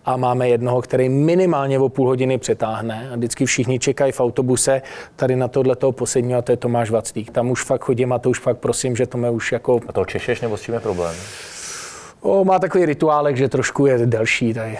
a 0.06 0.18
máme 0.18 0.50
jednoho, 0.50 0.82
který 0.82 1.10
minimálně 1.10 1.80
o 1.80 1.90
půl 1.90 2.08
hodiny 2.08 2.38
přetáhne 2.38 3.10
a 3.14 3.16
vždycky 3.16 3.46
všichni 3.46 3.80
čekají 3.80 4.12
v 4.12 4.20
autobuse 4.20 4.82
tady 5.16 5.36
na 5.36 5.48
tohle 5.48 5.76
toho 5.76 5.92
posledního, 5.92 6.40
a 6.40 6.42
to 6.42 6.52
je 6.52 6.58
Tomáš 6.58 6.92
Vaclík. 6.92 7.32
Tam 7.32 7.52
už 7.52 7.64
fakt 7.64 7.84
chodím 7.84 8.14
a 8.14 8.20
to 8.20 8.30
už 8.30 8.40
fakt 8.40 8.58
prosím, 8.58 8.96
že 8.96 9.08
to 9.08 9.18
mě 9.18 9.30
už 9.30 9.52
jako... 9.52 9.80
A 9.88 9.92
to 9.92 10.06
češeš 10.06 10.42
nebo 10.42 10.58
s 10.58 10.62
čím 10.62 10.74
je 10.74 10.80
problém? 10.80 11.16
O, 12.22 12.46
má 12.46 12.60
takový 12.60 12.86
rituálek, 12.86 13.38
že 13.38 13.50
trošku 13.50 13.86
je 13.86 13.98
delší 14.06 14.54
tady. 14.54 14.78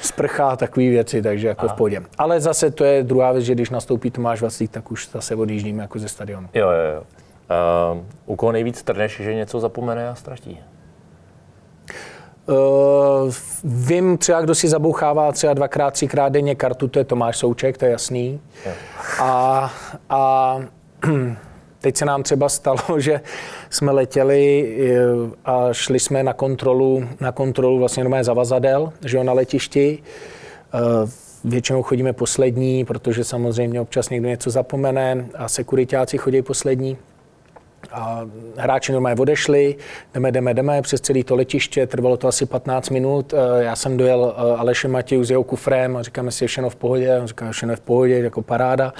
Sprcha 0.00 0.56
takové 0.56 0.86
věci, 0.86 1.22
takže 1.22 1.48
jako 1.48 1.66
Aha. 1.66 1.74
v 1.74 1.76
pohodě. 1.76 2.02
Ale 2.18 2.40
zase 2.40 2.70
to 2.70 2.84
je 2.84 3.02
druhá 3.02 3.32
věc, 3.32 3.44
že 3.44 3.54
když 3.54 3.70
nastoupí 3.70 4.10
Tomáš 4.10 4.42
Vaclík, 4.42 4.70
tak 4.70 4.90
už 4.90 5.08
zase 5.08 5.34
odjíždíme 5.34 5.82
jako 5.82 5.98
ze 5.98 6.08
stadionu. 6.08 6.48
Jo, 6.54 6.70
jo, 6.70 6.94
jo. 6.94 7.02
Uh, 7.92 8.02
u 8.26 8.36
koho 8.36 8.52
nejvíc 8.52 8.82
trneš, 8.82 9.20
že 9.20 9.34
něco 9.34 9.60
zapomene 9.60 10.08
a 10.08 10.14
ztratí? 10.14 10.60
Uh, 12.46 13.32
vím 13.64 14.18
třeba, 14.18 14.40
kdo 14.40 14.54
si 14.54 14.68
zabouchává 14.68 15.32
třeba 15.32 15.54
dvakrát, 15.54 15.90
třikrát 15.90 16.28
denně 16.28 16.54
kartu, 16.54 16.88
to 16.88 16.98
je 16.98 17.04
Tomáš 17.04 17.36
Souček, 17.36 17.78
to 17.78 17.84
je 17.84 17.90
jasný. 17.90 18.40
A, 19.20 19.72
a 20.10 20.58
teď 21.80 21.96
se 21.96 22.04
nám 22.04 22.22
třeba 22.22 22.48
stalo, 22.48 22.78
že 22.98 23.20
jsme 23.70 23.92
letěli 23.92 24.74
eh, 24.80 25.30
a 25.44 25.72
šli 25.72 26.00
jsme 26.00 26.22
na 26.22 26.32
kontrolu, 26.32 27.08
na 27.20 27.32
kontrolu 27.32 27.78
vlastně 27.78 28.04
mé 28.04 28.24
zavazadel, 28.24 28.92
že 29.04 29.16
jo, 29.16 29.22
na 29.22 29.32
letišti. 29.32 30.02
Uh, 30.74 31.10
většinou 31.44 31.82
chodíme 31.82 32.12
poslední, 32.12 32.84
protože 32.84 33.24
samozřejmě 33.24 33.80
občas 33.80 34.10
někdo 34.10 34.28
něco 34.28 34.50
zapomene 34.50 35.26
a 35.34 35.48
sekuritáci 35.48 36.18
chodí 36.18 36.42
poslední. 36.42 36.96
A 37.90 38.20
hráči 38.56 38.92
normálně 38.92 39.20
odešli, 39.20 39.76
jdeme, 40.14 40.32
jdeme, 40.32 40.54
jdeme 40.54 40.82
přes 40.82 41.00
celé 41.00 41.24
to 41.24 41.36
letiště, 41.36 41.86
trvalo 41.86 42.16
to 42.16 42.28
asi 42.28 42.46
15 42.46 42.90
minut. 42.90 43.34
Eh, 43.34 43.64
já 43.64 43.76
jsem 43.76 43.96
dojel 43.96 44.34
eh, 44.36 44.56
Aleše 44.56 44.88
Matěju 44.88 45.24
s 45.24 45.30
jeho 45.30 45.44
kufrem 45.44 45.96
a 45.96 46.02
říkáme 46.02 46.30
si, 46.30 46.44
je 46.44 46.48
všechno 46.48 46.70
v 46.70 46.76
pohodě, 46.76 47.18
on 47.20 47.26
říká, 47.26 47.50
všechno 47.50 47.72
je 47.72 47.76
v 47.76 47.80
pohodě, 47.80 48.18
jako 48.18 48.42
paráda. 48.42 48.92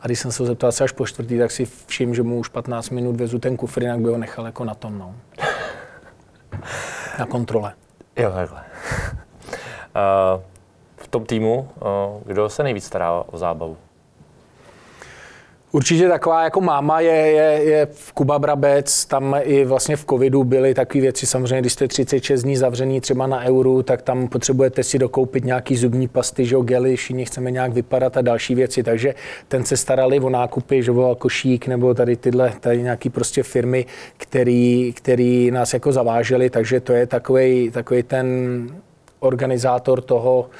A 0.00 0.06
když 0.06 0.18
jsem 0.18 0.32
se 0.32 0.42
ho 0.42 0.46
zeptal 0.46 0.68
asi 0.68 0.84
až 0.84 0.92
po 0.92 1.06
čtvrtý, 1.06 1.38
tak 1.38 1.50
si 1.50 1.68
všim, 1.86 2.14
že 2.14 2.22
mu 2.22 2.38
už 2.38 2.48
15 2.48 2.90
minut 2.90 3.16
vezu 3.16 3.38
ten 3.38 3.56
kufr, 3.56 3.82
jinak 3.82 4.00
by 4.00 4.08
ho 4.08 4.18
nechal 4.18 4.46
jako 4.46 4.64
na 4.64 4.74
tom, 4.74 4.98
no. 4.98 5.14
Na 7.18 7.26
kontrole. 7.26 7.72
Jo, 8.16 8.30
takhle. 8.30 8.60
uh, 8.60 10.42
v 10.96 11.08
tom 11.08 11.24
týmu, 11.24 11.68
uh, 11.80 12.22
kdo 12.26 12.48
se 12.48 12.62
nejvíc 12.62 12.84
stará 12.84 13.12
o 13.12 13.38
zábavu? 13.38 13.76
Určitě 15.74 16.08
taková 16.08 16.44
jako 16.44 16.60
máma 16.60 17.00
je, 17.00 17.14
je, 17.14 17.62
je 17.62 17.86
v 17.92 18.12
Kuba 18.12 18.38
Brabec, 18.38 19.04
tam 19.04 19.36
i 19.42 19.64
vlastně 19.64 19.96
v 19.96 20.04
covidu 20.04 20.44
byly 20.44 20.74
takové 20.74 21.00
věci, 21.00 21.26
samozřejmě, 21.26 21.60
když 21.60 21.72
jste 21.72 21.88
36 21.88 22.42
dní 22.42 22.56
zavřený 22.56 23.00
třeba 23.00 23.26
na 23.26 23.44
euru, 23.44 23.82
tak 23.82 24.02
tam 24.02 24.28
potřebujete 24.28 24.82
si 24.82 24.98
dokoupit 24.98 25.44
nějaký 25.44 25.76
zubní 25.76 26.08
pasty, 26.08 26.44
že 26.44 26.56
gely, 26.62 26.96
všichni 26.96 27.24
chceme 27.24 27.50
nějak 27.50 27.72
vypadat 27.72 28.16
a 28.16 28.20
další 28.20 28.54
věci, 28.54 28.82
takže 28.82 29.14
ten 29.48 29.64
se 29.64 29.76
starali 29.76 30.20
o 30.20 30.30
nákupy, 30.30 30.82
že 30.82 30.90
volal 30.90 31.14
košík 31.14 31.66
nebo 31.66 31.94
tady 31.94 32.16
tyhle, 32.16 32.52
tady 32.60 32.82
nějaký 32.82 33.10
prostě 33.10 33.42
firmy, 33.42 33.86
který, 34.16 34.92
který 34.96 35.50
nás 35.50 35.74
jako 35.74 35.92
zaváželi, 35.92 36.50
takže 36.50 36.80
to 36.80 36.92
je 36.92 37.06
takový, 37.06 37.70
takový 37.70 38.02
ten 38.02 38.26
organizátor 39.20 40.02
toho 40.02 40.50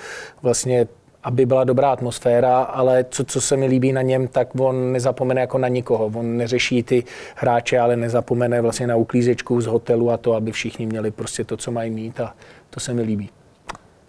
vlastně 0.43 0.87
aby 1.23 1.47
byla 1.47 1.65
dobrá 1.65 1.93
atmosféra, 1.93 2.63
ale 2.63 3.05
co, 3.11 3.25
co 3.25 3.41
se 3.41 3.57
mi 3.57 3.67
líbí 3.67 3.93
na 3.93 4.03
něm, 4.03 4.29
tak 4.29 4.49
on 4.61 4.93
nezapomene 4.93 5.41
jako 5.41 5.59
na 5.59 5.69
nikoho. 5.69 6.11
On 6.15 6.37
neřeší 6.37 6.83
ty 6.83 7.05
hráče, 7.37 7.79
ale 7.79 7.97
nezapomene 7.97 8.61
vlastně 8.61 8.87
na 8.87 8.97
uklízečku 8.97 9.61
z 9.61 9.67
hotelu 9.67 10.11
a 10.11 10.17
to, 10.17 10.35
aby 10.35 10.53
všichni 10.53 10.87
měli 10.87 11.11
prostě 11.11 11.45
to, 11.45 11.57
co 11.57 11.71
mají 11.71 11.91
mít 11.91 12.21
a 12.21 12.35
to 12.71 12.81
se 12.81 12.95
mi 12.95 13.03
líbí. 13.03 13.31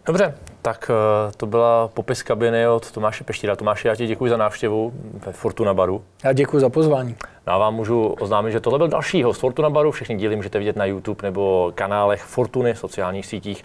Dobře, 0.05 0.33
tak 0.61 0.91
eh, 0.93 1.31
to 1.37 1.45
byla 1.45 1.87
popis 1.87 2.23
kabiny 2.23 2.67
od 2.67 2.91
Tomáše 2.91 3.23
Peštíra. 3.23 3.55
Tomáši, 3.55 3.87
já 3.87 3.95
ti 3.95 4.07
děkuji 4.07 4.29
za 4.29 4.37
návštěvu 4.37 4.93
ve 5.25 5.31
Fortuna 5.31 5.73
Baru. 5.73 6.03
Já 6.23 6.33
děkuji 6.33 6.59
za 6.59 6.69
pozvání. 6.69 7.15
No 7.47 7.53
a 7.53 7.57
vám 7.57 7.75
můžu 7.75 8.07
oznámit, 8.07 8.51
že 8.51 8.59
tohle 8.59 8.79
byl 8.79 8.87
další 8.87 9.23
host 9.23 9.39
Fortuna 9.39 9.69
Baru. 9.69 9.91
Všechny 9.91 10.15
díly 10.15 10.35
můžete 10.35 10.59
vidět 10.59 10.75
na 10.75 10.85
YouTube 10.85 11.19
nebo 11.23 11.71
kanálech 11.75 12.23
Fortuny, 12.23 12.75
sociálních 12.75 13.25
sítích, 13.25 13.63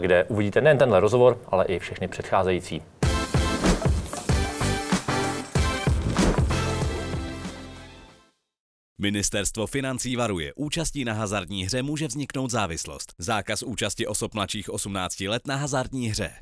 kde 0.00 0.24
uvidíte 0.24 0.60
nejen 0.60 0.78
tenhle 0.78 1.00
rozhovor, 1.00 1.38
ale 1.48 1.64
i 1.64 1.78
všechny 1.78 2.08
předcházející. 2.08 2.82
Ministerstvo 9.02 9.66
financí 9.66 10.16
varuje, 10.16 10.52
účastí 10.54 11.04
na 11.04 11.12
hazardní 11.12 11.64
hře 11.64 11.82
může 11.82 12.06
vzniknout 12.06 12.50
závislost. 12.50 13.14
Zákaz 13.18 13.62
účasti 13.62 14.06
osob 14.06 14.34
mladších 14.34 14.70
18 14.70 15.20
let 15.20 15.46
na 15.46 15.56
hazardní 15.56 16.08
hře. 16.08 16.32